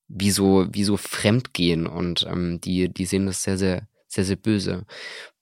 wie 0.07 0.31
so, 0.31 0.67
wie 0.71 0.83
so 0.83 0.97
Fremdgehen 0.97 1.87
und 1.87 2.25
ähm, 2.29 2.59
die, 2.61 2.89
die 2.89 3.05
sehen 3.05 3.27
das 3.27 3.43
sehr, 3.43 3.57
sehr, 3.57 3.87
sehr, 4.07 4.25
sehr 4.25 4.35
böse. 4.35 4.85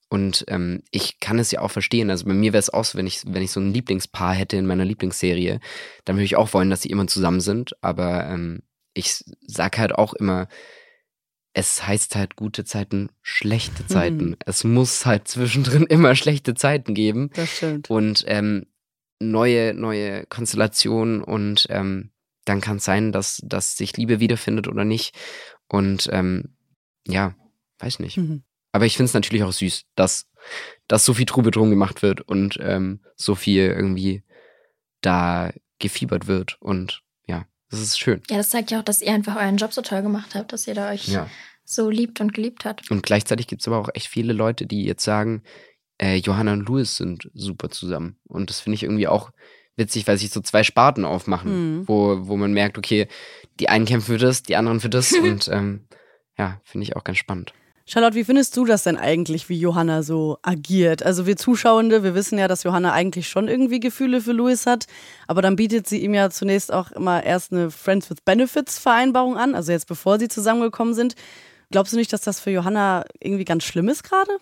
Und 0.09 0.43
ähm, 0.47 0.81
ich 0.91 1.19
kann 1.19 1.37
es 1.37 1.51
ja 1.51 1.61
auch 1.61 1.69
verstehen. 1.69 2.09
Also 2.09 2.25
bei 2.25 2.33
mir 2.33 2.51
wäre 2.51 2.59
es 2.59 2.73
auch 2.73 2.83
so, 2.83 2.97
wenn 2.97 3.05
ich, 3.05 3.21
wenn 3.27 3.43
ich 3.43 3.51
so 3.51 3.59
ein 3.59 3.73
Lieblingspaar 3.73 4.33
hätte 4.33 4.57
in 4.57 4.65
meiner 4.65 4.85
Lieblingsserie, 4.85 5.59
dann 6.03 6.15
würde 6.15 6.25
ich 6.25 6.35
auch 6.35 6.51
wollen, 6.53 6.71
dass 6.71 6.81
sie 6.81 6.89
immer 6.89 7.05
zusammen 7.07 7.41
sind. 7.41 7.73
Aber 7.81 8.25
ähm, 8.27 8.63
ich 8.95 9.23
sag 9.45 9.77
halt 9.77 9.93
auch 9.93 10.13
immer, 10.15 10.47
es 11.53 11.85
heißt 11.85 12.15
halt 12.15 12.35
gute 12.35 12.65
Zeiten, 12.65 13.09
schlechte 13.21 13.85
Zeiten. 13.85 14.29
Mhm. 14.29 14.37
Es 14.45 14.63
muss 14.63 15.05
halt 15.05 15.27
zwischendrin 15.27 15.83
immer 15.89 16.15
schlechte 16.15 16.55
Zeiten 16.55 16.95
geben. 16.95 17.29
Das 17.35 17.57
stimmt. 17.57 17.89
Und 17.89 18.23
ähm, 18.27 18.65
neue, 19.19 19.73
neue 19.73 20.25
Konstellationen 20.25 21.21
und 21.21 21.67
ähm, 21.69 22.11
dann 22.45 22.61
kann 22.61 22.77
es 22.77 22.85
sein, 22.85 23.11
dass, 23.11 23.41
dass 23.43 23.77
sich 23.77 23.95
Liebe 23.97 24.19
wiederfindet 24.19 24.67
oder 24.67 24.85
nicht. 24.85 25.15
Und 25.67 26.09
ähm, 26.11 26.55
ja, 27.07 27.35
weiß 27.79 27.99
nicht. 27.99 28.17
Mhm. 28.17 28.43
Aber 28.71 28.85
ich 28.85 28.97
finde 28.97 29.09
es 29.09 29.13
natürlich 29.13 29.43
auch 29.43 29.51
süß, 29.51 29.85
dass, 29.95 30.27
dass 30.87 31.05
so 31.05 31.13
viel 31.13 31.25
Trubel 31.25 31.51
drum 31.51 31.69
gemacht 31.69 32.01
wird 32.01 32.21
und 32.21 32.57
ähm, 32.61 33.01
so 33.15 33.35
viel 33.35 33.63
irgendwie 33.63 34.23
da 35.01 35.51
gefiebert 35.79 36.27
wird. 36.27 36.57
Und 36.59 37.01
ja, 37.25 37.45
das 37.69 37.81
ist 37.81 37.99
schön. 37.99 38.21
Ja, 38.29 38.37
das 38.37 38.49
zeigt 38.49 38.71
ja 38.71 38.79
auch, 38.79 38.83
dass 38.83 39.01
ihr 39.01 39.13
einfach 39.13 39.35
euren 39.35 39.57
Job 39.57 39.73
so 39.73 39.81
toll 39.81 40.01
gemacht 40.01 40.35
habt, 40.35 40.53
dass 40.53 40.67
ihr 40.67 40.75
da 40.75 40.91
euch 40.91 41.07
ja. 41.07 41.29
so 41.63 41.89
liebt 41.89 42.21
und 42.21 42.33
geliebt 42.33 42.65
habt. 42.65 42.91
Und 42.91 43.03
gleichzeitig 43.03 43.47
gibt 43.47 43.61
es 43.61 43.67
aber 43.67 43.77
auch 43.77 43.89
echt 43.93 44.07
viele 44.07 44.33
Leute, 44.33 44.65
die 44.65 44.83
jetzt 44.83 45.03
sagen, 45.03 45.43
äh, 45.99 46.15
Johanna 46.15 46.53
und 46.53 46.67
Louis 46.67 46.97
sind 46.97 47.29
super 47.33 47.69
zusammen. 47.69 48.17
Und 48.27 48.49
das 48.49 48.59
finde 48.59 48.75
ich 48.75 48.83
irgendwie 48.83 49.07
auch 49.07 49.31
witzig, 49.75 50.07
weil 50.07 50.17
sich 50.17 50.29
so 50.29 50.41
zwei 50.41 50.63
Sparten 50.63 51.05
aufmachen, 51.05 51.79
mhm. 51.79 51.87
wo, 51.87 52.27
wo 52.27 52.37
man 52.37 52.53
merkt, 52.53 52.77
okay, 52.77 53.07
die 53.59 53.69
einen 53.69 53.85
kämpfen 53.85 54.13
für 54.13 54.19
das, 54.19 54.43
die 54.43 54.55
anderen 54.55 54.79
für 54.79 54.89
das. 54.89 55.13
und 55.23 55.47
ähm, 55.47 55.87
ja, 56.37 56.61
finde 56.63 56.83
ich 56.83 56.95
auch 56.95 57.03
ganz 57.03 57.17
spannend. 57.17 57.53
Charlotte, 57.91 58.13
wie 58.13 58.23
findest 58.23 58.55
du 58.55 58.65
das 58.65 58.83
denn 58.83 58.97
eigentlich, 58.97 59.49
wie 59.49 59.57
Johanna 59.57 60.03
so 60.03 60.37
agiert? 60.43 61.01
Also 61.01 61.25
wir 61.25 61.37
Zuschauende, 61.37 62.03
wir 62.03 62.13
wissen 62.13 62.37
ja, 62.37 62.47
dass 62.47 62.61
Johanna 62.61 62.93
eigentlich 62.93 63.27
schon 63.27 63.47
irgendwie 63.47 63.79
Gefühle 63.79 64.21
für 64.21 64.31
Louis 64.31 64.67
hat, 64.67 64.85
aber 65.25 65.41
dann 65.41 65.55
bietet 65.55 65.87
sie 65.87 66.03
ihm 66.03 66.13
ja 66.13 66.29
zunächst 66.29 66.71
auch 66.71 66.91
immer 66.91 67.23
erst 67.23 67.51
eine 67.51 67.71
Friends 67.71 68.07
with 68.11 68.19
Benefits 68.23 68.77
Vereinbarung 68.77 69.37
an, 69.37 69.55
also 69.55 69.71
jetzt 69.71 69.87
bevor 69.87 70.19
sie 70.19 70.27
zusammengekommen 70.27 70.93
sind. 70.93 71.15
Glaubst 71.71 71.91
du 71.91 71.97
nicht, 71.97 72.13
dass 72.13 72.21
das 72.21 72.39
für 72.39 72.51
Johanna 72.51 73.05
irgendwie 73.19 73.45
ganz 73.45 73.63
schlimm 73.63 73.89
ist 73.89 74.03
gerade? 74.03 74.37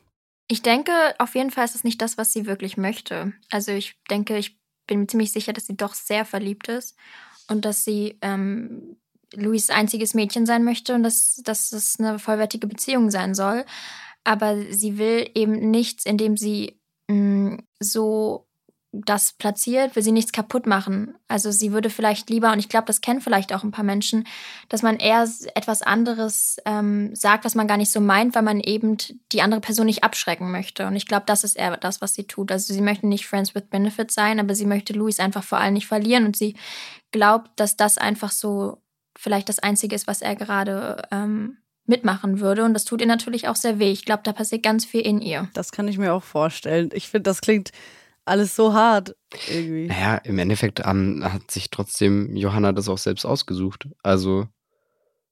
Ich 0.49 0.61
denke, 0.61 0.91
auf 1.17 1.33
jeden 1.33 1.51
Fall 1.51 1.63
ist 1.63 1.75
es 1.75 1.85
nicht 1.85 2.01
das, 2.01 2.17
was 2.17 2.33
sie 2.33 2.47
wirklich 2.47 2.75
möchte. 2.75 3.31
Also 3.49 3.71
ich 3.71 3.95
denke, 4.09 4.37
ich 4.37 4.59
bin 4.87 4.99
mir 4.99 5.07
ziemlich 5.07 5.31
sicher, 5.31 5.53
dass 5.53 5.67
sie 5.67 5.77
doch 5.77 5.93
sehr 5.93 6.25
verliebt 6.25 6.67
ist 6.67 6.97
und 7.47 7.63
dass 7.63 7.85
sie 7.85 8.17
ähm, 8.21 8.97
Louis 9.33 9.69
einziges 9.69 10.13
Mädchen 10.13 10.45
sein 10.45 10.63
möchte 10.63 10.95
und 10.95 11.03
dass, 11.03 11.41
dass 11.43 11.71
es 11.71 11.99
eine 11.99 12.19
vollwertige 12.19 12.67
Beziehung 12.67 13.11
sein 13.11 13.35
soll. 13.35 13.65
Aber 14.23 14.57
sie 14.71 14.97
will 14.97 15.29
eben 15.35 15.71
nichts, 15.71 16.05
indem 16.05 16.37
sie 16.37 16.79
mh, 17.07 17.15
mm, 17.15 17.67
so 17.79 18.47
das 18.91 19.33
platziert, 19.33 19.95
will 19.95 20.03
sie 20.03 20.11
nichts 20.11 20.31
kaputt 20.31 20.65
machen. 20.65 21.15
Also 21.27 21.51
sie 21.51 21.71
würde 21.71 21.89
vielleicht 21.89 22.29
lieber, 22.29 22.51
und 22.51 22.59
ich 22.59 22.69
glaube, 22.69 22.85
das 22.85 23.01
kennen 23.01 23.21
vielleicht 23.21 23.53
auch 23.53 23.63
ein 23.63 23.71
paar 23.71 23.83
Menschen, 23.83 24.25
dass 24.69 24.81
man 24.81 24.97
eher 24.97 25.27
etwas 25.55 25.81
anderes 25.81 26.57
ähm, 26.65 27.13
sagt, 27.13 27.45
was 27.45 27.55
man 27.55 27.67
gar 27.67 27.77
nicht 27.77 27.91
so 27.91 27.99
meint, 27.99 28.33
weil 28.33 28.43
man 28.43 28.59
eben 28.59 28.97
die 29.31 29.41
andere 29.41 29.61
Person 29.61 29.87
nicht 29.87 30.03
abschrecken 30.03 30.51
möchte. 30.51 30.87
Und 30.87 30.95
ich 30.95 31.05
glaube, 31.05 31.25
das 31.25 31.43
ist 31.43 31.57
eher 31.57 31.75
das, 31.77 32.01
was 32.01 32.13
sie 32.13 32.25
tut. 32.25 32.51
Also 32.51 32.73
sie 32.73 32.81
möchte 32.81 33.07
nicht 33.07 33.27
Friends 33.27 33.53
with 33.55 33.65
Benefits 33.69 34.13
sein, 34.13 34.39
aber 34.39 34.55
sie 34.55 34.65
möchte 34.65 34.93
Louis 34.93 35.19
einfach 35.19 35.43
vor 35.43 35.57
allem 35.57 35.73
nicht 35.73 35.87
verlieren. 35.87 36.25
Und 36.25 36.37
sie 36.37 36.55
glaubt, 37.11 37.51
dass 37.59 37.75
das 37.75 37.97
einfach 37.97 38.31
so 38.31 38.81
vielleicht 39.17 39.49
das 39.49 39.59
Einzige 39.59 39.95
ist, 39.95 40.07
was 40.07 40.21
er 40.21 40.35
gerade 40.35 41.01
ähm, 41.11 41.57
mitmachen 41.85 42.39
würde. 42.39 42.63
Und 42.63 42.73
das 42.73 42.85
tut 42.85 43.01
ihr 43.01 43.07
natürlich 43.07 43.47
auch 43.47 43.55
sehr 43.55 43.79
weh. 43.79 43.91
Ich 43.91 44.05
glaube, 44.05 44.23
da 44.23 44.33
passiert 44.33 44.63
ganz 44.63 44.85
viel 44.85 45.01
in 45.01 45.21
ihr. 45.21 45.49
Das 45.53 45.71
kann 45.71 45.87
ich 45.87 45.97
mir 45.97 46.13
auch 46.13 46.23
vorstellen. 46.23 46.89
Ich 46.93 47.07
finde, 47.07 47.23
das 47.23 47.41
klingt 47.41 47.71
alles 48.25 48.55
so 48.55 48.73
hart 48.73 49.15
irgendwie. 49.49 49.87
Naja, 49.87 50.17
im 50.17 50.37
Endeffekt 50.37 50.85
um, 50.85 51.23
hat 51.23 51.49
sich 51.49 51.69
trotzdem 51.69 52.35
Johanna 52.35 52.73
das 52.73 52.89
auch 52.89 52.97
selbst 52.97 53.25
ausgesucht. 53.25 53.87
Also 54.03 54.47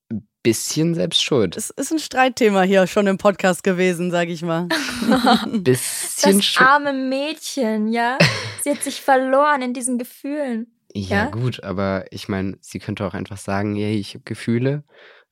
ein 0.10 0.28
bisschen 0.44 0.96
selbst 0.96 1.22
schuld. 1.22 1.58
Es 1.58 1.72
ist 1.72 1.92
ein 1.92 2.00
Streitthema 2.00 2.62
hier 2.62 2.88
schon 2.88 3.08
im 3.08 3.18
Podcast 3.18 3.64
gewesen, 3.64 4.12
sag 4.12 4.30
ich 4.30 4.42
mal. 4.42 4.70
bisschen 5.52 6.38
das 6.38 6.58
arme 6.58 6.94
Mädchen, 6.94 7.90
ja. 7.90 8.18
Sie 8.64 8.72
hat 8.72 8.82
sich 8.82 9.02
verloren 9.02 9.62
in 9.62 9.74
diesen 9.74 9.98
Gefühlen. 9.98 10.75
Ja, 10.96 11.26
ja? 11.26 11.26
gut, 11.26 11.62
aber 11.62 12.06
ich 12.12 12.30
meine, 12.30 12.58
sie 12.62 12.80
könnte 12.80 13.06
auch 13.06 13.14
einfach 13.14 13.38
sagen, 13.38 13.76
hey, 13.76 13.98
ich 13.98 14.14
habe 14.14 14.24
Gefühle. 14.24 14.84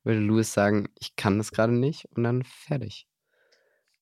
Würde 0.04 0.20
Louis 0.20 0.52
sagen, 0.52 0.90
ich 1.00 1.16
kann 1.16 1.38
das 1.38 1.52
gerade 1.52 1.72
nicht 1.72 2.06
und 2.14 2.24
dann 2.24 2.44
fertig. 2.44 3.08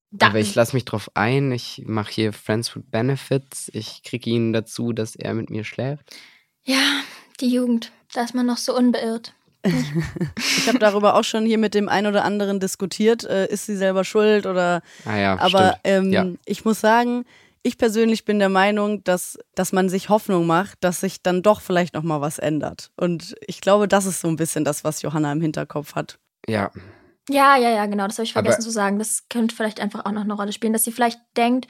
Da. 0.10 0.28
Aber 0.28 0.40
ich 0.40 0.56
lasse 0.56 0.76
mich 0.76 0.86
drauf 0.86 1.12
ein, 1.14 1.52
ich 1.52 1.84
mache 1.86 2.12
hier 2.12 2.34
Friends 2.34 2.76
with 2.76 2.84
Benefits, 2.88 3.70
ich 3.74 4.02
kriege 4.04 4.32
ihn 4.32 4.52
dazu, 4.52 4.92
dass 4.92 5.16
er 5.16 5.36
mit 5.36 5.52
mir 5.52 5.64
schläft. 5.64 6.16
Ja, 6.64 7.02
die 7.40 7.54
Jugend, 7.54 7.92
da 8.14 8.24
ist 8.24 8.34
man 8.34 8.48
noch 8.48 8.58
so 8.58 8.76
unbeirrt. 8.76 9.34
ich 9.64 10.68
habe 10.68 10.80
darüber 10.80 11.16
auch 11.16 11.24
schon 11.24 11.46
hier 11.46 11.60
mit 11.60 11.76
dem 11.76 11.88
einen 11.88 12.08
oder 12.08 12.26
anderen 12.26 12.60
diskutiert. 12.60 13.24
Äh, 13.24 13.48
ist 13.48 13.68
sie 13.68 13.78
selber 13.78 14.04
schuld 14.04 14.48
oder. 14.48 14.82
Ah 15.06 15.18
ja, 15.18 15.40
aber 15.40 15.78
ähm, 15.84 16.12
ja. 16.12 16.26
ich 16.46 16.66
muss 16.66 16.82
sagen, 16.82 17.26
ich 17.64 17.78
persönlich 17.78 18.26
bin 18.26 18.40
der 18.40 18.50
Meinung, 18.50 19.04
dass, 19.04 19.38
dass 19.56 19.72
man 19.72 19.90
sich 19.90 20.10
Hoffnung 20.10 20.48
macht, 20.48 20.84
dass 20.84 21.02
sich 21.02 21.22
dann 21.22 21.44
doch 21.44 21.62
vielleicht 21.62 21.94
noch 21.94 22.04
mal 22.04 22.22
was 22.22 22.40
ändert. 22.40 22.92
Und 22.98 23.36
ich 23.46 23.62
glaube, 23.62 23.88
das 23.88 24.06
ist 24.06 24.22
so 24.22 24.28
ein 24.28 24.36
bisschen 24.36 24.66
das, 24.66 24.84
was 24.84 25.02
Johanna 25.02 25.32
im 25.32 25.42
Hinterkopf 25.42 25.96
hat. 25.96 26.20
Ja. 26.48 26.72
Ja, 27.30 27.56
ja, 27.56 27.70
ja, 27.70 27.86
genau. 27.86 28.08
Das 28.08 28.18
habe 28.18 28.26
ich 28.26 28.34
vergessen 28.34 28.56
aber 28.56 28.64
zu 28.64 28.72
sagen. 28.72 29.00
Das 29.00 29.28
könnte 29.30 29.56
vielleicht 29.56 29.80
einfach 29.80 30.06
auch 30.06 30.12
noch 30.12 30.24
eine 30.24 30.34
Rolle 30.34 30.54
spielen, 30.54 30.74
dass 30.74 30.84
sie 30.84 30.92
vielleicht 30.92 31.20
denkt, 31.38 31.68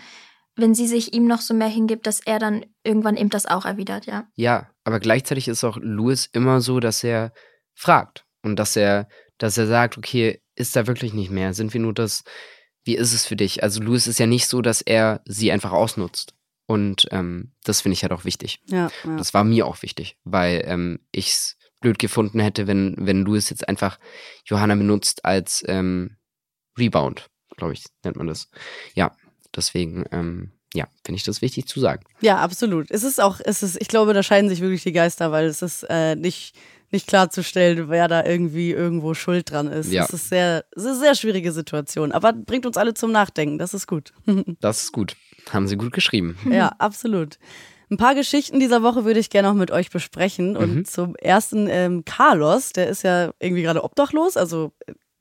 wenn 0.55 0.73
sie 0.73 0.87
sich 0.87 1.13
ihm 1.13 1.27
noch 1.27 1.41
so 1.41 1.53
mehr 1.53 1.67
hingibt, 1.67 2.07
dass 2.07 2.21
er 2.21 2.39
dann 2.39 2.65
irgendwann 2.83 3.17
eben 3.17 3.29
das 3.29 3.45
auch 3.45 3.65
erwidert, 3.65 4.05
ja. 4.05 4.27
Ja, 4.35 4.69
aber 4.83 4.99
gleichzeitig 4.99 5.47
ist 5.47 5.63
auch 5.63 5.77
Louis 5.77 6.29
immer 6.31 6.61
so, 6.61 6.79
dass 6.79 7.03
er 7.03 7.33
fragt 7.73 8.25
und 8.43 8.57
dass 8.57 8.75
er, 8.75 9.07
dass 9.37 9.57
er 9.57 9.67
sagt, 9.67 9.97
okay, 9.97 10.41
ist 10.55 10.75
da 10.75 10.87
wirklich 10.87 11.13
nicht 11.13 11.31
mehr? 11.31 11.53
Sind 11.53 11.73
wir 11.73 11.81
nur 11.81 11.93
das 11.93 12.23
wie 12.83 12.95
ist 12.95 13.13
es 13.13 13.25
für 13.25 13.35
dich? 13.35 13.63
Also 13.63 13.81
Louis 13.81 14.07
ist 14.07 14.19
ja 14.19 14.27
nicht 14.27 14.47
so, 14.47 14.61
dass 14.61 14.81
er 14.81 15.21
sie 15.25 15.51
einfach 15.51 15.71
ausnutzt. 15.71 16.33
Und 16.67 17.07
ähm, 17.11 17.51
das 17.63 17.81
finde 17.81 17.93
ich 17.93 18.03
halt 18.03 18.13
auch 18.13 18.25
wichtig. 18.25 18.61
Ja, 18.67 18.89
ja. 19.03 19.17
Das 19.17 19.33
war 19.33 19.43
mir 19.43 19.67
auch 19.67 19.81
wichtig, 19.81 20.17
weil 20.23 20.63
ähm, 20.65 20.99
ich 21.11 21.29
es 21.29 21.57
blöd 21.81 21.99
gefunden 21.99 22.39
hätte, 22.39 22.67
wenn, 22.67 22.95
wenn 22.97 23.23
Louis 23.23 23.49
jetzt 23.49 23.67
einfach 23.67 23.99
Johanna 24.45 24.75
benutzt 24.75 25.25
als 25.25 25.63
ähm, 25.67 26.17
Rebound, 26.77 27.29
glaube 27.57 27.73
ich, 27.73 27.83
nennt 28.03 28.15
man 28.15 28.27
das. 28.27 28.49
Ja, 28.93 29.15
deswegen, 29.53 30.05
ähm, 30.11 30.51
ja, 30.73 30.87
finde 31.03 31.17
ich 31.17 31.23
das 31.23 31.41
wichtig 31.41 31.67
zu 31.67 31.79
sagen. 31.81 32.05
Ja, 32.21 32.37
absolut. 32.37 32.89
Es 32.89 33.03
ist 33.03 33.19
auch, 33.19 33.41
es 33.43 33.63
ist, 33.63 33.81
ich 33.81 33.89
glaube, 33.89 34.13
da 34.13 34.23
scheiden 34.23 34.49
sich 34.49 34.61
wirklich 34.61 34.83
die 34.83 34.93
Geister, 34.93 35.31
weil 35.31 35.47
es 35.47 35.61
ist 35.61 35.83
äh, 35.89 36.15
nicht 36.15 36.55
nicht 36.91 37.07
klarzustellen, 37.07 37.89
wer 37.89 38.07
da 38.07 38.25
irgendwie 38.25 38.71
irgendwo 38.71 39.13
schuld 39.13 39.51
dran 39.51 39.67
ist. 39.67 39.91
Ja. 39.91 40.01
Das 40.01 40.13
ist 40.13 40.29
sehr, 40.29 40.65
das 40.73 40.83
ist 40.83 40.89
eine 40.89 40.99
sehr 40.99 41.15
schwierige 41.15 41.51
Situation, 41.51 42.11
aber 42.11 42.33
bringt 42.33 42.65
uns 42.65 42.77
alle 42.77 42.93
zum 42.93 43.11
Nachdenken. 43.11 43.57
Das 43.57 43.73
ist 43.73 43.87
gut. 43.87 44.13
das 44.59 44.83
ist 44.83 44.91
gut. 44.91 45.15
Haben 45.51 45.67
Sie 45.67 45.77
gut 45.77 45.93
geschrieben. 45.93 46.37
Ja, 46.51 46.73
absolut. 46.79 47.39
Ein 47.89 47.97
paar 47.97 48.13
Geschichten 48.13 48.59
dieser 48.59 48.83
Woche 48.83 49.05
würde 49.05 49.19
ich 49.19 49.29
gerne 49.29 49.47
noch 49.47 49.55
mit 49.55 49.71
euch 49.71 49.89
besprechen. 49.89 50.55
Und 50.55 50.75
mhm. 50.75 50.85
zum 50.85 51.15
ersten 51.15 51.67
ähm, 51.69 52.05
Carlos, 52.05 52.71
der 52.73 52.87
ist 52.87 53.03
ja 53.03 53.31
irgendwie 53.39 53.63
gerade 53.63 53.83
obdachlos, 53.83 54.37
also 54.37 54.71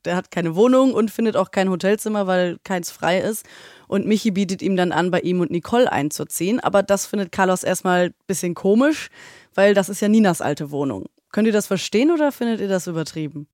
der 0.05 0.15
hat 0.15 0.31
keine 0.31 0.55
Wohnung 0.55 0.93
und 0.93 1.11
findet 1.11 1.37
auch 1.37 1.51
kein 1.51 1.69
Hotelzimmer, 1.69 2.27
weil 2.27 2.57
keins 2.63 2.91
frei 2.91 3.19
ist. 3.19 3.45
Und 3.87 4.07
Michi 4.07 4.31
bietet 4.31 4.61
ihm 4.61 4.75
dann 4.75 4.91
an, 4.91 5.11
bei 5.11 5.19
ihm 5.19 5.41
und 5.41 5.51
Nicole 5.51 5.91
einzuziehen. 5.91 6.59
Aber 6.59 6.83
das 6.83 7.05
findet 7.05 7.31
Carlos 7.31 7.63
erstmal 7.63 8.05
ein 8.05 8.13
bisschen 8.27 8.55
komisch, 8.55 9.09
weil 9.53 9.73
das 9.73 9.89
ist 9.89 10.01
ja 10.01 10.07
Ninas 10.07 10.41
alte 10.41 10.71
Wohnung. 10.71 11.05
Könnt 11.31 11.47
ihr 11.47 11.53
das 11.53 11.67
verstehen 11.67 12.11
oder 12.11 12.31
findet 12.31 12.59
ihr 12.59 12.67
das 12.67 12.87
übertrieben? 12.87 13.47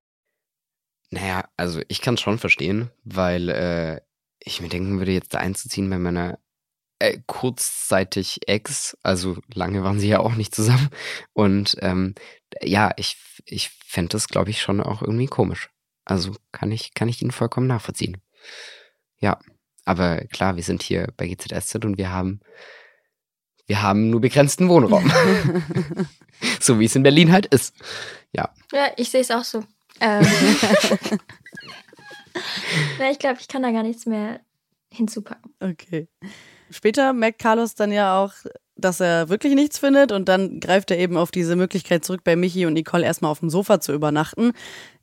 Naja, 1.10 1.46
also 1.56 1.82
ich 1.88 2.02
kann 2.02 2.16
es 2.16 2.22
schon 2.22 2.40
verstehen, 2.40 2.92
weil 3.04 3.50
äh, 3.50 4.02
ich 4.40 4.62
mir 4.62 4.70
denken 4.70 5.00
würde, 5.00 5.12
jetzt 5.12 5.34
da 5.34 5.38
einzuziehen 5.40 5.90
bei 5.90 5.98
meiner 5.98 6.40
äh, 7.00 7.20
kurzzeitig 7.28 8.48
Ex, 8.48 8.98
also 9.04 9.38
lange 9.54 9.84
waren 9.84 10.00
sie 10.00 10.10
ja 10.10 10.20
auch 10.20 10.36
nicht 10.36 10.54
zusammen. 10.56 10.90
Und 11.34 11.78
ähm, 11.80 12.16
ja, 12.62 12.92
ich, 12.98 13.18
ich 13.46 13.70
fände 13.86 14.10
das, 14.10 14.28
glaube 14.28 14.50
ich, 14.50 14.62
schon 14.62 14.82
auch 14.82 15.02
irgendwie 15.02 15.28
komisch. 15.28 15.70
Also 16.06 16.36
kann 16.52 16.72
ich, 16.72 16.94
kann 16.94 17.10
ich 17.10 17.22
ihn 17.22 17.32
vollkommen 17.32 17.68
nachvollziehen. 17.68 18.18
Ja, 19.20 19.40
aber 19.86 20.22
klar, 20.26 20.56
wir 20.56 20.64
sind 20.64 20.84
hier 20.84 21.08
bei 21.18 21.28
GZSZ 21.28 21.86
und 21.86 21.98
wir 21.98 22.12
haben 22.12 22.42
wir 23.68 23.82
haben 23.82 24.10
nur 24.10 24.22
begrenzten 24.22 24.70
Wohnraum. 24.70 25.12
so 26.60 26.80
wie 26.80 26.86
es 26.86 26.96
in 26.96 27.04
Berlin 27.04 27.32
halt 27.32 27.46
ist. 27.48 27.76
Ja. 28.34 28.50
Ja, 28.72 28.88
ich 28.96 29.10
sehe 29.10 29.22
es 29.22 29.30
auch 29.32 29.44
so. 29.44 29.64
Ähm. 30.00 30.26
ja, 33.00 33.12
ich 33.12 33.20
glaube, 33.20 33.38
ich 33.40 33.48
kann 33.48 33.62
da 33.62 33.72
gar 33.72 33.84
nichts 33.84 34.06
mehr 34.06 34.40
hinzupacken. 34.90 35.54
Okay. 35.60 36.08
Später 36.70 37.14
merkt 37.14 37.40
Carlos 37.40 37.76
dann 37.76 37.92
ja 37.92 38.22
auch, 38.22 38.34
dass 38.76 39.00
er 39.00 39.30
wirklich 39.30 39.56
nichts 39.56 39.80
findet 39.80 40.12
und 40.12 40.30
dann 40.30 40.60
greift 40.60 40.92
er 40.92 40.98
eben 40.98 41.18
auf 41.18 41.32
diese 41.32 41.56
Möglichkeit 41.56 42.06
zurück, 42.06 42.22
bei 42.24 42.36
Michi 42.36 42.66
und 42.66 42.74
Nicole 42.74 43.06
erstmal 43.06 43.32
auf 43.32 43.40
dem 43.40 43.50
Sofa 43.50 43.80
zu 43.80 43.94
übernachten. 43.94 44.54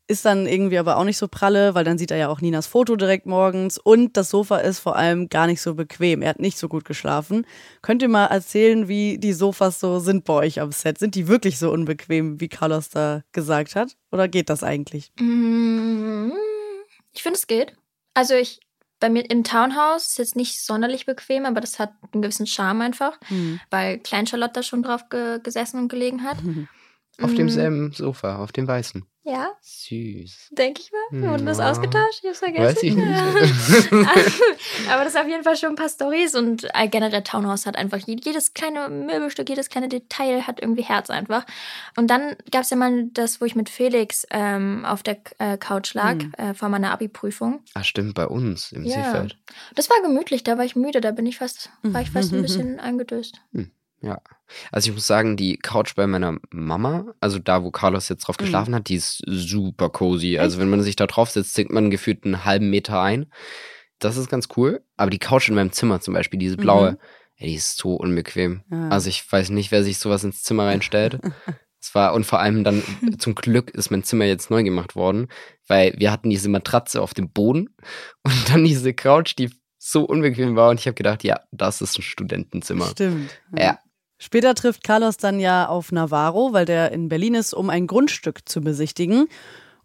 Ist 0.07 0.25
dann 0.27 0.47
irgendwie 0.47 0.77
aber 0.79 0.99
auch 0.99 1.05
nicht 1.05 1.17
so 1.17 1.29
pralle, 1.29 1.75
weil 1.75 1.85
dann 1.85 1.97
sieht 1.97 2.11
er 2.11 2.19
ja 2.19 2.29
auch 2.29 2.40
Ninas 2.43 2.67
Foto 2.67 2.95
direkt 2.95 3.25
morgens 3.25 3.79
und 3.79 4.17
das 4.19 4.29
Sofa 4.29 4.59
ist 4.59 4.79
vor 4.79 4.97
allem 4.97 5.29
gar 5.31 5.47
nicht 5.47 5.62
so 5.62 5.75
bequem. 5.75 6.21
Er 6.21 6.29
hat 6.31 6.40
nicht 6.40 6.59
so 6.59 6.69
gut 6.69 6.85
geschlafen. 6.85 7.47
Könnt 7.81 8.03
ihr 8.03 8.09
mal 8.09 8.27
erzählen, 8.27 8.87
wie 8.87 9.17
die 9.19 9.33
Sofas 9.33 9.81
so 9.81 10.01
sind 10.01 10.25
bei 10.25 10.35
euch 10.35 10.61
am 10.61 10.73
Set? 10.73 10.99
Sind 10.99 11.14
die 11.14 11.27
wirklich 11.27 11.59
so 11.59 11.71
unbequem, 11.73 12.38
wie 12.40 12.49
Carlos 12.49 12.90
da 12.90 13.23
gesagt 13.33 13.77
hat? 13.77 13.97
Oder 14.12 14.29
geht 14.29 14.51
das 14.51 14.62
eigentlich? 14.62 15.11
Mm, 15.19 16.33
ich 17.14 17.23
finde, 17.23 17.38
es 17.38 17.47
geht. 17.47 17.75
Also 18.12 18.35
ich, 18.35 18.61
bei 19.01 19.09
mir 19.09 19.29
im 19.31 19.43
Townhouse 19.43 20.09
ist 20.09 20.19
jetzt 20.19 20.37
nicht 20.37 20.61
sonderlich 20.64 21.07
bequem, 21.07 21.47
aber 21.47 21.61
das 21.62 21.79
hat 21.79 21.93
einen 22.12 22.21
gewissen 22.23 22.47
Charme 22.47 22.83
einfach, 22.83 23.19
Hm. 23.29 23.59
weil 23.71 23.99
Klein 24.01 24.27
Charlotte 24.27 24.53
da 24.55 24.62
schon 24.62 24.83
drauf 24.83 25.09
ge 25.09 25.40
gesessen 25.43 25.79
und 25.81 25.88
gelegen 25.88 26.23
hat. 26.25 26.37
Auf 27.22 27.31
Mm, 27.33 27.37
demselben 27.37 27.92
Sofa, 27.92 28.37
auf 28.38 28.50
dem 28.53 28.66
weißen. 28.66 29.05
Ja, 29.27 29.53
Süß. 29.62 30.48
denke 30.50 30.83
ich 30.83 30.90
mal. 30.92 31.22
Wir 31.22 31.31
wurden 31.31 31.46
das 31.46 31.57
Ja. 31.59 31.70
ausgetauscht, 31.70 32.20
ich 32.22 32.29
hab's 32.29 32.40
vergessen. 32.40 32.64
Weiß 32.64 32.83
ich 32.83 32.94
nicht. 32.94 33.92
Aber 34.90 35.05
das 35.05 35.14
ist 35.14 35.20
auf 35.20 35.27
jeden 35.27 35.42
Fall 35.44 35.57
schon 35.57 35.70
ein 35.70 35.74
paar 35.77 35.88
Stories 35.88 36.35
und 36.35 36.64
äh, 36.74 36.88
generell 36.88 37.22
Townhouse 37.22 37.64
hat 37.66 37.77
einfach 37.77 37.98
je- 37.98 38.18
jedes 38.22 38.53
kleine 38.53 38.88
Möbelstück, 38.90 39.48
jedes 39.48 39.70
kleine 39.70 39.88
Detail 39.88 40.42
hat 40.46 40.61
irgendwie 40.61 40.83
Herz 40.83 41.09
einfach. 41.09 41.46
Und 41.96 42.09
dann 42.11 42.37
gab 42.50 42.62
es 42.64 42.70
ja 42.70 42.77
mal 42.77 43.07
das, 43.12 43.40
wo 43.40 43.44
ich 43.46 43.55
mit 43.57 43.70
Felix 43.70 44.27
ähm, 44.31 44.85
auf 44.85 45.03
der 45.03 45.18
äh, 45.38 45.57
Couch 45.57 45.94
lag 45.94 46.14
Hm. 46.20 46.33
äh, 46.37 46.53
vor 46.55 46.68
meiner 46.68 46.90
Abi-Prüfung. 46.92 47.62
Ah, 47.74 47.83
stimmt, 47.85 48.14
bei 48.14 48.27
uns 48.27 48.72
im 48.72 48.85
Ja. 48.85 49.05
Seefeld. 49.05 49.38
Das 49.74 49.88
war 49.88 50.03
gemütlich, 50.03 50.42
da 50.44 50.59
war 50.59 50.64
ich 50.64 50.77
müde, 50.77 51.00
da 51.00 51.12
bin 51.12 51.24
ich 51.27 51.38
fast, 51.38 51.70
war 51.83 52.03
ich 52.03 52.11
fast 52.11 52.33
ein 52.35 52.42
bisschen 52.42 52.79
eingedöst. 52.81 53.40
Ja. 54.05 54.21
Also 54.71 54.90
ich 54.90 54.95
muss 54.95 55.07
sagen, 55.07 55.37
die 55.37 55.57
Couch 55.57 55.95
bei 55.97 56.07
meiner 56.07 56.37
Mama, 56.51 57.07
also 57.21 57.38
da, 57.38 57.62
wo 57.64 57.71
Carlos 57.71 58.09
jetzt 58.09 58.27
drauf 58.27 58.37
Mhm. 58.38 58.45
geschlafen 58.45 58.75
hat, 58.75 58.88
die 58.88 58.97
ist 58.97 59.23
super 59.27 59.88
cozy. 59.90 60.38
Also 60.38 60.59
wenn 60.59 60.69
man 60.69 60.83
sich 60.83 60.97
da 60.97 61.07
drauf 61.07 61.31
setzt, 61.31 61.55
sinkt 61.55 61.73
man 61.73 61.90
gefühlt 61.90 62.25
einen 62.25 62.45
halben 62.45 62.69
Meter 62.71 63.01
ein. 63.01 63.27
Das 63.99 64.17
ist 64.17 64.29
ganz 64.29 64.49
cool. 64.57 64.83
Aber 64.97 65.11
die 65.11 65.19
Couch 65.19 65.49
in 65.49 65.55
meinem 65.55 65.73
Zimmer 65.73 66.01
zum 66.01 66.12
Beispiel, 66.14 66.38
diese 66.38 66.57
blaue, 66.57 66.93
Mhm. 66.93 66.99
ey, 67.37 67.49
die 67.49 67.55
ist 67.55 67.79
so 67.79 67.95
unbequem. 67.95 68.62
Ja. 68.71 68.88
Also 68.90 69.09
ich 69.09 69.31
weiß 69.33 69.49
nicht, 69.51 69.71
wer 69.71 69.83
sich 69.83 69.99
sowas 69.99 70.23
ins 70.25 70.43
Zimmer 70.43 70.67
reinstellt. 70.67 71.21
Es 71.87 71.95
war, 71.95 72.14
und 72.14 72.25
vor 72.25 72.38
allem 72.40 72.64
dann, 72.64 72.83
zum 73.19 73.35
Glück 73.35 73.69
ist 73.73 73.90
mein 73.90 74.03
Zimmer 74.03 74.25
jetzt 74.25 74.51
neu 74.51 74.62
gemacht 74.62 74.97
worden, 74.97 75.29
weil 75.69 75.93
wir 75.99 76.11
hatten 76.12 76.31
diese 76.31 76.49
Matratze 76.49 77.03
auf 77.03 77.12
dem 77.12 77.31
Boden 77.31 77.77
und 78.23 78.49
dann 78.49 78.64
diese 78.64 78.95
Couch, 78.95 79.35
die 79.37 79.51
so 79.77 80.05
unbequem 80.05 80.57
war 80.57 80.71
und 80.71 80.81
ich 80.81 80.87
habe 80.87 80.95
gedacht, 80.95 81.25
ja, 81.25 81.40
das 81.53 81.83
ist 81.83 81.99
ein 81.99 82.03
Studentenzimmer. 82.03 82.87
Stimmt. 82.87 83.38
Ja. 83.55 83.79
Später 84.25 84.55
trifft 84.55 84.83
Carlos 84.83 85.19
dann 85.19 85.39
ja 85.39 85.69
auf 85.69 85.93
Navarro, 85.93 86.55
weil 86.55 86.65
der 86.65 86.93
in 86.93 87.11
Berlin 87.11 87.35
ist, 87.35 87.53
um 87.53 87.69
ein 87.69 87.87
Grundstück 87.87 88.49
zu 88.49 88.63
besichtigen. 88.63 89.29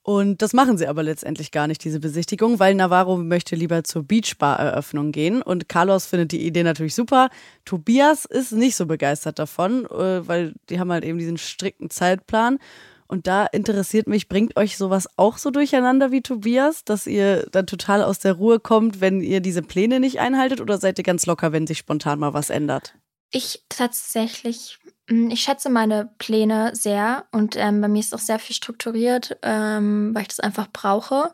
Und 0.01 0.41
das 0.41 0.53
machen 0.53 0.77
sie 0.77 0.87
aber 0.87 1.03
letztendlich 1.03 1.51
gar 1.51 1.67
nicht, 1.67 1.83
diese 1.83 1.99
Besichtigung, 1.99 2.57
weil 2.57 2.73
Navarro 2.73 3.17
möchte 3.17 3.57
lieber 3.57 3.83
zur 3.83 4.03
Beachbar-Eröffnung 4.03 5.11
gehen. 5.11 5.41
Und 5.41 5.67
Carlos 5.67 6.05
findet 6.05 6.31
die 6.31 6.47
Idee 6.47 6.63
natürlich 6.63 6.95
super. 6.95 7.27
Tobias 7.65 8.23
ist 8.23 8.53
nicht 8.53 8.77
so 8.77 8.85
begeistert 8.85 9.39
davon, 9.39 9.85
äh, 9.87 10.25
weil 10.25 10.53
die 10.69 10.79
haben 10.79 10.93
halt 10.93 11.03
eben 11.03 11.17
diesen 11.17 11.37
strikten 11.37 11.89
Zeitplan. 11.89 12.59
Und 13.07 13.27
da 13.27 13.45
interessiert 13.45 14.07
mich, 14.07 14.29
bringt 14.29 14.55
euch 14.55 14.77
sowas 14.77 15.09
auch 15.17 15.37
so 15.37 15.51
durcheinander 15.51 16.11
wie 16.11 16.21
Tobias, 16.21 16.85
dass 16.85 17.07
ihr 17.07 17.45
dann 17.51 17.67
total 17.67 18.03
aus 18.03 18.19
der 18.19 18.35
Ruhe 18.35 18.61
kommt, 18.61 19.01
wenn 19.01 19.19
ihr 19.19 19.41
diese 19.41 19.63
Pläne 19.63 19.99
nicht 19.99 20.21
einhaltet? 20.21 20.61
Oder 20.61 20.77
seid 20.77 20.97
ihr 20.97 21.03
ganz 21.03 21.25
locker, 21.25 21.51
wenn 21.51 21.67
sich 21.67 21.79
spontan 21.79 22.19
mal 22.19 22.33
was 22.33 22.49
ändert? 22.49 22.93
Ich 23.31 23.63
tatsächlich, 23.69 24.79
mm, 25.09 25.29
ich 25.29 25.41
schätze 25.41 25.69
meine 25.69 26.09
Pläne 26.17 26.75
sehr 26.75 27.25
und 27.31 27.55
ähm, 27.55 27.81
bei 27.81 27.87
mir 27.87 27.99
ist 27.99 28.13
auch 28.13 28.19
sehr 28.19 28.39
viel 28.39 28.55
strukturiert, 28.55 29.37
ähm, 29.43 30.13
weil 30.13 30.23
ich 30.23 30.29
das 30.29 30.39
einfach 30.39 30.67
brauche. 30.71 31.33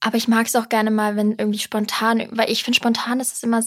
Aber 0.00 0.16
ich 0.16 0.28
mag 0.28 0.46
es 0.46 0.56
auch 0.56 0.68
gerne 0.68 0.90
mal, 0.90 1.16
wenn 1.16 1.32
irgendwie 1.32 1.58
spontan, 1.58 2.26
weil 2.32 2.50
ich 2.50 2.62
finde, 2.64 2.76
spontan 2.76 3.20
ist 3.20 3.32
es 3.32 3.42
immer 3.42 3.62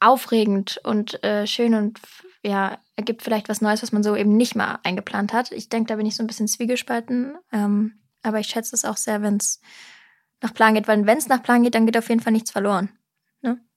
aufregend 0.00 0.80
und 0.84 1.22
äh, 1.24 1.46
schön 1.46 1.74
und 1.74 2.00
ja, 2.44 2.78
ergibt 2.96 3.22
vielleicht 3.22 3.48
was 3.48 3.60
Neues, 3.60 3.82
was 3.82 3.92
man 3.92 4.02
so 4.02 4.14
eben 4.14 4.36
nicht 4.36 4.54
mal 4.54 4.78
eingeplant 4.84 5.32
hat. 5.32 5.50
Ich 5.52 5.68
denke, 5.68 5.88
da 5.88 5.96
bin 5.96 6.06
ich 6.06 6.16
so 6.16 6.22
ein 6.22 6.28
bisschen 6.28 6.48
zwiegespalten. 6.48 7.36
Ähm, 7.52 7.98
aber 8.22 8.40
ich 8.40 8.46
schätze 8.48 8.74
es 8.74 8.84
auch 8.84 8.96
sehr, 8.96 9.22
wenn 9.22 9.36
es 9.36 9.60
nach 10.40 10.54
Plan 10.54 10.74
geht, 10.74 10.88
weil 10.88 11.06
wenn 11.06 11.18
es 11.18 11.28
nach 11.28 11.42
Plan 11.42 11.62
geht, 11.62 11.74
dann 11.74 11.86
geht 11.86 11.96
auf 11.96 12.08
jeden 12.08 12.20
Fall 12.20 12.32
nichts 12.32 12.50
verloren. 12.50 12.90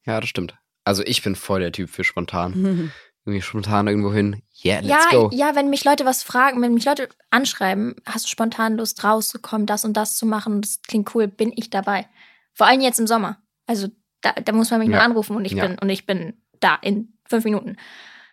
Ja, 0.06 0.20
das 0.20 0.30
stimmt. 0.30 0.61
Also 0.84 1.04
ich 1.06 1.22
bin 1.24 1.36
voll 1.36 1.60
der 1.60 1.72
Typ 1.72 1.89
für 1.89 2.04
spontan. 2.04 2.91
Irgendwie 3.26 3.44
spontan 3.44 3.86
irgendwo 3.88 4.12
hin. 4.12 4.41
Yeah, 4.65 4.80
let's 4.80 4.89
ja, 4.89 5.10
go. 5.12 5.30
ja, 5.32 5.56
wenn 5.56 5.70
mich 5.70 5.84
Leute 5.86 6.06
was 6.06 6.24
fragen, 6.24 6.60
wenn 6.63 6.74
mich 6.74 6.86
Leute 6.86 7.08
anschreiben, 7.30 7.96
hast 8.08 8.26
du 8.26 8.30
spontan 8.30 8.78
Lust 8.78 9.04
rauszukommen, 9.04 9.67
das 9.67 9.86
und 9.86 9.94
das 9.96 10.17
zu 10.17 10.26
machen, 10.26 10.62
das 10.62 10.80
klingt 10.88 11.13
cool, 11.13 11.28
bin 11.28 11.54
ich 11.56 11.70
dabei. 11.70 12.08
Vor 12.56 12.65
allem 12.65 12.82
jetzt 12.82 13.00
im 13.00 13.06
Sommer. 13.06 13.38
Also 13.67 13.89
da, 14.22 14.32
da 14.34 14.52
muss 14.54 14.72
man 14.72 14.80
mich 14.80 14.89
Ja. 14.89 14.96
nur 14.96 15.04
anrufen 15.04 15.36
und 15.36 15.46
ich 15.46 15.52
Ja. 15.52 15.67
bin 15.67 15.78
und 15.78 15.89
ich 15.89 16.08
bin 16.08 16.34
da 16.62 16.80
in 16.82 17.13
fünf 17.30 17.44
Minuten. 17.44 17.78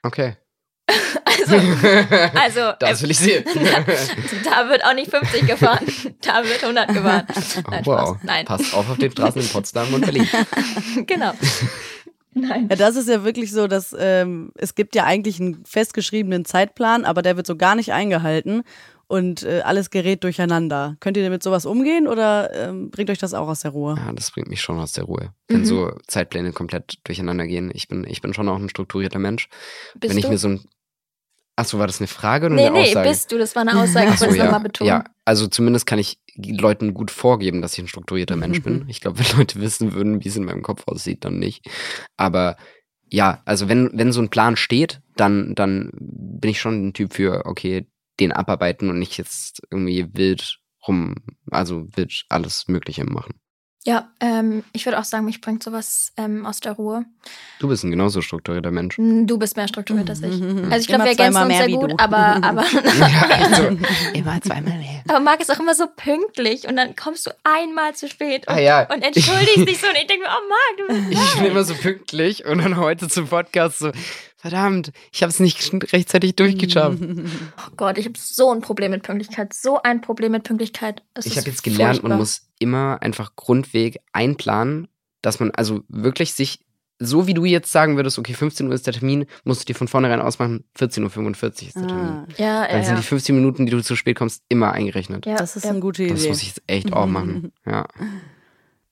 Okay. 0.02 0.36
Also, 1.24 1.54
also 2.34 2.72
das 2.80 3.00
äh, 3.00 3.02
will 3.02 3.10
ich 3.10 3.18
sehen. 3.18 3.44
da 4.44 4.68
wird 4.68 4.84
auch 4.84 4.94
nicht 4.94 5.10
50 5.10 5.46
gefahren, 5.46 5.86
da 6.22 6.42
wird 6.44 6.62
100 6.62 6.88
gefahren. 6.88 7.26
Oh, 7.28 7.70
Nein, 7.70 7.82
wow. 7.86 8.08
Spaß. 8.08 8.16
Nein. 8.24 8.44
Passt 8.46 8.74
auf 8.74 8.88
auf 8.90 8.96
den 8.98 9.10
Straßen 9.12 9.40
in 9.42 9.48
Potsdam 9.48 9.92
und 9.94 10.00
Berlin. 10.00 10.26
genau. 11.06 11.32
Nein. 12.34 12.68
Ja, 12.70 12.76
das 12.76 12.96
ist 12.96 13.08
ja 13.08 13.24
wirklich 13.24 13.50
so, 13.52 13.66
dass 13.66 13.94
ähm, 13.98 14.52
es 14.54 14.74
gibt 14.74 14.94
ja 14.94 15.04
eigentlich 15.04 15.40
einen 15.40 15.64
festgeschriebenen 15.64 16.44
Zeitplan, 16.44 17.04
aber 17.04 17.22
der 17.22 17.36
wird 17.36 17.46
so 17.46 17.56
gar 17.56 17.74
nicht 17.74 17.92
eingehalten 17.92 18.62
und 19.06 19.42
äh, 19.42 19.62
alles 19.64 19.90
gerät 19.90 20.22
durcheinander. 20.22 20.96
Könnt 21.00 21.16
ihr 21.16 21.30
mit 21.30 21.42
sowas 21.42 21.64
umgehen 21.64 22.06
oder 22.06 22.52
ähm, 22.54 22.90
bringt 22.90 23.08
euch 23.10 23.18
das 23.18 23.32
auch 23.34 23.48
aus 23.48 23.60
der 23.60 23.70
Ruhe? 23.70 23.96
Ja, 23.96 24.12
das 24.12 24.30
bringt 24.30 24.48
mich 24.48 24.60
schon 24.60 24.78
aus 24.78 24.92
der 24.92 25.04
Ruhe. 25.04 25.32
Wenn 25.48 25.60
Mhm. 25.60 25.64
so 25.64 25.92
Zeitpläne 26.06 26.52
komplett 26.52 26.98
durcheinander 27.04 27.46
gehen. 27.46 27.70
Ich 27.72 27.88
bin, 27.88 28.04
ich 28.04 28.20
bin 28.20 28.34
schon 28.34 28.48
auch 28.48 28.58
ein 28.58 28.68
strukturierter 28.68 29.18
Mensch. 29.18 29.48
Bist 29.98 30.10
Wenn 30.12 30.18
ich 30.18 30.24
du? 30.26 30.30
mir 30.30 30.38
so 30.38 30.48
ein. 30.48 30.60
Achso, 31.58 31.80
war 31.80 31.88
das 31.88 32.00
eine 32.00 32.06
Frage 32.06 32.46
oder 32.46 32.54
nee, 32.54 32.66
eine 32.66 32.78
nee, 32.78 32.82
Aussage? 32.82 33.08
bist 33.08 33.32
du, 33.32 33.38
das 33.38 33.56
war 33.56 33.62
eine 33.62 33.76
Aussage, 33.76 34.12
ich 34.14 34.20
wollte 34.20 34.34
es 34.34 34.44
nochmal 34.44 34.60
betonen. 34.60 34.88
ja, 34.88 35.04
also 35.24 35.48
zumindest 35.48 35.86
kann 35.86 35.98
ich 35.98 36.20
Leuten 36.36 36.94
gut 36.94 37.10
vorgeben, 37.10 37.62
dass 37.62 37.72
ich 37.72 37.80
ein 37.80 37.88
strukturierter 37.88 38.36
Mensch 38.36 38.62
bin. 38.62 38.84
Ich 38.86 39.00
glaube, 39.00 39.18
wenn 39.18 39.38
Leute 39.38 39.60
wissen 39.60 39.92
würden, 39.92 40.22
wie 40.22 40.28
es 40.28 40.36
in 40.36 40.44
meinem 40.44 40.62
Kopf 40.62 40.84
aussieht, 40.86 41.24
dann 41.24 41.40
nicht. 41.40 41.66
Aber 42.16 42.56
ja, 43.10 43.42
also 43.44 43.68
wenn, 43.68 43.90
wenn 43.92 44.12
so 44.12 44.20
ein 44.20 44.28
Plan 44.28 44.54
steht, 44.54 45.00
dann, 45.16 45.56
dann 45.56 45.90
bin 45.98 46.48
ich 46.48 46.60
schon 46.60 46.86
ein 46.86 46.92
Typ 46.92 47.14
für, 47.14 47.44
okay, 47.46 47.88
den 48.20 48.30
abarbeiten 48.30 48.88
und 48.88 49.00
nicht 49.00 49.18
jetzt 49.18 49.60
irgendwie 49.68 50.06
wild 50.12 50.60
rum, 50.86 51.16
also 51.50 51.88
wild 51.96 52.24
alles 52.28 52.68
Mögliche 52.68 53.04
machen. 53.04 53.34
Ja, 53.88 54.06
ähm, 54.20 54.64
ich 54.74 54.84
würde 54.84 54.98
auch 54.98 55.04
sagen, 55.04 55.24
mich 55.24 55.40
bringt 55.40 55.62
sowas 55.62 56.12
ähm, 56.18 56.44
aus 56.44 56.60
der 56.60 56.72
Ruhe. 56.72 57.06
Du 57.58 57.68
bist 57.68 57.84
ein 57.84 57.90
genauso 57.90 58.20
strukturierter 58.20 58.70
Mensch. 58.70 58.98
Mm, 58.98 59.24
Du 59.26 59.38
bist 59.38 59.56
mehr 59.56 59.66
strukturiert 59.66 60.10
als 60.10 60.20
ich. 60.20 60.42
Also 60.42 60.76
ich 60.76 60.86
glaube, 60.88 61.04
wir 61.04 61.10
ergänzen 61.12 61.42
uns 61.42 61.56
sehr 61.56 61.68
gut, 61.70 61.92
du. 61.92 61.96
aber, 61.98 62.18
aber, 62.44 62.64
Ja, 62.66 63.28
also, 63.46 63.78
immer 64.12 64.38
zweimal 64.42 64.76
mehr. 64.76 65.02
aber 65.08 65.20
Marc 65.20 65.40
ist 65.40 65.50
auch 65.50 65.58
immer 65.58 65.74
so 65.74 65.86
pünktlich 65.86 66.68
und 66.68 66.76
dann 66.76 66.96
kommst 66.96 67.26
du 67.26 67.30
einmal 67.44 67.94
zu 67.94 68.08
spät 68.10 68.46
und, 68.46 68.54
Ah 68.54 68.60
ja. 68.60 68.82
und 68.92 69.00
entschuldigst 69.02 69.66
dich 69.66 69.78
so 69.80 69.86
und 69.86 69.96
ich 69.96 70.06
denke 70.06 70.24
mir, 70.24 70.28
oh 70.36 70.48
Marc, 70.50 70.76
du 71.02 71.08
bist 71.08 71.22
Ich 71.24 71.34
bin 71.40 71.50
immer 71.50 71.64
so 71.64 71.72
pünktlich 71.74 72.44
und 72.44 72.58
dann 72.58 72.76
heute 72.76 73.08
zum 73.08 73.26
Podcast 73.28 73.78
so, 73.78 73.90
verdammt, 74.36 74.92
ich 75.12 75.22
habe 75.22 75.30
es 75.30 75.40
nicht 75.40 75.72
rechtzeitig 75.94 76.36
durchgeschafft. 76.36 76.98
Oh 77.00 77.70
Gott, 77.78 77.96
ich 77.96 78.04
habe 78.04 78.18
so 78.18 78.52
ein 78.52 78.60
Problem 78.60 78.90
mit 78.90 79.02
Pünktlichkeit, 79.02 79.54
so 79.54 79.80
ein 79.82 80.02
Problem 80.02 80.32
mit 80.32 80.42
Pünktlichkeit. 80.44 81.02
Es 81.14 81.24
Ich 81.24 81.38
habe 81.38 81.48
jetzt 81.48 81.62
gelernt, 81.62 81.94
furchtbar. 81.96 82.10
man 82.10 82.18
muss 82.18 82.42
immer 82.60 82.98
einfach 83.02 83.36
grundweg 83.36 83.98
einplanen, 84.12 84.88
dass 85.22 85.40
man 85.40 85.50
also 85.52 85.82
wirklich 85.88 86.32
sich, 86.34 86.64
so 87.00 87.26
wie 87.26 87.34
du 87.34 87.44
jetzt 87.44 87.70
sagen 87.72 87.96
würdest, 87.96 88.18
okay, 88.18 88.34
15 88.34 88.66
Uhr 88.66 88.74
ist 88.74 88.86
der 88.86 88.94
Termin, 88.94 89.26
musst 89.44 89.62
du 89.62 89.64
dir 89.66 89.74
von 89.74 89.88
vornherein 89.88 90.20
ausmachen, 90.20 90.64
14.45 90.78 91.02
Uhr 91.24 91.50
ist 91.68 91.76
der 91.76 91.86
Termin. 91.86 92.04
Ah, 92.06 92.26
Ja, 92.36 92.66
Dann 92.66 92.76
ja, 92.78 92.84
sind 92.84 92.94
ja. 92.94 93.00
die 93.00 93.06
15 93.06 93.34
Minuten, 93.34 93.66
die 93.66 93.72
du 93.72 93.82
zu 93.82 93.94
spät 93.96 94.16
kommst, 94.16 94.42
immer 94.48 94.72
eingerechnet. 94.72 95.24
ja, 95.26 95.36
das 95.36 95.56
ist 95.56 95.64
ja. 95.64 95.70
eine 95.70 95.80
gute 95.80 96.06
Das 96.06 96.20
Idee. 96.20 96.28
muss 96.28 96.42
ich 96.42 96.48
jetzt 96.48 96.62
echt 96.66 96.92
auch 96.92 97.06
machen. 97.06 97.52
Ja. 97.66 97.86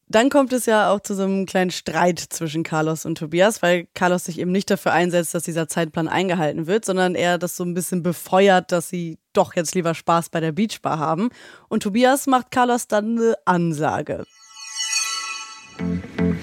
Dann 0.08 0.30
kommt 0.30 0.52
es 0.52 0.66
ja 0.66 0.92
auch 0.92 1.00
zu 1.00 1.14
so 1.14 1.24
einem 1.24 1.46
kleinen 1.46 1.72
Streit 1.72 2.20
zwischen 2.20 2.62
Carlos 2.62 3.04
und 3.04 3.18
Tobias, 3.18 3.60
weil 3.60 3.88
Carlos 3.92 4.24
sich 4.24 4.38
eben 4.38 4.52
nicht 4.52 4.70
dafür 4.70 4.92
einsetzt, 4.92 5.34
dass 5.34 5.42
dieser 5.42 5.66
Zeitplan 5.66 6.06
eingehalten 6.06 6.68
wird, 6.68 6.84
sondern 6.84 7.16
er 7.16 7.38
das 7.38 7.56
so 7.56 7.64
ein 7.64 7.74
bisschen 7.74 8.04
befeuert, 8.04 8.70
dass 8.70 8.88
sie 8.88 9.18
doch 9.32 9.56
jetzt 9.56 9.74
lieber 9.74 9.94
Spaß 9.94 10.28
bei 10.28 10.38
der 10.38 10.52
Beachbar 10.52 11.00
haben. 11.00 11.30
Und 11.68 11.82
Tobias 11.82 12.28
macht 12.28 12.52
Carlos 12.52 12.86
dann 12.86 13.18
eine 13.18 13.34
Ansage. 13.46 14.24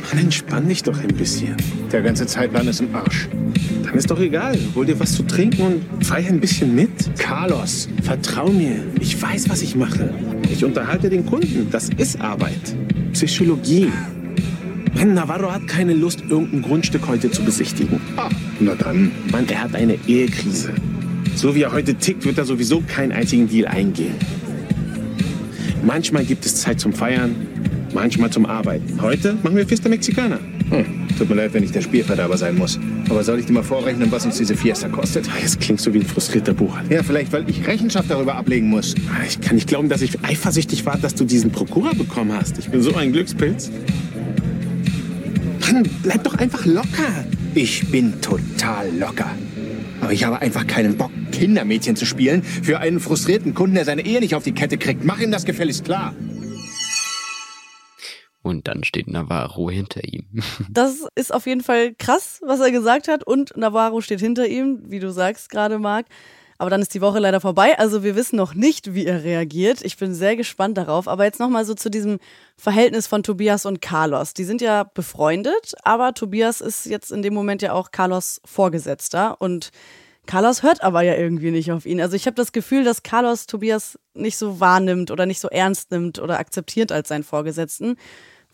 Mann, 0.04 0.24
entspann 0.24 0.68
dich 0.68 0.84
doch 0.84 1.00
ein 1.00 1.16
bisschen. 1.16 1.56
Der 1.92 2.02
ganze 2.02 2.26
Zeitplan 2.26 2.68
ist 2.68 2.82
im 2.82 2.94
Arsch. 2.94 3.30
Dann 3.84 3.96
ist 3.96 4.12
doch 4.12 4.20
egal. 4.20 4.58
Hol 4.76 4.86
dir 4.86 5.00
was 5.00 5.14
zu 5.14 5.24
trinken 5.24 5.62
und 5.62 6.06
feier 6.06 6.30
ein 6.30 6.40
bisschen 6.40 6.76
mit. 6.76 6.90
Carlos, 7.18 7.88
vertrau 8.02 8.50
mir. 8.50 8.84
Ich 9.00 9.20
weiß, 9.22 9.50
was 9.50 9.62
ich 9.62 9.76
mache. 9.76 10.14
Ich 10.52 10.64
unterhalte 10.66 11.10
den 11.10 11.26
Kunden. 11.26 11.68
Das 11.72 11.90
ist 11.98 12.20
Arbeit. 12.20 12.76
Psychologie. 13.14 13.92
Mann, 14.96 15.14
Navarro 15.14 15.52
hat 15.52 15.68
keine 15.68 15.94
Lust, 15.94 16.22
irgendein 16.30 16.62
Grundstück 16.62 17.08
heute 17.08 17.32
zu 17.32 17.44
besichtigen. 17.44 18.00
Ah, 18.18 18.30
na 18.60 18.76
dann. 18.76 19.12
Mann, 19.32 19.48
er 19.50 19.64
hat 19.64 19.76
eine 19.76 19.98
Ehekrise. 20.08 20.74
So 21.36 21.56
wie 21.56 21.62
er 21.62 21.72
heute 21.72 21.96
tickt, 21.96 22.26
wird 22.26 22.38
er 22.38 22.46
sowieso 22.46 22.82
keinen 22.82 23.12
einzigen 23.12 23.48
Deal 23.48 23.68
eingehen. 23.68 24.16
Manchmal 25.86 26.24
gibt 26.24 26.46
es 26.46 26.56
Zeit 26.56 26.80
zum 26.80 26.94
Feiern, 26.94 27.36
manchmal 27.94 28.30
zum 28.30 28.46
Arbeiten. 28.46 29.02
Heute 29.02 29.38
machen 29.44 29.56
wir 29.56 29.68
Fiesta 29.68 29.90
Mexicana. 29.90 30.40
Hm. 30.70 30.86
Tut 31.18 31.30
mir 31.30 31.36
leid, 31.36 31.54
wenn 31.54 31.64
ich 31.64 31.72
der 31.72 31.82
Spielverderber 31.82 32.38
sein 32.38 32.58
muss. 32.58 32.80
Aber 33.10 33.24
soll 33.24 33.40
ich 33.40 33.46
dir 33.46 33.54
mal 33.54 33.64
vorrechnen, 33.64 34.12
was 34.12 34.26
uns 34.26 34.38
diese 34.38 34.56
Fiesta 34.56 34.90
kostet? 34.90 35.28
Jetzt 35.42 35.60
klingst 35.60 35.86
du 35.86 35.94
wie 35.94 36.00
ein 36.00 36.06
frustrierter 36.06 36.54
Buchhalter. 36.54 36.94
Ja, 36.94 37.04
vielleicht, 37.04 37.32
weil 37.32 37.50
ich 37.50 37.66
Rechenschaft 37.68 38.10
darüber 38.10 38.36
ablegen 38.36 38.70
muss. 38.70 38.96
Ich 39.28 39.40
kann 39.42 39.56
nicht 39.56 39.68
glauben, 39.68 39.90
dass 39.90 40.02
ich 40.02 40.24
eifersüchtig 40.24 40.86
war, 40.86 40.98
dass 40.98 41.16
du 41.16 41.26
diesen 41.26 41.52
Prokura 41.52 41.94
bekommen 41.94 42.34
hast. 42.34 42.58
Ich 42.58 42.70
bin 42.70 42.82
so 42.82 42.96
ein 42.96 43.12
Glückspilz. 43.12 43.72
Mann, 45.74 45.90
bleib 46.04 46.24
doch 46.24 46.36
einfach 46.36 46.66
locker. 46.66 47.26
Ich 47.56 47.90
bin 47.90 48.20
total 48.22 48.96
locker. 48.98 49.32
Aber 50.02 50.12
ich 50.12 50.24
habe 50.24 50.42
einfach 50.42 50.68
keinen 50.68 50.98
Bock, 50.98 51.12
Kindermädchen 51.32 51.96
zu 51.96 52.06
spielen 52.06 52.44
für 52.44 52.80
einen 52.80 53.00
frustrierten 53.00 53.54
Kunden, 53.54 53.76
der 53.76 53.86
seine 53.86 54.06
Ehe 54.06 54.20
nicht 54.20 54.36
auf 54.36 54.44
die 54.44 54.52
Kette 54.52 54.78
kriegt. 54.78 55.06
Mach 55.06 55.20
ihm 55.20 55.32
das 55.32 55.46
gefälligst 55.46 55.86
klar. 55.86 56.14
Und 58.54 58.68
dann 58.68 58.84
steht 58.84 59.08
Navarro 59.08 59.70
hinter 59.70 60.04
ihm. 60.04 60.26
Das 60.70 61.06
ist 61.16 61.34
auf 61.34 61.46
jeden 61.46 61.62
Fall 61.62 61.94
krass, 61.96 62.40
was 62.46 62.60
er 62.60 62.72
gesagt 62.72 63.08
hat. 63.08 63.24
Und 63.24 63.58
Navarro 63.58 64.02
steht 64.02 64.20
hinter 64.20 64.48
ihm, 64.48 64.80
wie 64.88 65.00
du 65.00 65.12
sagst 65.12 65.50
gerade, 65.50 65.80
Marc. 65.80 66.06
Aber 66.60 66.70
dann 66.70 66.82
ist 66.82 66.94
die 66.94 67.02
Woche 67.02 67.20
leider 67.20 67.42
vorbei. 67.42 67.78
Also 67.80 68.04
wir 68.04 68.16
wissen 68.16 68.36
noch 68.36 68.54
nicht, 68.54 68.94
wie 68.94 69.06
er 69.06 69.24
reagiert. 69.24 69.84
Ich 69.84 69.98
bin 69.98 70.14
sehr 70.14 70.36
gespannt 70.36 70.78
darauf. 70.78 71.08
Aber 71.08 71.24
jetzt 71.26 71.40
nochmal 71.40 71.66
so 71.66 71.74
zu 71.74 71.90
diesem 71.90 72.20
Verhältnis 72.56 73.08
von 73.08 73.24
Tobias 73.24 73.66
und 73.66 73.82
Carlos. 73.82 74.34
Die 74.34 74.44
sind 74.44 74.62
ja 74.62 74.84
befreundet, 74.84 75.74
aber 75.84 76.14
Tobias 76.14 76.62
ist 76.62 76.86
jetzt 76.86 77.12
in 77.12 77.24
dem 77.24 77.34
Moment 77.34 77.62
ja 77.64 77.74
auch 77.74 77.92
Carlos 77.92 78.40
Vorgesetzter. 78.46 79.42
Und 79.42 79.72
Carlos 80.26 80.64
hört 80.64 80.84
aber 80.84 81.02
ja 81.02 81.16
irgendwie 81.16 81.52
nicht 81.52 81.72
auf 81.72 81.86
ihn. 81.86 82.00
Also 82.00 82.16
ich 82.16 82.28
habe 82.28 82.36
das 82.36 82.52
Gefühl, 82.52 82.84
dass 82.84 83.04
Carlos 83.04 83.46
Tobias 83.46 84.00
nicht 84.14 84.38
so 84.38 84.60
wahrnimmt 84.60 85.12
oder 85.12 85.26
nicht 85.26 85.40
so 85.40 85.50
ernst 85.50 85.92
nimmt 85.92 86.20
oder 86.20 86.40
akzeptiert 86.40 86.92
als 86.92 87.10
seinen 87.10 87.24
Vorgesetzten. 87.24 87.98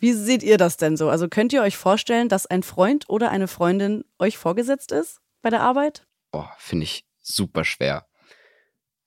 Wie 0.00 0.14
seht 0.14 0.42
ihr 0.42 0.56
das 0.56 0.78
denn 0.78 0.96
so? 0.96 1.10
Also 1.10 1.28
könnt 1.28 1.52
ihr 1.52 1.62
euch 1.62 1.76
vorstellen, 1.76 2.28
dass 2.28 2.46
ein 2.46 2.62
Freund 2.62 3.08
oder 3.08 3.30
eine 3.30 3.48
Freundin 3.48 4.04
euch 4.18 4.38
vorgesetzt 4.38 4.92
ist 4.92 5.20
bei 5.42 5.50
der 5.50 5.60
Arbeit? 5.60 6.06
Boah, 6.32 6.50
finde 6.58 6.84
ich 6.84 7.04
super 7.20 7.64
schwer. 7.64 8.06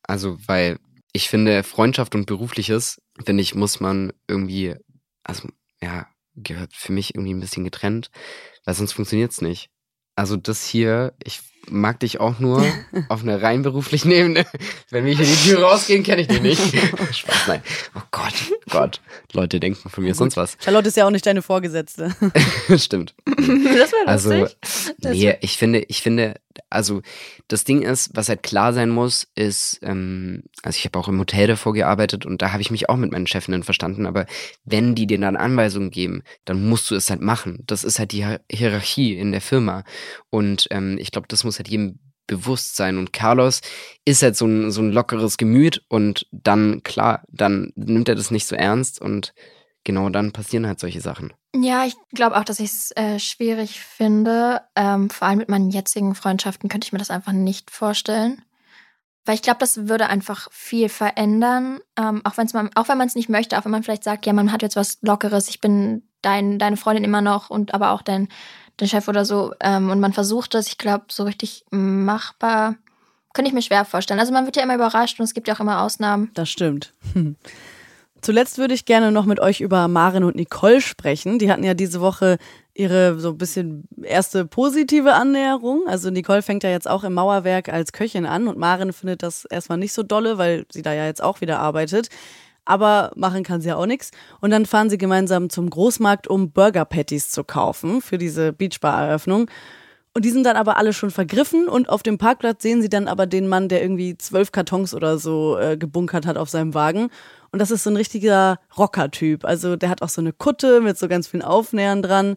Also, 0.03 0.37
weil 0.47 0.77
ich 1.11 1.29
finde, 1.29 1.63
Freundschaft 1.63 2.13
und 2.15 2.25
Berufliches, 2.25 3.01
finde 3.25 3.41
ich, 3.41 3.55
muss 3.55 3.79
man 3.79 4.13
irgendwie, 4.27 4.75
also, 5.23 5.49
ja, 5.81 6.07
gehört 6.35 6.73
für 6.73 6.91
mich 6.91 7.15
irgendwie 7.15 7.33
ein 7.33 7.39
bisschen 7.39 7.63
getrennt, 7.63 8.09
weil 8.65 8.75
sonst 8.75 8.93
funktioniert 8.93 9.31
es 9.31 9.41
nicht. 9.41 9.69
Also, 10.15 10.35
das 10.35 10.65
hier, 10.65 11.13
ich 11.23 11.41
mag 11.69 11.99
dich 11.99 12.19
auch 12.19 12.39
nur 12.39 12.65
auf 13.09 13.23
einer 13.23 13.41
rein 13.41 13.61
beruflichen 13.61 14.11
Ebene. 14.11 14.45
Wenn 14.89 15.05
wir 15.05 15.15
hier 15.15 15.25
die 15.25 15.49
Tür 15.49 15.63
rausgehen, 15.63 16.03
kenne 16.03 16.21
ich 16.21 16.27
dich 16.27 16.41
nicht. 16.41 16.61
Spaß, 17.11 17.47
nein. 17.47 17.61
Oh 17.95 18.01
Gott, 18.11 18.33
Gott. 18.69 19.01
Leute 19.33 19.59
denken 19.59 19.89
von 19.89 20.03
mir 20.03 20.13
sonst 20.15 20.37
was. 20.37 20.57
Charlotte 20.63 20.87
ist 20.87 20.97
ja 20.97 21.05
auch 21.05 21.11
nicht 21.11 21.25
deine 21.25 21.41
Vorgesetzte. 21.41 22.15
Stimmt. 22.77 23.15
Das 23.25 23.91
wäre 23.91 24.07
Also, 24.07 24.33
lustig. 24.33 24.57
nee, 25.03 25.37
ich 25.41 25.57
finde, 25.57 25.79
ich 25.87 26.01
finde, 26.01 26.35
also 26.69 27.01
das 27.47 27.63
Ding 27.63 27.81
ist, 27.81 28.11
was 28.13 28.29
halt 28.29 28.43
klar 28.43 28.73
sein 28.73 28.89
muss, 28.89 29.27
ist, 29.35 29.79
ähm, 29.83 30.43
also 30.63 30.77
ich 30.77 30.85
habe 30.85 30.99
auch 30.99 31.07
im 31.07 31.19
Hotel 31.19 31.47
davor 31.47 31.73
gearbeitet 31.73 32.25
und 32.25 32.41
da 32.41 32.51
habe 32.51 32.61
ich 32.61 32.71
mich 32.71 32.89
auch 32.89 32.97
mit 32.97 33.11
meinen 33.11 33.27
Chefinnen 33.27 33.63
verstanden, 33.63 34.05
aber 34.05 34.25
wenn 34.65 34.95
die 34.95 35.07
dir 35.07 35.19
dann 35.19 35.35
Anweisungen 35.35 35.91
geben, 35.91 36.23
dann 36.45 36.67
musst 36.67 36.89
du 36.91 36.95
es 36.95 37.09
halt 37.09 37.21
machen. 37.21 37.63
Das 37.67 37.83
ist 37.83 37.99
halt 37.99 38.11
die 38.11 38.25
Hier- 38.25 38.41
Hierarchie 38.51 39.17
in 39.17 39.31
der 39.31 39.41
Firma. 39.41 39.83
Und 40.29 40.67
ähm, 40.71 40.97
ich 40.99 41.11
glaube, 41.11 41.27
das 41.27 41.43
muss 41.43 41.57
halt 41.57 41.67
jedem 41.67 41.99
bewusst 42.27 42.75
sein. 42.75 42.97
Und 42.97 43.13
Carlos 43.13 43.61
ist 44.05 44.23
halt 44.23 44.35
so 44.35 44.45
ein, 44.45 44.71
so 44.71 44.81
ein 44.81 44.91
lockeres 44.91 45.37
Gemüt 45.37 45.83
und 45.89 46.25
dann, 46.31 46.83
klar, 46.83 47.23
dann 47.29 47.73
nimmt 47.75 48.09
er 48.09 48.15
das 48.15 48.31
nicht 48.31 48.47
so 48.47 48.55
ernst 48.55 49.01
und 49.01 49.33
genau 49.83 50.09
dann 50.09 50.31
passieren 50.31 50.67
halt 50.67 50.79
solche 50.79 51.01
Sachen. 51.01 51.33
Ja, 51.55 51.85
ich 51.85 51.95
glaube 52.13 52.37
auch, 52.37 52.43
dass 52.43 52.59
ich 52.59 52.71
es 52.71 52.91
äh, 52.91 53.19
schwierig 53.19 53.79
finde. 53.79 54.61
Ähm, 54.75 55.09
vor 55.09 55.27
allem 55.27 55.37
mit 55.37 55.49
meinen 55.49 55.69
jetzigen 55.69 56.15
Freundschaften 56.15 56.69
könnte 56.69 56.85
ich 56.85 56.93
mir 56.93 56.99
das 56.99 57.11
einfach 57.11 57.31
nicht 57.31 57.71
vorstellen. 57.71 58.41
Weil 59.25 59.35
ich 59.35 59.41
glaube, 59.41 59.59
das 59.59 59.87
würde 59.87 60.07
einfach 60.07 60.51
viel 60.51 60.89
verändern. 60.89 61.79
Ähm, 61.97 62.21
auch, 62.25 62.37
wenn's 62.37 62.53
man, 62.53 62.71
auch 62.75 62.89
wenn 62.89 62.97
man 62.97 63.07
es 63.07 63.15
nicht 63.15 63.29
möchte, 63.29 63.57
auch 63.57 63.65
wenn 63.65 63.71
man 63.71 63.83
vielleicht 63.83 64.03
sagt, 64.03 64.25
ja, 64.25 64.33
man 64.33 64.51
hat 64.51 64.61
jetzt 64.61 64.75
was 64.75 64.97
Lockeres, 65.01 65.47
ich 65.47 65.61
bin 65.61 66.03
dein, 66.21 66.59
deine 66.59 66.75
Freundin 66.75 67.05
immer 67.05 67.21
noch 67.21 67.49
und 67.49 67.73
aber 67.73 67.91
auch 67.91 68.01
dein, 68.01 68.27
dein 68.77 68.89
Chef 68.89 69.07
oder 69.07 69.23
so. 69.23 69.53
Ähm, 69.61 69.89
und 69.91 69.99
man 69.99 70.11
versucht 70.11 70.53
das, 70.53 70.67
ich 70.67 70.77
glaube, 70.77 71.05
so 71.09 71.23
richtig 71.23 71.65
machbar 71.69 72.75
könnte 73.33 73.49
ich 73.49 73.53
mir 73.53 73.61
schwer 73.61 73.83
vorstellen. 73.83 74.19
Also 74.19 74.31
man 74.31 74.45
wird 74.45 74.55
ja 74.55 74.63
immer 74.63 74.75
überrascht 74.75 75.19
und 75.19 75.25
es 75.25 75.33
gibt 75.33 75.47
ja 75.47 75.55
auch 75.55 75.59
immer 75.59 75.81
Ausnahmen. 75.81 76.31
Das 76.35 76.49
stimmt. 76.49 76.93
Zuletzt 78.23 78.57
würde 78.57 78.73
ich 78.73 78.85
gerne 78.85 79.11
noch 79.11 79.25
mit 79.25 79.41
euch 79.41 79.59
über 79.59 79.89
Maren 79.89 80.23
und 80.23 80.37
Nicole 80.37 80.79
sprechen. 80.79 81.39
Die 81.39 81.51
hatten 81.51 81.65
ja 81.65 81.73
diese 81.73 81.99
Woche 81.99 82.37
ihre 82.73 83.19
so 83.19 83.31
ein 83.31 83.37
bisschen 83.37 83.83
erste 84.01 84.45
positive 84.45 85.13
Annäherung. 85.13 85.81
Also 85.87 86.09
Nicole 86.09 86.41
fängt 86.41 86.63
ja 86.63 86.69
jetzt 86.69 86.89
auch 86.89 87.03
im 87.03 87.15
Mauerwerk 87.15 87.67
als 87.67 87.91
Köchin 87.91 88.25
an 88.25 88.47
und 88.47 88.57
Maren 88.57 88.93
findet 88.93 89.23
das 89.23 89.43
erstmal 89.43 89.77
nicht 89.77 89.91
so 89.91 90.03
dolle, 90.03 90.37
weil 90.37 90.65
sie 90.71 90.81
da 90.81 90.93
ja 90.93 91.05
jetzt 91.05 91.21
auch 91.21 91.41
wieder 91.41 91.59
arbeitet. 91.59 92.07
Aber 92.63 93.11
machen 93.17 93.43
kann 93.43 93.59
sie 93.59 93.67
ja 93.67 93.75
auch 93.75 93.85
nichts. 93.85 94.11
Und 94.39 94.51
dann 94.51 94.65
fahren 94.65 94.89
sie 94.89 94.97
gemeinsam 94.97 95.49
zum 95.49 95.69
Großmarkt, 95.69 96.29
um 96.29 96.51
Burger 96.51 96.85
Patties 96.85 97.29
zu 97.29 97.43
kaufen 97.43 98.01
für 98.01 98.17
diese 98.17 98.53
Beachbar-Eröffnung. 98.53 99.49
Und 100.15 100.23
die 100.23 100.29
sind 100.29 100.45
dann 100.45 100.55
aber 100.55 100.77
alle 100.77 100.93
schon 100.93 101.09
vergriffen 101.11 101.67
und 101.67 101.89
auf 101.89 102.03
dem 102.03 102.19
Parkplatz 102.19 102.61
sehen 102.61 102.83
sie 102.83 102.89
dann 102.89 103.07
aber 103.07 103.25
den 103.25 103.47
Mann, 103.47 103.67
der 103.67 103.81
irgendwie 103.81 104.15
zwölf 104.15 104.51
Kartons 104.51 104.93
oder 104.93 105.17
so 105.17 105.57
äh, 105.57 105.75
gebunkert 105.75 106.27
hat 106.27 106.37
auf 106.37 106.49
seinem 106.49 106.75
Wagen. 106.75 107.09
Und 107.53 107.59
das 107.59 107.69
ist 107.69 107.83
so 107.83 107.91
ein 107.91 107.95
richtiger 107.95 108.59
Rocker-Typ. 108.75 109.45
Also 109.45 109.75
der 109.75 109.89
hat 109.89 110.01
auch 110.01 110.09
so 110.09 110.21
eine 110.21 110.33
Kutte 110.33 110.81
mit 110.81 110.97
so 110.97 111.07
ganz 111.07 111.27
vielen 111.27 111.43
Aufnähern 111.43 112.01
dran. 112.01 112.35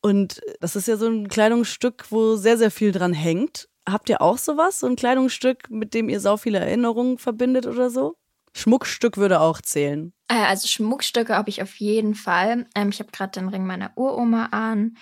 Und 0.00 0.40
das 0.60 0.74
ist 0.74 0.88
ja 0.88 0.96
so 0.96 1.06
ein 1.06 1.28
Kleidungsstück, 1.28 2.06
wo 2.08 2.36
sehr, 2.36 2.56
sehr 2.56 2.70
viel 2.70 2.90
dran 2.90 3.12
hängt. 3.12 3.68
Habt 3.86 4.08
ihr 4.08 4.22
auch 4.22 4.38
sowas? 4.38 4.80
So 4.80 4.86
ein 4.86 4.96
Kleidungsstück, 4.96 5.68
mit 5.68 5.92
dem 5.92 6.08
ihr 6.08 6.18
sau 6.18 6.38
viele 6.38 6.60
Erinnerungen 6.60 7.18
verbindet 7.18 7.66
oder 7.66 7.90
so? 7.90 8.16
Schmuckstück 8.54 9.18
würde 9.18 9.40
auch 9.40 9.60
zählen. 9.60 10.14
Äh, 10.28 10.46
Also 10.46 10.66
Schmuckstücke 10.66 11.34
habe 11.36 11.50
ich 11.50 11.60
auf 11.60 11.76
jeden 11.76 12.14
Fall. 12.14 12.66
Ähm, 12.74 12.88
ich 12.88 13.00
habe 13.00 13.12
gerade 13.12 13.38
den 13.38 13.50
Ring 13.50 13.66
meiner 13.66 13.92
Uroma 13.96 14.46
an. 14.46 14.96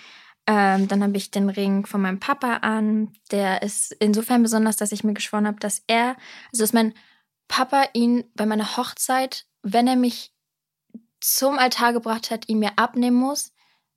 Ähm, 0.45 0.89
dann 0.89 1.03
habe 1.03 1.15
ich 1.15 1.31
den 1.31 1.49
Ring 1.49 1.85
von 1.85 2.01
meinem 2.01 2.19
Papa 2.19 2.57
an. 2.57 3.13
Der 3.31 3.61
ist 3.61 3.95
insofern 3.99 4.43
besonders, 4.43 4.75
dass 4.75 4.91
ich 4.91 5.05
mir 5.05 5.13
geschworen 5.13 5.47
habe, 5.47 5.59
dass 5.61 5.83
er, 5.87 6.17
also 6.51 6.63
dass 6.63 6.73
mein 6.73 6.93
Papa 7.47 7.85
ihn 7.93 8.23
bei 8.35 8.45
meiner 8.45 8.77
Hochzeit, 8.77 9.45
wenn 9.63 9.87
er 9.87 9.95
mich 9.95 10.33
zum 11.19 11.57
Altar 11.59 11.93
gebracht 11.93 12.29
hat, 12.31 12.47
ihn 12.47 12.59
mir 12.59 12.71
abnehmen 12.77 13.17
muss, 13.17 13.51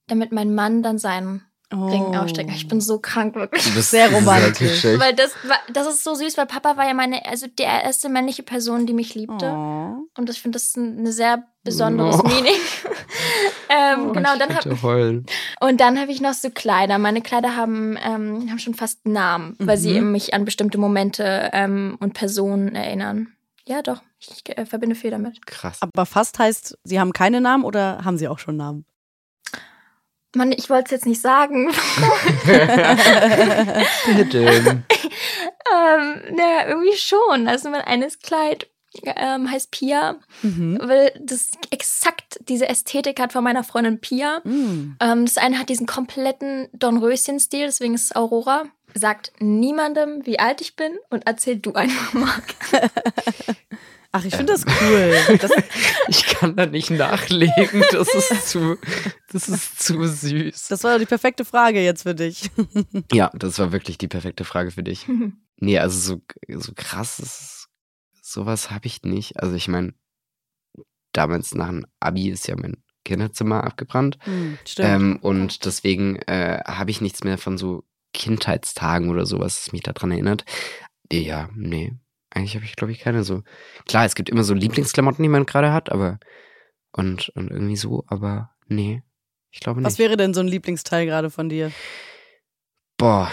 damit 0.06 0.32
mein 0.32 0.54
Mann 0.54 0.82
dann 0.82 0.98
seinen 0.98 1.42
Ring 1.72 2.16
aufsteckt. 2.16 2.50
Ich 2.50 2.66
bin 2.66 2.80
so 2.80 2.98
krank, 2.98 3.36
wirklich. 3.36 3.62
Du 3.64 3.74
bist 3.74 3.90
Sehr 3.92 4.12
romantisch. 4.12 4.82
Weil 4.84 5.14
das, 5.14 5.32
war- 5.46 5.60
das 5.72 5.86
ist 5.86 6.02
so 6.02 6.14
süß, 6.16 6.36
weil 6.36 6.46
Papa 6.46 6.76
war 6.76 6.84
ja 6.84 6.94
meine, 6.94 7.24
also 7.26 7.46
die 7.46 7.62
erste 7.62 8.08
männliche 8.08 8.42
Person, 8.42 8.86
die 8.86 8.92
mich 8.92 9.14
liebte. 9.14 9.46
Oh. 9.46 10.08
Und 10.18 10.28
ich 10.30 10.42
finde, 10.42 10.56
das 10.56 10.64
ist 10.68 10.76
ein 10.76 10.98
eine 10.98 11.12
sehr 11.12 11.44
besonderes 11.62 12.16
Oh. 12.18 12.26
Meaning. 12.26 12.54
ähm, 13.68 14.06
Oh, 14.08 14.12
genau, 14.12 14.32
ich 14.32 14.38
dann 14.40 14.54
hab, 14.54 14.62
könnte 14.64 14.82
heulen. 14.82 15.26
und 15.60 15.80
dann 15.80 16.00
habe 16.00 16.10
ich 16.10 16.20
noch 16.20 16.34
so 16.34 16.50
Kleider. 16.50 16.98
Meine 16.98 17.22
Kleider 17.22 17.54
haben, 17.54 17.96
ähm, 18.02 18.50
haben 18.50 18.58
schon 18.58 18.74
fast 18.74 19.06
Namen, 19.06 19.54
weil 19.60 19.76
sie 19.76 20.00
Mhm. 20.00 20.10
mich 20.10 20.34
an 20.34 20.44
bestimmte 20.44 20.78
Momente 20.78 21.50
ähm, 21.52 21.96
und 22.00 22.14
Personen 22.14 22.74
erinnern. 22.74 23.32
Ja, 23.66 23.82
doch, 23.82 24.02
ich 24.18 24.42
äh, 24.56 24.66
verbinde 24.66 24.96
viel 24.96 25.10
damit. 25.10 25.44
Krass. 25.46 25.78
Aber 25.80 26.06
fast 26.06 26.38
heißt, 26.38 26.78
sie 26.84 26.98
haben 27.00 27.12
keine 27.12 27.40
Namen 27.40 27.64
oder 27.64 28.04
haben 28.04 28.16
sie 28.18 28.28
auch 28.28 28.38
schon 28.38 28.56
Namen? 28.56 28.84
Mann, 30.34 30.52
ich 30.52 30.70
wollte 30.70 30.84
es 30.86 30.90
jetzt 30.92 31.06
nicht 31.06 31.20
sagen. 31.20 31.70
Bitte. 34.06 34.40
ähm, 34.46 34.84
naja, 36.36 36.68
irgendwie 36.68 36.96
schon. 36.96 37.48
Also 37.48 37.68
mein 37.70 37.80
eines 37.82 38.20
Kleid 38.20 38.68
ähm, 39.04 39.50
heißt 39.50 39.70
Pia, 39.70 40.16
Mhm. 40.42 40.78
weil 40.82 41.12
das 41.20 41.50
exakt 41.70 42.38
diese 42.48 42.68
Ästhetik 42.68 43.20
hat 43.20 43.32
von 43.32 43.44
meiner 43.44 43.62
Freundin 43.64 44.00
Pia. 44.00 44.40
Mm. 44.44 44.96
Ähm, 45.00 45.24
das 45.26 45.36
eine 45.36 45.58
hat 45.58 45.68
diesen 45.68 45.86
kompletten 45.86 46.68
Dornröschen-Stil, 46.72 47.66
deswegen 47.66 47.94
ist 47.94 48.04
es 48.06 48.16
Aurora. 48.16 48.64
Sagt 48.94 49.32
niemandem, 49.38 50.24
wie 50.26 50.38
alt 50.38 50.60
ich 50.60 50.76
bin 50.76 50.92
und 51.10 51.26
erzähl 51.26 51.58
du 51.58 51.72
einfach 51.74 52.12
mal. 52.12 52.42
Ach, 54.12 54.24
ich 54.24 54.34
finde 54.34 54.52
das 54.52 54.64
cool. 54.66 55.38
Das, 55.38 55.52
Ich 56.08 56.24
kann 56.24 56.56
da 56.56 56.66
nicht 56.66 56.90
nachlegen. 56.90 57.84
Das 57.92 58.12
ist 58.12 58.48
zu, 58.48 58.76
das 59.32 59.48
ist 59.48 59.80
zu 59.80 60.04
süß. 60.04 60.66
das 60.68 60.82
war 60.82 60.94
doch 60.94 60.98
die 60.98 61.06
perfekte 61.06 61.44
Frage 61.44 61.80
jetzt 61.80 62.02
für 62.02 62.14
dich. 62.14 62.50
Ja, 63.12 63.30
das 63.34 63.58
war 63.58 63.70
wirklich 63.72 63.98
die 63.98 64.08
perfekte 64.08 64.44
Frage 64.44 64.72
für 64.72 64.82
dich. 64.82 65.06
Nee, 65.56 65.78
also 65.78 65.98
so, 66.48 66.60
so 66.60 66.72
krass 66.74 67.20
ist, 67.20 67.68
sowas 68.20 68.70
habe 68.70 68.86
ich 68.86 69.02
nicht. 69.02 69.38
Also 69.40 69.54
ich 69.54 69.68
meine, 69.68 69.94
damals 71.12 71.54
nach 71.54 71.68
dem 71.68 71.86
Abi 72.00 72.30
ist 72.30 72.48
ja 72.48 72.56
mein 72.56 72.82
Kinderzimmer 73.04 73.64
abgebrannt. 73.64 74.18
Hm, 74.22 74.58
stimmt. 74.66 74.88
Ähm, 74.88 75.18
und 75.22 75.64
deswegen 75.64 76.16
äh, 76.16 76.62
habe 76.66 76.90
ich 76.90 77.00
nichts 77.00 77.22
mehr 77.22 77.38
von 77.38 77.58
so 77.58 77.84
Kindheitstagen 78.12 79.10
oder 79.10 79.26
sowas, 79.26 79.64
das 79.64 79.72
mich 79.72 79.82
daran 79.82 80.10
erinnert. 80.10 80.44
Ja, 81.12 81.48
nee. 81.54 81.92
eigentlich 82.30 82.54
habe 82.54 82.64
ich, 82.64 82.76
glaube 82.76 82.92
ich, 82.92 83.00
keine 83.00 83.24
so. 83.24 83.42
Klar, 83.86 84.04
es 84.04 84.14
gibt 84.14 84.28
immer 84.28 84.44
so 84.44 84.54
Lieblingsklamotten, 84.54 85.22
die 85.22 85.28
man 85.28 85.46
gerade 85.46 85.72
hat, 85.72 85.90
aber 85.90 86.18
und, 86.92 87.28
und 87.30 87.50
irgendwie 87.50 87.76
so, 87.76 88.04
aber 88.08 88.50
nee, 88.66 89.02
ich 89.50 89.60
glaube 89.60 89.80
nicht. 89.80 89.86
Was 89.86 89.98
wäre 89.98 90.16
denn 90.16 90.34
so 90.34 90.40
ein 90.40 90.48
Lieblingsteil 90.48 91.06
gerade 91.06 91.30
von 91.30 91.48
dir? 91.48 91.72
Boah, 92.96 93.30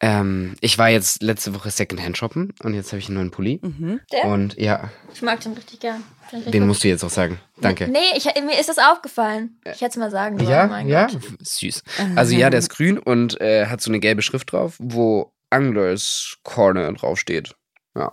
ähm, 0.00 0.54
ich 0.60 0.78
war 0.78 0.88
jetzt 0.88 1.22
letzte 1.22 1.54
Woche 1.54 1.70
Secondhand 1.70 2.16
shoppen 2.16 2.54
und 2.62 2.74
jetzt 2.74 2.90
habe 2.92 2.98
ich 2.98 3.06
einen 3.08 3.16
neuen 3.16 3.30
Pulli. 3.30 3.60
Mhm. 3.62 4.00
Der? 4.12 4.24
Und 4.26 4.56
ja, 4.56 4.90
Ich 5.12 5.22
mag 5.22 5.40
den 5.40 5.52
richtig 5.52 5.80
gern. 5.80 6.02
Den 6.32 6.44
gut. 6.60 6.68
musst 6.68 6.84
du 6.84 6.88
jetzt 6.88 7.02
auch 7.04 7.10
sagen. 7.10 7.40
Danke. 7.60 7.88
Nee, 7.88 7.98
ich, 8.16 8.24
mir 8.24 8.58
ist 8.58 8.68
das 8.68 8.78
aufgefallen. 8.78 9.58
Ich 9.64 9.80
hätte 9.80 9.86
es 9.90 9.96
mal 9.96 10.10
sagen 10.10 10.38
sollen. 10.38 10.48
Ja, 10.50 10.66
mein 10.68 10.88
ja, 10.88 11.06
Gott. 11.06 11.20
süß. 11.40 11.82
Also 12.16 12.34
ja, 12.36 12.50
der 12.50 12.60
ist 12.60 12.68
grün 12.70 12.98
und 12.98 13.40
äh, 13.40 13.66
hat 13.66 13.80
so 13.80 13.90
eine 13.90 13.98
gelbe 14.00 14.22
Schrift 14.22 14.52
drauf, 14.52 14.76
wo 14.78 15.32
Anglers 15.50 16.38
Corner 16.44 16.92
draufsteht. 16.92 17.54
Ja. 17.96 18.12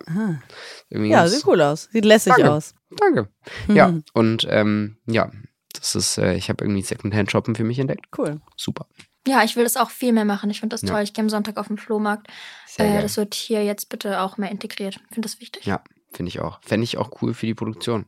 Ja, 0.90 1.28
sieht 1.28 1.46
cool 1.46 1.62
aus. 1.62 1.88
Sieht 1.92 2.06
lässig 2.06 2.34
Danke. 2.36 2.52
aus. 2.52 2.74
Danke. 3.00 3.30
Ja, 3.68 3.90
Mhm. 3.90 4.04
und 4.14 4.48
ähm, 4.50 4.98
ja, 5.06 5.32
das 5.74 5.94
ist, 5.96 6.18
äh, 6.18 6.34
ich 6.34 6.50
habe 6.50 6.64
irgendwie 6.66 6.82
Secondhand 6.82 7.32
shoppen 7.32 7.54
für 7.56 7.64
mich 7.64 7.78
entdeckt. 7.78 8.06
Cool. 8.18 8.42
Super. 8.56 8.88
Ja, 9.28 9.44
ich 9.44 9.56
will 9.56 9.64
das 9.64 9.78
auch 9.78 9.90
viel 9.90 10.14
mehr 10.14 10.26
machen. 10.26 10.50
Ich 10.50 10.60
finde 10.60 10.74
das 10.74 10.82
Ja. 10.82 10.90
toll. 10.90 11.02
Ich 11.04 11.14
gehe 11.14 11.24
am 11.24 11.30
Sonntag 11.30 11.58
auf 11.58 11.68
den 11.68 11.78
Flohmarkt. 11.78 12.28
Sehr 12.66 13.00
Äh, 13.00 13.02
das 13.02 13.18
wird 13.18 13.34
hier 13.36 13.64
jetzt 13.64 13.90
bitte 13.90 14.22
auch 14.22 14.38
mehr 14.38 14.50
integriert. 14.52 14.96
Ich 14.96 15.14
finde 15.16 15.28
das 15.28 15.40
wichtig. 15.40 15.66
Ja, 15.66 15.84
finde 16.14 16.30
ich 16.30 16.40
auch. 16.40 16.60
Fände 16.64 16.84
ich 16.86 16.98
auch 16.98 17.22
cool 17.22 17.34
für 17.34 17.46
die 17.46 17.54
Produktion. 17.56 18.06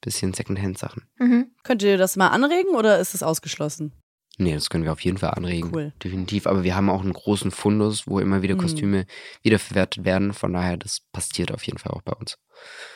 Bisschen 0.00 0.34
Secondhand-Sachen. 0.34 1.08
Mhm. 1.18 1.50
Könnt 1.62 1.82
ihr 1.82 1.96
das 1.98 2.16
mal 2.16 2.28
anregen 2.28 2.74
oder 2.74 2.98
ist 2.98 3.14
es 3.14 3.22
ausgeschlossen? 3.22 3.92
Nee, 4.38 4.52
das 4.52 4.68
können 4.68 4.84
wir 4.84 4.92
auf 4.92 5.00
jeden 5.00 5.16
Fall 5.16 5.30
anregen. 5.30 5.70
Cool. 5.74 5.92
Definitiv. 6.04 6.46
Aber 6.46 6.62
wir 6.62 6.76
haben 6.76 6.90
auch 6.90 7.00
einen 7.00 7.14
großen 7.14 7.50
Fundus, 7.50 8.06
wo 8.06 8.18
immer 8.20 8.42
wieder 8.42 8.56
Mhm. 8.56 8.60
Kostüme 8.60 9.06
wiederverwertet 9.42 10.04
werden. 10.04 10.34
Von 10.34 10.52
daher, 10.52 10.76
das 10.76 11.00
passiert 11.12 11.52
auf 11.52 11.62
jeden 11.62 11.78
Fall 11.78 11.92
auch 11.92 12.02
bei 12.02 12.12
uns. 12.12 12.36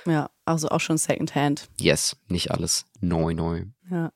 Ja, 0.06 0.28
also 0.44 0.68
auch 0.68 0.80
schon 0.80 0.98
Secondhand. 0.98 1.68
Yes, 1.78 2.16
nicht 2.28 2.50
alles 2.50 2.84
neu, 3.00 3.32
neu. 3.32 3.64
Ja. 3.90 4.12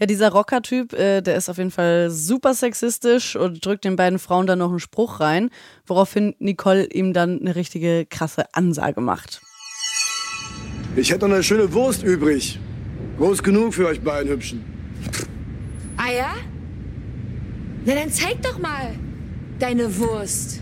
Ja, 0.00 0.06
dieser 0.06 0.32
Rocker-Typ, 0.32 0.92
äh, 0.92 1.20
der 1.20 1.36
ist 1.36 1.48
auf 1.48 1.58
jeden 1.58 1.70
Fall 1.70 2.10
super 2.10 2.52
sexistisch 2.54 3.36
und 3.36 3.64
drückt 3.64 3.84
den 3.84 3.94
beiden 3.94 4.18
Frauen 4.18 4.46
dann 4.46 4.58
noch 4.58 4.70
einen 4.70 4.80
Spruch 4.80 5.20
rein, 5.20 5.50
woraufhin 5.86 6.34
Nicole 6.40 6.86
ihm 6.86 7.12
dann 7.12 7.38
eine 7.40 7.54
richtige 7.54 8.04
krasse 8.04 8.52
Ansage 8.54 9.00
macht. 9.00 9.40
Ich 10.96 11.12
hätte 11.12 11.28
noch 11.28 11.34
eine 11.34 11.44
schöne 11.44 11.72
Wurst 11.72 12.02
übrig. 12.02 12.58
Groß 13.18 13.42
genug 13.44 13.74
für 13.74 13.86
euch 13.86 14.00
beiden 14.00 14.32
Hübschen. 14.32 14.64
Ah 15.96 16.10
ja? 16.10 16.34
Na 17.84 17.94
dann 17.94 18.10
zeig 18.10 18.42
doch 18.42 18.58
mal 18.58 18.94
deine 19.60 19.96
Wurst. 19.98 20.60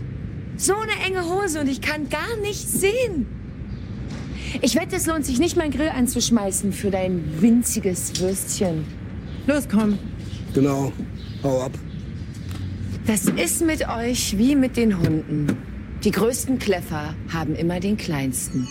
So 0.57 0.75
eine 0.75 0.91
enge 1.03 1.25
Hose 1.25 1.59
und 1.59 1.67
ich 1.67 1.81
kann 1.81 2.09
gar 2.09 2.37
nichts 2.41 2.79
sehen. 2.79 3.25
Ich 4.61 4.75
wette, 4.75 4.95
es 4.95 5.07
lohnt 5.07 5.25
sich 5.25 5.39
nicht, 5.39 5.57
meinen 5.57 5.71
Grill 5.71 5.89
anzuschmeißen 5.89 6.71
für 6.71 6.91
dein 6.91 7.41
winziges 7.41 8.21
Würstchen. 8.21 8.85
Los, 9.45 9.67
komm. 9.69 9.99
Genau. 10.53 10.93
Hau 11.43 11.63
ab. 11.63 11.71
Das 13.05 13.25
ist 13.25 13.61
mit 13.61 13.87
euch 13.89 14.37
wie 14.37 14.55
mit 14.55 14.77
den 14.77 14.97
Hunden. 14.97 15.57
Die 16.03 16.11
größten 16.11 16.59
Kläffer 16.59 17.13
haben 17.33 17.53
immer 17.55 17.81
den 17.81 17.97
kleinsten. 17.97 18.67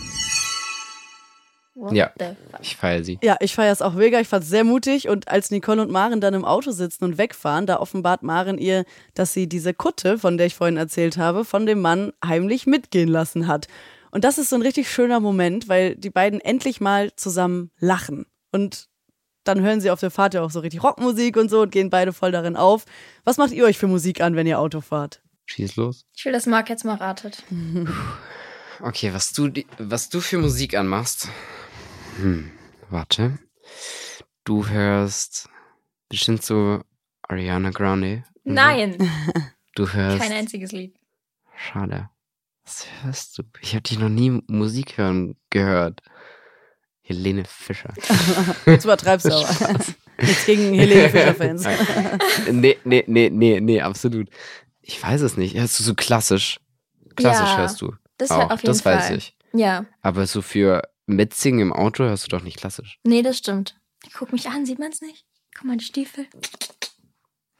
What 1.75 1.93
Ja. 1.93 2.11
Ich 2.61 2.75
feiere 2.75 3.03
sie. 3.03 3.19
Ja, 3.21 3.37
ich 3.39 3.53
feiere 3.53 3.71
es 3.71 3.83
auch 3.83 3.93
mega. 3.93 4.19
Ich 4.19 4.27
fand 4.27 4.43
es 4.43 4.49
sehr 4.49 4.63
mutig. 4.63 5.09
Und 5.09 5.27
als 5.27 5.51
Nicole 5.51 5.81
und 5.81 5.91
Maren 5.91 6.21
dann 6.21 6.33
im 6.33 6.45
Auto 6.45 6.71
sitzen 6.71 7.03
und 7.03 7.17
wegfahren, 7.19 7.67
da 7.67 7.79
offenbart 7.79 8.23
Maren 8.23 8.57
ihr, 8.57 8.85
dass 9.13 9.33
sie 9.33 9.47
diese 9.47 9.75
Kutte, 9.75 10.17
von 10.17 10.37
der 10.37 10.47
ich 10.47 10.55
vorhin 10.55 10.77
erzählt 10.77 11.17
habe, 11.17 11.45
von 11.45 11.67
dem 11.67 11.81
Mann 11.81 12.13
heimlich 12.25 12.65
mitgehen 12.65 13.09
lassen 13.09 13.47
hat. 13.47 13.67
Und 14.09 14.23
das 14.23 14.39
ist 14.39 14.49
so 14.49 14.55
ein 14.55 14.61
richtig 14.63 14.89
schöner 14.89 15.19
Moment, 15.19 15.67
weil 15.67 15.95
die 15.95 16.11
beiden 16.11 16.39
endlich 16.39 16.81
mal 16.81 17.15
zusammen 17.15 17.69
lachen. 17.79 18.25
Und 18.51 18.89
dann 19.43 19.61
hören 19.61 19.81
sie 19.81 19.91
auf 19.91 19.99
der 19.99 20.11
Fahrt 20.11 20.33
ja 20.33 20.41
auch 20.41 20.51
so 20.51 20.59
richtig 20.61 20.83
Rockmusik 20.83 21.37
und 21.37 21.49
so 21.49 21.61
und 21.61 21.71
gehen 21.71 21.89
beide 21.89 22.13
voll 22.13 22.31
darin 22.31 22.55
auf. 22.55 22.85
Was 23.23 23.37
macht 23.37 23.51
ihr 23.51 23.65
euch 23.65 23.77
für 23.77 23.87
Musik 23.87 24.21
an, 24.21 24.35
wenn 24.35 24.47
ihr 24.47 24.59
Auto 24.59 24.81
fahrt? 24.81 25.21
Schieß 25.45 25.75
los. 25.75 26.05
Ich 26.15 26.23
will, 26.25 26.31
dass 26.31 26.45
Marc 26.45 26.69
jetzt 26.69 26.85
mal 26.85 26.95
ratet. 26.95 27.43
Okay, 28.81 29.13
was 29.13 29.31
du, 29.33 29.49
was 29.77 30.09
du 30.09 30.19
für 30.21 30.37
Musik 30.37 30.75
anmachst. 30.75 31.27
Hm, 32.17 32.51
warte. 32.89 33.37
Du 34.45 34.67
hörst 34.67 35.49
bestimmt 36.09 36.43
so 36.43 36.81
Ariana 37.23 37.69
Grande. 37.71 38.23
Nein, 38.43 38.97
Du 39.75 39.87
hörst. 39.89 40.19
kein 40.21 40.31
einziges 40.33 40.71
Lied. 40.71 40.95
Schade. 41.55 42.09
Was 42.65 42.87
hörst 43.01 43.37
du? 43.37 43.43
Ich 43.61 43.73
habe 43.73 43.83
dich 43.83 43.99
noch 43.99 44.09
nie 44.09 44.41
Musik 44.47 44.97
hören 44.97 45.35
gehört. 45.49 46.01
Helene 47.05 47.43
Fischer. 47.45 47.93
Jetzt 48.65 48.85
übertreibst 48.85 49.25
du 49.27 49.33
aber. 49.33 49.79
Nichts 50.21 50.45
gegen 50.45 50.73
Helene 50.73 51.09
Fischer-Fans. 51.09 51.65
nee, 52.51 52.77
nee, 52.85 53.03
nee, 53.07 53.29
nee, 53.29 53.59
nee, 53.59 53.81
absolut. 53.81 54.29
Ich 54.81 55.01
weiß 55.03 55.21
es 55.21 55.35
nicht. 55.37 55.55
Hörst 55.55 55.77
du 55.79 55.83
so 55.83 55.95
klassisch? 55.95 56.59
Klassisch 57.15 57.49
Ja, 57.49 57.57
hörst 57.57 57.81
du. 57.81 57.93
Das 58.17 58.31
auch. 58.31 58.49
auf 58.51 58.61
jeden 58.61 58.67
das 58.67 58.85
weiß 58.85 59.07
Fall. 59.07 59.17
ich. 59.17 59.35
Ja, 59.53 59.85
Aber 60.01 60.25
so 60.27 60.41
für 60.41 60.81
Mitsingen 61.05 61.59
im 61.61 61.73
Auto 61.73 62.03
hörst 62.05 62.25
du 62.25 62.29
doch 62.29 62.41
nicht 62.43 62.57
klassisch. 62.57 62.99
nee, 63.03 63.21
das 63.21 63.37
stimmt. 63.37 63.75
Guck 64.13 64.31
mich 64.31 64.47
an, 64.49 64.65
sieht 64.65 64.79
man 64.79 64.91
es 64.91 65.01
nicht? 65.01 65.25
Guck 65.55 65.65
mal, 65.65 65.77
die 65.77 65.83
Stiefel. 65.85 66.25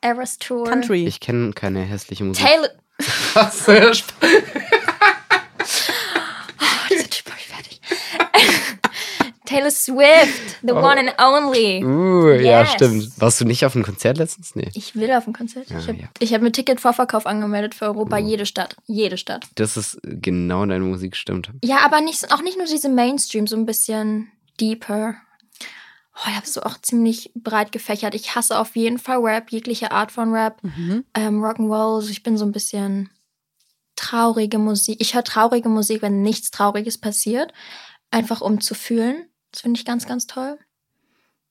Eras 0.01 0.37
Tour. 0.37 0.65
Country. 0.65 1.05
Ich 1.05 1.19
kenne 1.19 1.51
keine 1.53 1.81
hässliche 1.81 2.23
Musik. 2.23 2.45
Taylor. 2.45 2.69
Was 3.33 3.67
hörst 3.67 4.13
du? 4.21 4.27
Oh, 6.59 6.87
dieser 6.89 7.09
Typ 7.09 7.25
mach 7.29 7.37
ich 7.37 7.45
fertig. 7.45 7.81
Taylor 9.53 9.71
Swift, 9.71 10.57
the 10.61 10.71
one 10.73 10.97
and 10.99 11.13
only. 11.19 11.83
Uh, 11.83 12.31
ja, 12.41 12.61
Yes. 12.61 12.71
stimmt. 12.73 13.11
Warst 13.21 13.39
du 13.41 13.45
nicht 13.45 13.65
auf 13.65 13.75
einem 13.75 13.85
Konzert 13.85 14.17
letztens? 14.17 14.55
Nee. 14.55 14.69
Ich 14.73 14.95
will 14.95 15.11
auf 15.11 15.27
ein 15.27 15.33
Konzert. 15.33 15.69
Ja, 15.69 15.79
ich 15.79 15.87
habe 15.87 15.99
ja. 16.21 16.27
hab 16.35 16.41
mir 16.41 16.51
Ticketvorverkauf 16.51 17.25
angemeldet 17.25 17.75
für 17.75 17.85
Europa, 17.85 18.15
Oh. 18.17 18.19
jede 18.19 18.45
Stadt. 18.45 18.75
Jede 18.85 19.17
Stadt. 19.17 19.45
Das 19.55 19.77
ist 19.77 19.99
genau 20.03 20.65
deine 20.65 20.83
Musik, 20.83 21.15
stimmt. 21.15 21.49
Ja, 21.63 21.77
aber 21.85 22.01
nicht, 22.01 22.31
auch 22.33 22.41
nicht 22.41 22.57
nur 22.57 22.67
diese 22.67 22.89
Mainstream, 22.89 23.47
so 23.47 23.55
ein 23.55 23.65
bisschen 23.65 24.31
deeper. 24.59 25.15
Oh, 26.15 26.29
ich 26.29 26.35
habe 26.35 26.47
so 26.47 26.61
auch 26.61 26.77
ziemlich 26.79 27.31
breit 27.35 27.71
gefächert. 27.71 28.13
Ich 28.13 28.35
hasse 28.35 28.59
auf 28.59 28.75
jeden 28.75 28.99
Fall 28.99 29.17
Rap, 29.17 29.51
jegliche 29.51 29.91
Art 29.91 30.11
von 30.11 30.31
Rap. 30.33 30.61
Mhm. 30.63 31.03
Ähm, 31.15 31.43
Rock'n'Roll, 31.43 31.95
also 31.95 32.09
ich 32.11 32.21
bin 32.23 32.37
so 32.37 32.45
ein 32.45 32.51
bisschen 32.51 33.09
traurige 33.95 34.57
Musik. 34.59 34.97
Ich 34.99 35.15
höre 35.15 35.23
traurige 35.23 35.69
Musik, 35.69 36.01
wenn 36.01 36.21
nichts 36.21 36.51
Trauriges 36.51 36.97
passiert. 36.99 37.51
Einfach 38.11 38.41
um 38.41 38.61
zu 38.61 38.75
fühlen. 38.75 39.25
Das 39.53 39.61
finde 39.61 39.79
ich 39.79 39.85
ganz, 39.85 40.05
ganz 40.07 40.27
toll. 40.27 40.57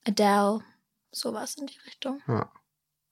Adele, 0.07 0.61
sowas 1.12 1.55
in 1.55 1.66
die 1.66 1.78
Richtung. 1.86 2.20
Ja. 2.26 2.50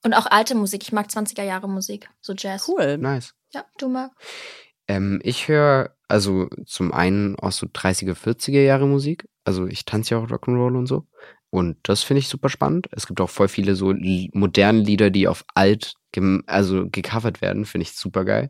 Und 0.03 0.13
auch 0.13 0.25
alte 0.25 0.53
Musik. 0.53 0.83
Ich 0.83 0.91
mag 0.91 1.07
20er 1.07 1.43
Jahre 1.43 1.69
Musik. 1.69 2.09
So 2.21 2.33
Jazz. 2.37 2.67
Cool. 2.67 2.97
Nice. 2.97 3.33
Ja, 3.53 3.65
du 3.77 3.87
magst. 3.87 4.15
Ähm, 4.87 5.21
ich 5.23 5.47
höre 5.47 5.95
also 6.07 6.49
zum 6.65 6.91
einen 6.91 7.37
auch 7.39 7.51
so 7.53 7.67
30er, 7.67 8.13
40er 8.15 8.61
Jahre 8.61 8.85
Musik. 8.87 9.27
Also 9.45 9.65
ich 9.65 9.85
tanze 9.85 10.15
ja 10.15 10.19
auch 10.21 10.27
Rock'n'Roll 10.27 10.77
und 10.77 10.87
so. 10.87 11.07
Und 11.51 11.77
das 11.83 12.03
finde 12.03 12.19
ich 12.19 12.27
super 12.27 12.49
spannend. 12.49 12.87
Es 12.91 13.07
gibt 13.07 13.21
auch 13.21 13.29
voll 13.29 13.47
viele 13.47 13.75
so 13.75 13.93
moderne 14.33 14.79
Lieder, 14.81 15.09
die 15.09 15.27
auf 15.27 15.45
alt, 15.53 15.93
gem- 16.11 16.43
also 16.47 16.87
gecovert 16.89 17.41
werden. 17.41 17.65
Finde 17.65 17.83
ich 17.83 17.93
super 17.93 18.25
geil. 18.25 18.49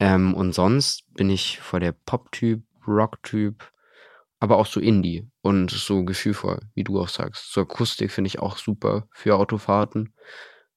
Ähm, 0.00 0.34
und 0.34 0.52
sonst 0.54 1.04
bin 1.14 1.30
ich 1.30 1.58
voll 1.60 1.80
der 1.80 1.92
Pop-Typ, 1.92 2.62
Rock-Typ, 2.86 3.70
aber 4.40 4.58
auch 4.58 4.66
so 4.66 4.80
Indie 4.80 5.26
und 5.42 5.70
so 5.70 6.04
gefühlvoll, 6.04 6.60
wie 6.74 6.84
du 6.84 7.00
auch 7.00 7.08
sagst. 7.08 7.52
So 7.52 7.62
Akustik 7.62 8.10
finde 8.12 8.28
ich 8.28 8.38
auch 8.38 8.56
super 8.58 9.08
für 9.12 9.36
Autofahrten. 9.36 10.14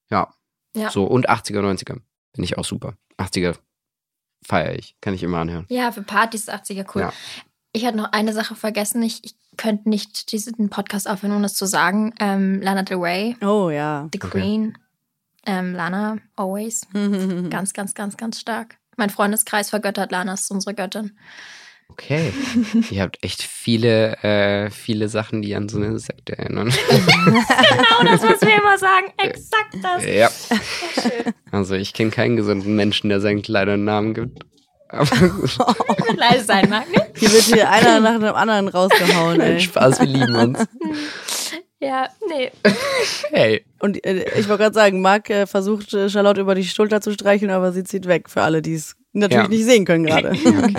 Ja. 0.09 0.34
Ja. 0.76 0.89
So 0.89 1.05
und 1.05 1.30
80er, 1.30 1.59
90er 1.59 1.99
finde 2.34 2.43
ich 2.45 2.57
auch 2.57 2.66
super. 2.66 2.95
80er 3.18 3.55
feiere 4.43 4.76
ich, 4.76 4.95
kann 5.01 5.14
ich 5.14 5.22
immer 5.24 5.39
anhören. 5.39 5.66
Ja, 5.70 5.91
für 5.91 6.01
Partys 6.01 6.41
ist 6.47 6.53
80er 6.53 6.86
cool. 6.95 7.01
Ja. 7.01 7.14
Ich 7.74 7.86
hatte 7.86 7.97
noch 7.97 8.12
eine 8.12 8.34
Sache 8.34 8.55
vergessen. 8.55 9.01
Ich, 9.03 9.24
ich 9.24 9.36
könnte 9.57 9.89
nicht 9.89 10.32
diesen 10.32 10.70
Podcast 10.70 11.07
aufhören, 11.09 11.34
ohne 11.34 11.43
das 11.43 11.53
zu 11.53 11.66
sagen. 11.66 12.14
Ähm, 12.20 12.62
Lana 12.62 12.84
Del 12.84 12.97
Rey, 12.97 13.36
Oh 13.41 13.70
ja. 13.70 14.09
The 14.14 14.20
Okay. 14.22 14.30
Queen. 14.41 14.78
Ähm, 15.45 15.74
Lana, 15.74 16.18
always. 16.36 16.82
Ganz, 16.93 17.74
ganz, 17.74 17.93
ganz, 17.93 18.18
ganz 18.18 18.39
stark. 18.39 18.78
Mein 18.97 19.09
Freundeskreis 19.09 19.70
vergöttert 19.70 20.12
Lana, 20.12 20.34
ist 20.34 20.51
unsere 20.51 20.76
Göttin. 20.76 21.18
Okay. 21.92 22.32
Ihr 22.89 23.02
habt 23.02 23.24
echt 23.24 23.42
viele, 23.42 24.18
äh, 24.24 24.70
viele 24.70 25.10
Sachen, 25.10 25.42
die 25.42 25.56
an 25.56 25.68
so 25.68 25.78
eine 25.78 26.00
Sekte 26.00 26.38
erinnern. 26.38 26.72
Genau 26.92 28.04
das, 28.04 28.24
was 28.24 28.42
wir 28.42 28.56
immer 28.56 28.78
sagen. 28.78 29.08
Exakt 29.18 29.76
das. 29.82 30.06
ja. 30.06 30.30
Also 31.52 31.76
ich 31.76 31.94
kenne 31.94 32.12
keinen 32.12 32.36
gesunden 32.36 32.76
Menschen, 32.76 33.10
der 33.10 33.20
seinen 33.20 33.42
Kleidern 33.42 33.76
einen 33.76 33.84
Namen 33.86 34.14
gibt. 34.14 34.44
Leise 36.18 36.46
sein, 36.46 36.70
Marc. 36.70 36.89
ne? 36.92 37.08
Hier 37.16 37.32
wird 37.32 37.44
hier 37.44 37.70
einer 37.70 38.00
nach 38.00 38.20
dem 38.20 38.36
anderen 38.36 38.68
rausgehauen, 38.68 39.39
ey. 39.39 39.60
Spaß, 39.60 40.00
wir 40.00 40.08
lieben 40.08 40.36
uns. 40.36 40.60
Ja, 41.84 42.10
nee. 42.30 42.52
Hey. 43.32 43.66
Und 43.80 44.06
äh, 44.06 44.39
ich 44.39 44.48
wollte 44.48 44.62
gerade 44.62 44.76
sagen, 44.76 45.02
Marc 45.02 45.32
äh, 45.32 45.48
versucht, 45.48 45.92
äh, 45.96 46.12
Charlotte 46.12 46.39
über 46.39 46.54
die 46.54 46.64
Schulter 46.64 47.02
zu 47.02 47.12
streicheln, 47.12 47.50
aber 47.50 47.72
sie 47.72 47.84
zieht 47.84 48.08
weg 48.08 48.30
für 48.30 48.44
alle, 48.44 48.62
die 48.62 48.76
es 48.76 48.98
natürlich 49.14 49.43
Ja. 49.43 49.49
nicht 49.49 49.66
sehen 49.66 49.86
können 49.86 50.05
gerade. 50.05 50.30
Okay. 50.36 50.74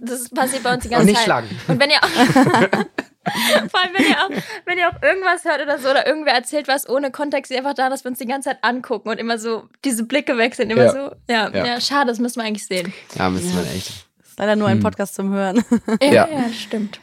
Das 0.00 0.28
passiert 0.30 0.62
bei 0.62 0.74
uns 0.74 0.82
die 0.82 0.88
Und 0.88 0.92
ganze 0.92 1.06
nicht 1.06 1.16
Zeit. 1.16 1.24
schlagen. 1.24 1.48
Und 1.68 1.80
wenn 1.80 1.90
ihr 1.90 1.98
auch, 2.02 2.08
vor 3.70 3.80
allem 3.80 3.92
wenn 3.94 4.04
ihr 4.06 4.16
auch, 4.24 4.30
wenn 4.66 4.78
ihr 4.78 4.88
auch 4.88 5.02
irgendwas 5.02 5.44
hört 5.44 5.60
oder 5.62 5.78
so 5.78 5.90
oder 5.90 6.06
irgendwer 6.06 6.32
erzählt 6.34 6.66
was 6.68 6.88
ohne 6.88 7.10
Kontext, 7.10 7.50
ist 7.50 7.58
einfach 7.58 7.74
da, 7.74 7.90
dass 7.90 8.04
wir 8.04 8.10
uns 8.10 8.18
die 8.18 8.26
ganze 8.26 8.48
Zeit 8.50 8.58
angucken 8.62 9.08
und 9.10 9.18
immer 9.18 9.38
so 9.38 9.64
diese 9.84 10.04
Blicke 10.04 10.36
wechseln, 10.38 10.70
immer 10.70 10.84
Ja. 10.84 10.92
so. 10.92 10.98
Ja, 11.28 11.50
ja. 11.50 11.66
Ja. 11.66 11.80
schade, 11.80 12.08
das 12.08 12.18
müssen 12.18 12.40
wir 12.40 12.44
eigentlich 12.44 12.66
sehen. 12.66 12.92
Ja, 13.16 13.28
müsste 13.30 13.54
man 13.54 13.66
echt. 13.66 13.88
Ist 14.22 14.38
leider 14.38 14.56
nur 14.56 14.68
ein 14.68 14.78
Hm. 14.78 14.82
Podcast 14.82 15.14
zum 15.14 15.32
Hören. 15.32 15.62
Ja, 16.00 16.06
Ja. 16.12 16.28
ja. 16.30 16.42
das 16.48 16.56
stimmt. 16.56 17.00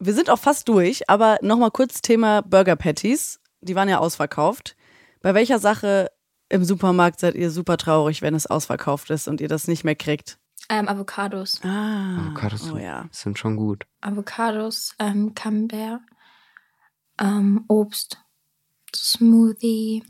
Wir 0.00 0.14
sind 0.14 0.30
auch 0.30 0.38
fast 0.38 0.68
durch, 0.68 1.08
aber 1.10 1.38
nochmal 1.42 1.70
kurz 1.70 2.00
Thema 2.00 2.40
Burger 2.42 2.74
Patties. 2.76 3.38
Die 3.60 3.74
waren 3.76 3.88
ja 3.88 3.98
ausverkauft. 3.98 4.74
Bei 5.20 5.34
welcher 5.34 5.58
Sache 5.58 6.10
im 6.50 6.64
Supermarkt 6.64 7.20
seid 7.20 7.34
ihr 7.36 7.50
super 7.50 7.76
traurig, 7.78 8.20
wenn 8.22 8.34
es 8.34 8.46
ausverkauft 8.46 9.08
ist 9.10 9.28
und 9.28 9.40
ihr 9.40 9.48
das 9.48 9.66
nicht 9.68 9.84
mehr 9.84 9.94
kriegt? 9.96 10.38
Ähm, 10.68 10.88
Avocados. 10.88 11.60
Ah, 11.64 12.18
Avocados 12.26 12.70
oh 12.72 12.76
ja. 12.76 13.08
sind 13.10 13.38
schon 13.38 13.56
gut. 13.56 13.86
Avocados, 14.02 14.94
ähm, 14.98 15.34
Camembert, 15.34 16.00
ähm, 17.18 17.64
Obst, 17.68 18.18
Smoothie. 18.94 20.04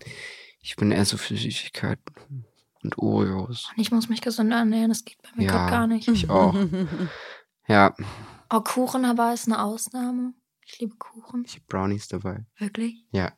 Ich 0.60 0.76
bin 0.76 0.90
eher 0.92 1.04
so 1.04 1.16
für 1.16 1.36
Süßigkeiten 1.36 2.44
und 2.82 2.98
Oreos. 2.98 3.70
Und 3.74 3.80
ich 3.80 3.90
muss 3.92 4.08
mich 4.08 4.20
gesund 4.20 4.52
ernähren, 4.52 4.88
das 4.90 5.04
geht 5.04 5.20
bei 5.22 5.28
mir 5.36 5.46
Ja. 5.46 5.52
gerade 5.52 5.70
gar 5.70 5.86
nicht. 5.86 6.08
Ich 6.08 6.28
auch. 6.30 6.54
Ja, 7.68 7.94
Oh, 8.52 8.60
Kuchen 8.62 9.04
aber 9.04 9.32
ist 9.32 9.46
eine 9.46 9.62
Ausnahme. 9.62 10.34
Ich 10.66 10.80
liebe 10.80 10.96
Kuchen. 10.96 11.44
ich 11.46 11.54
habe 11.54 11.64
Brownies 11.68 12.08
dabei. 12.08 12.44
Wirklich? 12.58 13.04
Ja, 13.12 13.32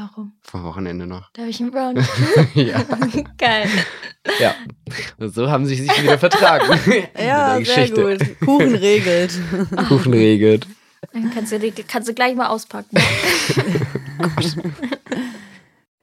Warum? 0.00 0.32
vom 0.42 0.62
Wochenende 0.62 1.08
noch. 1.08 1.28
Da 1.32 1.42
habe 1.42 1.50
ich 1.50 1.60
einen 1.60 1.72
Brownie. 1.72 2.04
ja. 2.54 2.82
Geil. 3.38 3.68
ja. 4.38 4.54
Und 5.18 5.34
so 5.34 5.50
haben 5.50 5.66
sie 5.66 5.74
sich 5.74 6.02
wieder 6.02 6.18
vertragen. 6.18 6.78
Ja, 7.18 7.54
sehr 7.56 7.88
Geschichte. 7.88 8.16
gut. 8.16 8.40
Kuchen 8.46 8.74
regelt. 8.76 9.32
Kuchen 9.88 10.12
regelt. 10.14 10.66
Dann 11.12 11.30
kannst 11.34 11.50
du, 11.52 11.58
die- 11.58 11.72
kannst 11.72 12.08
du 12.08 12.14
gleich 12.14 12.36
mal 12.36 12.46
auspacken. 12.46 12.96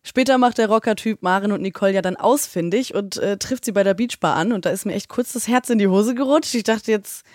Später 0.03 0.37
macht 0.37 0.57
der 0.59 0.67
Rocker-Typ 0.67 1.21
Maren 1.23 1.51
und 1.51 1.61
Nicole 1.61 1.91
ja 1.93 2.01
dann 2.01 2.15
ausfindig 2.15 2.93
und 2.93 3.17
äh, 3.17 3.37
trifft 3.37 3.65
sie 3.65 3.71
bei 3.71 3.83
der 3.83 3.95
Beachbar 3.95 4.35
an. 4.35 4.51
Und 4.51 4.65
da 4.65 4.69
ist 4.69 4.85
mir 4.85 4.93
echt 4.93 5.09
kurz 5.09 5.33
das 5.33 5.47
Herz 5.47 5.69
in 5.69 5.79
die 5.79 5.87
Hose 5.87 6.13
gerutscht. 6.15 6.53
Ich 6.53 6.63
dachte 6.63 6.91
jetzt, 6.91 7.25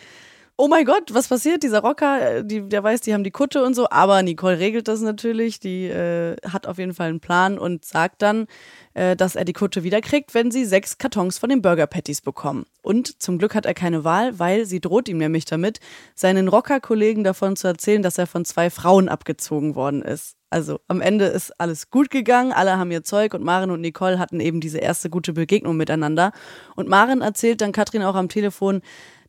oh 0.60 0.68
mein 0.68 0.84
Gott, 0.84 1.14
was 1.14 1.28
passiert? 1.28 1.62
Dieser 1.62 1.80
Rocker, 1.80 2.36
äh, 2.36 2.44
die, 2.44 2.68
der 2.68 2.82
weiß, 2.84 3.00
die 3.00 3.14
haben 3.14 3.24
die 3.24 3.30
Kutte 3.30 3.64
und 3.64 3.74
so. 3.74 3.88
Aber 3.88 4.22
Nicole 4.22 4.58
regelt 4.58 4.88
das 4.88 5.00
natürlich. 5.00 5.58
Die 5.58 5.86
äh, 5.86 6.36
hat 6.46 6.66
auf 6.66 6.76
jeden 6.76 6.92
Fall 6.92 7.08
einen 7.08 7.20
Plan 7.20 7.58
und 7.58 7.86
sagt 7.86 8.20
dann, 8.20 8.46
äh, 8.92 9.16
dass 9.16 9.36
er 9.36 9.46
die 9.46 9.54
Kutte 9.54 9.84
wiederkriegt, 9.84 10.34
wenn 10.34 10.50
sie 10.50 10.66
sechs 10.66 10.98
Kartons 10.98 11.38
von 11.38 11.48
den 11.48 11.62
Burger 11.62 11.86
Patties 11.86 12.20
bekommen. 12.20 12.66
Und 12.82 13.22
zum 13.22 13.38
Glück 13.38 13.54
hat 13.54 13.64
er 13.64 13.72
keine 13.72 14.04
Wahl, 14.04 14.38
weil 14.38 14.66
sie 14.66 14.80
droht 14.80 15.08
ihm 15.08 15.16
nämlich 15.16 15.46
damit, 15.46 15.80
seinen 16.14 16.46
Rocker-Kollegen 16.46 17.24
davon 17.24 17.56
zu 17.56 17.66
erzählen, 17.66 18.02
dass 18.02 18.18
er 18.18 18.26
von 18.26 18.44
zwei 18.44 18.68
Frauen 18.68 19.08
abgezogen 19.08 19.74
worden 19.74 20.02
ist. 20.02 20.36
Also 20.50 20.80
am 20.88 21.00
Ende 21.00 21.26
ist 21.26 21.58
alles 21.60 21.90
gut 21.90 22.10
gegangen, 22.10 22.52
alle 22.52 22.76
haben 22.76 22.90
ihr 22.90 23.04
Zeug 23.04 23.34
und 23.34 23.44
Maren 23.44 23.70
und 23.70 23.80
Nicole 23.80 24.18
hatten 24.18 24.40
eben 24.40 24.60
diese 24.60 24.78
erste 24.78 25.08
gute 25.08 25.32
Begegnung 25.32 25.76
miteinander. 25.76 26.32
Und 26.74 26.88
Maren 26.88 27.22
erzählt 27.22 27.60
dann 27.60 27.70
Katrin 27.72 28.02
auch 28.02 28.16
am 28.16 28.28
Telefon, 28.28 28.82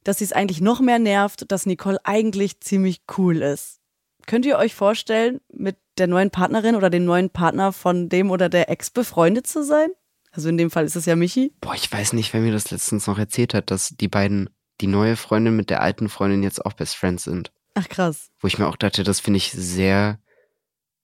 dass 0.04 0.18
sie 0.18 0.24
es 0.24 0.34
eigentlich 0.34 0.62
noch 0.62 0.80
mehr 0.80 0.99
nervt, 0.99 1.52
dass 1.52 1.66
Nicole 1.66 1.99
eigentlich 2.04 2.60
ziemlich 2.60 3.02
cool 3.18 3.41
ist. 3.41 3.80
Könnt 4.28 4.45
ihr 4.45 4.58
euch 4.58 4.76
vorstellen, 4.76 5.41
mit 5.52 5.78
der 5.97 6.08
neuen 6.08 6.32
Partnerin 6.32 6.76
oder 6.76 6.89
dem 6.89 7.06
neuen 7.06 7.30
Partner 7.30 7.74
von 7.74 8.10
dem 8.10 8.32
oder 8.32 8.49
der 8.49 8.70
Ex 8.70 8.89
befreundet 8.89 9.47
zu 9.47 9.64
sein? 9.64 9.89
Also 10.32 10.49
in 10.49 10.58
dem 10.58 10.72
Fall 10.72 10.86
ist 10.86 10.95
es 10.95 11.06
ja 11.06 11.16
Michi. 11.16 11.54
Boah, 11.60 11.76
ich 11.76 11.91
weiß 11.91 12.14
nicht, 12.14 12.34
wer 12.34 12.41
mir 12.41 12.54
das 12.54 12.72
letztens 12.72 13.08
noch 13.08 13.20
erzählt 13.20 13.54
hat, 13.54 13.70
dass 13.70 13.89
die 13.89 14.08
beiden, 14.08 14.49
die 14.80 14.88
neue 14.88 15.18
Freundin 15.18 15.56
mit 15.56 15.70
der 15.70 15.82
alten 15.82 16.08
Freundin 16.08 16.43
jetzt 16.43 16.66
auch 16.66 16.74
Best 16.74 16.95
Friends 16.95 17.26
sind. 17.26 17.52
Ach 17.74 17.88
krass. 17.89 18.30
Wo 18.39 18.47
ich 18.47 18.58
mir 18.58 18.68
auch 18.68 18.78
dachte, 18.78 19.04
das 19.04 19.20
finde 19.20 19.38
ich 19.38 19.52
sehr 19.52 20.20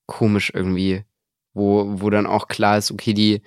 komisch 0.05 0.51
irgendwie. 0.53 1.03
Wo, 1.53 2.01
wo 2.01 2.09
dann 2.09 2.27
auch 2.27 2.47
klar 2.47 2.77
ist, 2.77 2.91
okay, 2.91 3.13
die, 3.13 3.41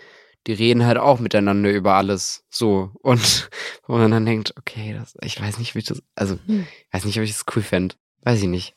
die 0.47 0.53
reden 0.53 0.87
halt 0.87 0.99
auch 0.99 1.21
miteinander 1.21 1.71
über 1.71 1.95
alles. 1.95 2.45
So. 2.51 2.91
Und 3.03 3.51
wo 3.87 3.97
man 3.99 4.11
dann 4.11 4.27
denkt, 4.27 4.55
okay, 4.59 4.95
das, 4.99 5.15
ich 5.23 5.41
weiß 5.41 5.59
nicht, 5.59 5.75
wie 5.75 5.81
ich 5.81 5.85
das, 5.87 6.03
also, 6.15 6.39
Hm. 6.47 6.67
ich 6.89 6.95
weiß 6.95 7.05
nicht, 7.05 7.19
ob 7.19 7.25
ich 7.25 7.33
das 7.33 7.45
cool 7.55 7.63
fände. 7.63 7.95
Weiß 8.23 8.41
ich 8.41 8.49
nicht. 8.49 8.75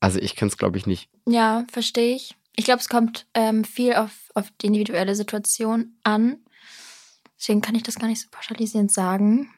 Also 0.00 0.18
ich 0.20 0.36
kann 0.36 0.48
es, 0.48 0.56
glaube 0.58 0.78
ich, 0.78 0.86
nicht. 0.86 1.08
Ja, 1.26 1.64
verstehe 1.72 2.14
ich. 2.14 2.34
Ich 2.56 2.64
glaube, 2.64 2.80
es 2.80 2.88
kommt 2.88 3.26
ähm, 3.34 3.64
viel 3.64 3.94
auf, 3.94 4.10
auf 4.34 4.50
die 4.60 4.66
individuelle 4.66 5.14
Situation 5.14 5.96
an. 6.02 6.38
Deswegen 7.38 7.60
kann 7.60 7.74
ich 7.74 7.82
das 7.84 7.96
gar 7.98 8.06
nicht 8.08 8.20
so 8.20 8.28
pauschalisierend 8.30 8.92
sagen. 8.92 9.52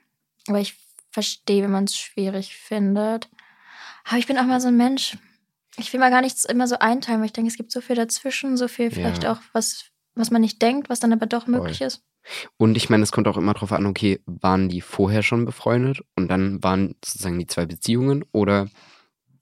Aber 0.49 0.61
ich 0.61 0.75
verstehe, 1.11 1.63
wenn 1.63 1.71
man 1.71 1.85
es 1.85 1.97
schwierig 1.97 2.55
findet. 2.57 3.29
Aber 4.05 4.19
ich 4.19 4.27
bin 4.27 4.39
auch 4.39 4.45
mal 4.45 4.61
so 4.61 4.69
ein 4.69 4.77
Mensch. 4.77 5.17
Ich 5.77 5.93
will 5.93 6.01
mal 6.01 6.11
gar 6.11 6.21
nichts 6.21 6.45
immer 6.45 6.67
so 6.67 6.79
einteilen, 6.79 7.21
weil 7.21 7.27
ich 7.27 7.33
denke, 7.33 7.49
es 7.51 7.57
gibt 7.57 7.73
so 7.73 7.81
viel 7.81 7.97
dazwischen, 7.97 8.57
so 8.57 8.69
viel 8.69 8.91
vielleicht 8.91 9.25
Ja. 9.25 9.33
auch, 9.33 9.41
was, 9.53 9.85
was 10.15 10.31
man 10.31 10.41
nicht 10.41 10.61
denkt, 10.61 10.89
was 10.89 11.01
dann 11.01 11.13
aber 11.13 11.27
doch 11.27 11.47
möglich 11.47 11.81
ist. 11.81 12.03
Und 12.57 12.77
ich 12.77 12.91
meine, 12.91 13.03
es 13.03 13.13
kommt 13.13 13.29
auch 13.29 13.37
immer 13.37 13.55
drauf 13.55 13.73
an, 13.73 13.87
okay, 13.87 14.21
waren 14.27 14.69
die 14.69 14.81
vorher 14.81 15.23
schon 15.23 15.45
befreundet 15.45 16.03
und 16.17 16.29
dann 16.29 16.63
waren 16.63 16.97
sozusagen 17.05 17.39
die 17.39 17.47
zwei 17.47 17.67
Beziehungen 17.67 18.25
oder 18.33 18.69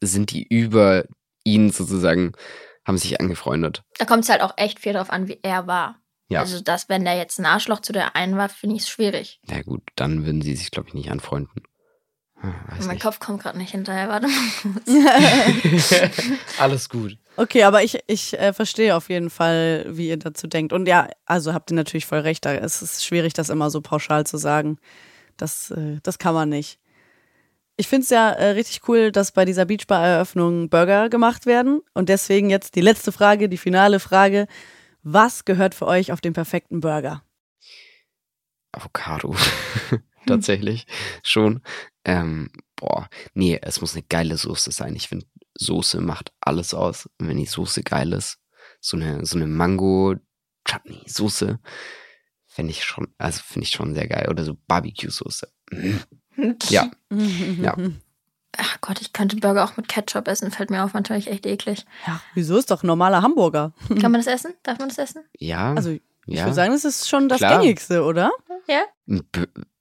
sind 0.01 0.31
die 0.31 0.45
über 0.45 1.05
ihn 1.45 1.71
sozusagen, 1.71 2.33
haben 2.87 2.99
sich 2.99 3.21
angefreundet? 3.21 3.83
Da 3.99 4.05
kommt 4.05 4.25
es 4.25 4.31
halt 4.31 4.43
auch 4.43 4.55
echt 4.57 4.79
viel 4.79 4.93
drauf 4.93 5.11
an, 5.11 5.29
wie 5.29 5.41
er 5.43 5.66
war. 5.66 6.01
Ja. 6.31 6.41
Also, 6.41 6.61
dass, 6.61 6.89
wenn 6.89 7.05
der 7.05 7.16
jetzt 7.16 7.39
ein 7.39 7.47
Arschloch 7.47 7.81
zu 7.81 7.93
der 7.93 8.14
einen 8.14 8.37
war, 8.37 8.49
finde 8.49 8.77
ich 8.77 8.83
es 8.83 8.89
schwierig. 8.89 9.41
Na 9.47 9.62
gut, 9.62 9.83
dann 9.97 10.27
würden 10.27 10.43
sie 10.43 10.55
sich, 10.55 10.71
glaube 10.71 10.89
ich, 10.89 10.95
nicht 10.95 11.11
anfreunden. 11.11 11.62
Hm, 12.41 12.55
Weiß 12.68 12.86
mein 12.86 12.95
nicht. 12.95 13.03
Kopf 13.03 13.18
kommt 13.18 13.43
gerade 13.43 13.59
nicht 13.59 13.72
hinterher, 13.72 14.09
warte 14.09 14.28
mal. 14.28 16.11
Alles 16.59 16.89
gut. 16.89 17.18
Okay, 17.36 17.64
aber 17.64 17.82
ich, 17.82 17.99
ich 18.07 18.39
äh, 18.39 18.53
verstehe 18.53 18.95
auf 18.97 19.09
jeden 19.09 19.30
Fall, 19.30 19.84
wie 19.89 20.09
ihr 20.09 20.18
dazu 20.18 20.47
denkt. 20.47 20.72
Und 20.72 20.86
ja, 20.86 21.09
also 21.26 21.53
habt 21.53 21.70
ihr 21.70 21.74
natürlich 21.74 22.07
voll 22.07 22.20
recht. 22.20 22.45
Da 22.45 22.55
es 22.55 22.80
ist 22.82 23.05
schwierig, 23.05 23.32
das 23.32 23.49
immer 23.49 23.70
so 23.70 23.80
pauschal 23.80 24.24
zu 24.26 24.36
sagen. 24.36 24.78
Das, 25.36 25.70
äh, 25.72 25.99
das 26.03 26.18
kann 26.18 26.34
man 26.34 26.49
nicht. 26.49 26.78
Ich 27.76 27.86
finde 27.89 28.05
es 28.05 28.11
ja 28.11 28.30
äh, 28.30 28.51
richtig 28.51 28.89
cool, 28.89 29.12
dass 29.12 29.32
bei 29.32 29.45
dieser 29.45 29.64
Beachbar-Eröffnung 29.64 30.68
Burger 30.68 31.09
gemacht 31.09 31.47
werden. 31.47 31.80
Und 31.95 32.09
deswegen 32.09 32.51
jetzt 32.51 32.74
die 32.74 32.80
letzte 32.80 33.12
Frage, 33.12 33.49
die 33.49 33.59
finale 33.59 34.01
Frage. 34.01 34.47
Was 35.03 35.45
gehört 35.45 35.74
für 35.74 35.86
euch 35.86 36.12
auf 36.12 36.20
den 36.20 36.32
perfekten 36.32 36.80
Burger? 36.80 37.22
Avocado. 38.72 39.34
Tatsächlich 40.29 40.87
schon. 41.22 41.62
Ähm, 42.05 42.51
boah, 42.76 43.09
nee, 43.35 43.59
es 43.61 43.81
muss 43.81 43.95
eine 43.95 44.05
geile 44.09 44.37
Soße 44.37 44.70
sein. 44.70 44.95
Ich 44.95 45.09
finde, 45.09 45.26
Soße 45.55 46.01
macht 46.01 46.33
alles 46.41 46.74
aus. 46.74 47.09
Und 47.18 47.29
wenn 47.29 47.39
die 47.39 47.47
Soße 47.47 47.83
geil 47.83 48.12
ist, 48.12 48.39
so 48.81 48.97
eine, 48.97 49.24
so 49.26 49.37
eine 49.37 49.47
Mango-Chutney-Soße, 49.47 51.59
finde 52.47 52.70
ich 52.70 52.85
schon, 52.85 53.09
also 53.18 53.41
finde 53.45 53.64
ich 53.64 53.70
schon 53.70 53.95
sehr 53.95 54.09
geil. 54.09 54.29
Oder 54.31 54.45
so 54.45 54.57
Barbecue-Soße. 54.66 55.49
Mm. 55.70 55.97
Ja, 56.68 56.91
Ja. 57.11 57.76
Ach 58.57 58.81
Gott, 58.81 59.01
ich 59.01 59.12
könnte 59.12 59.37
Burger 59.37 59.64
auch 59.64 59.76
mit 59.76 59.89
Ketchup 59.89 60.26
essen, 60.26 60.51
fällt 60.51 60.70
mir 60.70 60.83
auf, 60.83 60.95
natürlich 60.95 61.29
echt 61.29 61.47
eklig. 61.47 61.85
Ja, 62.07 62.20
wieso 62.35 62.57
ist 62.57 62.70
doch 62.70 62.83
ein 62.83 62.87
normaler 62.87 63.22
Hamburger? 63.22 63.74
Kann 63.89 64.11
man 64.11 64.14
das 64.14 64.26
essen? 64.26 64.55
Darf 64.62 64.79
man 64.79 64.89
das 64.89 64.99
essen? 64.99 65.22
ja. 65.39 65.74
Also 65.74 65.99
ich 66.29 66.39
ja. 66.39 66.45
würde 66.45 66.55
sagen, 66.55 66.72
das 66.72 66.85
ist 66.85 67.09
schon 67.09 67.29
das 67.29 67.39
Klar. 67.39 67.61
gängigste, 67.61 68.03
oder? 68.05 68.31
Ja? 68.68 68.83
Ein, 69.09 69.22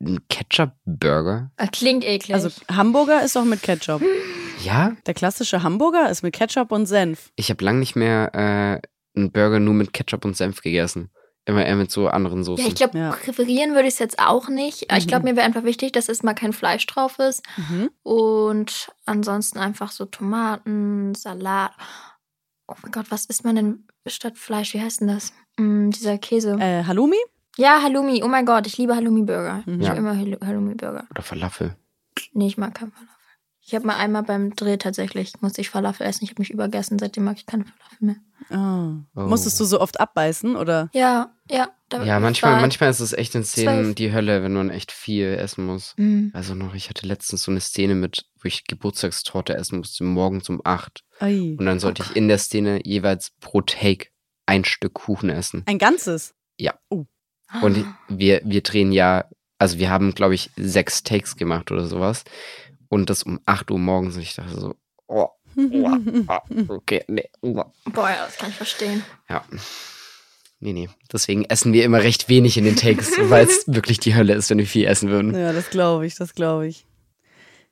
ein 0.02 0.20
Ketchup-Burger? 0.30 1.52
Ah, 1.58 1.68
Klingt 1.68 2.04
eklig. 2.06 2.34
Also 2.34 2.50
Hamburger 2.72 3.24
ist 3.24 3.36
doch 3.36 3.44
mit 3.46 3.62
Ketchup. 3.62 4.02
Ja? 4.64 4.96
Der 5.06 5.14
klassische 5.14 5.62
Hamburger 5.64 6.10
ist 6.10 6.24
mit 6.24 6.34
Ketchup 6.34 6.72
und 6.72 6.86
Senf. 6.86 7.32
Ich 7.36 7.50
habe 7.50 7.64
lang 7.64 7.80
nicht 7.80 7.96
mehr 7.96 8.32
äh, 8.34 9.18
einen 9.20 9.32
Burger 9.32 9.60
nur 9.60 9.74
mit 9.74 9.94
Ketchup 9.94 10.26
und 10.26 10.36
Senf 10.38 10.62
gegessen. 10.62 11.12
Immer 11.46 11.66
eher 11.66 11.76
mit 11.78 11.92
so 11.92 12.08
anderen 12.10 12.44
Soßen. 12.44 12.64
ja, 12.66 12.70
ich 12.70 12.76
glaube, 12.76 12.98
Ja. 12.98 13.12
präferieren 13.12 13.72
würde 13.74 13.88
ich 13.88 13.94
es 13.94 14.00
jetzt 14.00 14.20
auch 14.20 14.50
nicht. 14.50 14.90
Aber 14.90 14.98
Ich 14.98 15.08
glaube, 15.08 15.24
mir 15.26 15.36
wäre 15.38 15.46
einfach 15.46 15.64
wichtig, 15.64 15.94
dass 15.94 16.10
es 16.10 16.22
mal 16.24 16.34
kein 16.34 16.52
Fleisch 16.52 16.86
drauf 16.88 17.20
ist. 17.20 17.42
Mhm. 17.56 17.90
Und 18.04 18.90
ansonsten 19.06 19.58
einfach 19.60 19.92
so 19.92 20.06
Tomaten, 20.06 21.16
Salat. 21.16 21.72
Oh 22.68 22.76
mein 22.84 22.92
Gott, 22.92 23.06
was 23.12 23.26
isst 23.26 23.46
man 23.46 23.56
denn 23.56 23.88
statt 24.08 24.38
Fleisch? 24.38 24.74
Wie 24.74 24.82
heißt 24.82 25.00
denn 25.02 25.08
das? 25.08 25.32
Mm, 25.58 25.90
dieser 25.92 26.18
Käse. 26.18 26.58
Äh, 26.60 26.84
Halloumi? 26.86 27.18
Ja, 27.58 27.82
Halloumi. 27.82 28.22
Oh 28.24 28.28
mein 28.28 28.46
Gott, 28.46 28.68
ich 28.68 28.78
liebe 28.78 28.96
Halloumi-Burger. 28.96 29.64
Mhm. 29.66 29.82
Ich 29.82 29.90
will 29.90 29.98
immer 29.98 30.16
Hallo- 30.18 30.38
Halloumi-Burger. 30.46 31.08
Oder 31.10 31.22
Falafel. 31.24 31.76
Nee, 32.34 32.48
ich 32.48 32.58
mag 32.58 32.76
keinen 32.76 32.92
Falafel. 32.92 33.14
Ich 33.62 33.76
habe 33.76 33.86
mal 33.86 33.98
einmal 33.98 34.24
beim 34.24 34.56
Dreh 34.56 34.78
tatsächlich, 34.78 35.34
musste 35.42 35.60
ich 35.60 35.70
Falafel 35.70 36.06
essen. 36.08 36.24
Ich 36.24 36.30
habe 36.30 36.42
mich 36.42 36.52
übergessen, 36.52 36.98
seitdem 37.00 37.26
mag 37.26 37.36
ich 37.38 37.46
keine 37.46 37.66
Falafel 37.66 37.98
mehr. 38.00 38.16
Oh. 38.50 39.04
Oh. 39.20 39.28
Musstest 39.28 39.60
du 39.60 39.66
so 39.66 39.82
oft 39.82 40.00
abbeißen 40.00 40.56
oder? 40.56 40.90
Ja, 40.94 41.32
ja. 41.50 41.68
da- 41.90 42.04
Ja, 42.06 42.20
manchmal, 42.22 42.62
manchmal 42.62 42.90
ist 42.92 43.02
es 43.02 43.12
echt 43.12 43.36
in 43.36 43.44
Szenen 43.44 43.84
zwölf. 43.84 43.96
die 43.96 44.14
Hölle, 44.14 44.42
wenn 44.42 44.54
man 44.54 44.70
echt 44.70 44.94
viel 44.94 45.34
essen 45.34 45.66
muss. 45.66 45.96
Mm. 45.98 46.28
Also 46.32 46.54
noch, 46.56 46.76
ich 46.76 46.88
hatte 46.90 47.06
letztens 47.08 47.42
so 47.44 47.52
eine 47.52 47.60
Szene 47.60 47.96
mit, 47.96 48.26
wo 48.42 48.48
ich 48.48 48.64
Geburtstagstorte 48.68 49.56
essen 49.56 49.80
musste, 49.80 50.06
morgens 50.06 50.48
um 50.50 50.62
8. 50.64 51.04
Ei. 51.20 51.56
Und 51.60 51.66
dann 51.66 51.80
sollte 51.82 52.04
ich 52.04 52.16
in 52.16 52.30
der 52.30 52.38
Szene 52.38 52.80
jeweils 52.86 53.32
pro 53.42 53.60
Take 53.62 54.08
ein 54.48 54.66
Stück 54.66 54.96
Kuchen 54.96 55.30
essen. 55.30 55.62
Ein 55.68 55.78
ganzes. 55.78 56.34
Und 57.62 57.86
wir, 58.10 58.42
wir 58.44 58.62
drehen 58.62 58.92
ja 58.92 59.26
Also 59.60 59.80
wir 59.80 59.90
haben, 59.90 60.14
glaube 60.14 60.36
ich, 60.36 60.52
sechs 60.56 61.04
Takes 61.04 61.36
gemacht 61.36 61.72
oder 61.72 61.86
sowas. 61.88 62.24
Und 62.90 63.10
das 63.10 63.24
um 63.24 63.40
8 63.46 63.72
Uhr 63.72 63.80
morgens. 63.80 64.16
Und 64.16 64.22
ich 64.22 64.36
dachte 64.36 64.60
so, 64.60 64.76
oh, 65.08 65.30
oh 65.58 66.38
okay, 66.70 67.04
nee. 67.08 67.30
Oh. 67.42 67.64
Boah, 67.86 68.10
ja, 68.10 68.26
das 68.26 68.38
kann 68.38 68.50
ich 68.50 68.56
verstehen. 68.56 69.04
Ja. 69.30 69.44
Nee, 70.60 70.74
nee. 70.74 70.90
Deswegen 71.12 71.46
essen 71.46 71.74
wir 71.74 71.86
immer 71.86 72.02
recht 72.02 72.30
wenig 72.30 72.58
in 72.58 72.66
den 72.66 72.76
Takes, 72.76 73.12
weil 73.30 73.46
es 73.46 73.64
wirklich 73.68 74.00
die 74.00 74.16
Hölle 74.16 74.34
ist, 74.34 74.50
wenn 74.50 74.58
wir 74.58 74.66
viel 74.66 74.88
essen 74.88 75.10
würden. 75.10 75.36
Ja, 75.36 75.54
das 75.54 75.70
glaube 75.70 76.08
ich, 76.08 76.16
das 76.16 76.34
glaube 76.34 76.68
ich. 76.68 76.87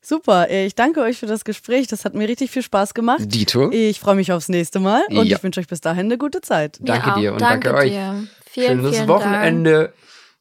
Super, 0.06 0.50
äh, 0.52 0.68
ich 0.68 0.76
danke 0.76 1.02
euch 1.02 1.18
für 1.18 1.26
das 1.26 1.44
Gespräch. 1.46 1.88
Das 1.88 2.06
hat 2.06 2.14
mir 2.14 2.28
richtig 2.30 2.52
viel 2.52 2.62
Spaß 2.62 2.94
gemacht. 2.94 3.22
Dito. 3.26 3.72
Ich 3.72 4.00
freue 4.00 4.14
mich 4.16 4.32
aufs 4.32 4.50
nächste 4.50 4.80
Mal 4.80 5.04
und 5.10 5.26
Ja. 5.26 5.38
ich 5.38 5.44
wünsche 5.44 5.60
euch 5.60 5.68
bis 5.68 5.82
dahin 5.82 6.06
eine 6.06 6.18
gute 6.20 6.42
Zeit. 6.42 6.80
Mir 6.80 6.86
Danke 6.88 7.14
auch. 7.14 7.18
dir 7.20 7.34
und 7.34 7.42
danke 7.42 7.74
euch. 7.74 7.92
Dir. 7.92 8.28
Vielen, 8.46 8.80
Schönes 8.82 8.96
vielen 8.96 9.08
Wochenende. 9.08 9.72
Dank. 9.80 9.94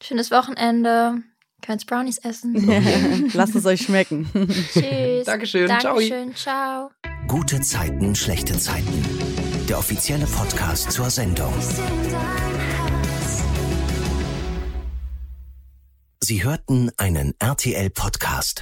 Schönes 0.03 0.31
Wochenende. 0.31 1.23
Könnt 1.62 1.87
Brownies 1.87 2.19
essen. 2.19 3.31
Lasst 3.33 3.55
es 3.55 3.65
euch 3.65 3.81
schmecken. 3.81 4.29
Tschüss. 4.75 5.25
Dankeschön. 5.25 5.67
Ciao. 5.69 5.95
Dankeschön. 5.97 6.35
Ciao. 6.37 6.91
Gute 7.27 7.61
Zeiten, 7.62 8.15
schlechte 8.15 8.59
Zeiten. 8.59 9.03
Der 9.67 9.79
offizielle 9.79 10.27
Podcast 10.27 10.93
zur 10.93 11.09
Sendung. 11.09 11.55
Sie 16.23 16.45
hörten 16.45 16.91
einen 16.99 17.33
RTL-Podcast. 17.39 18.61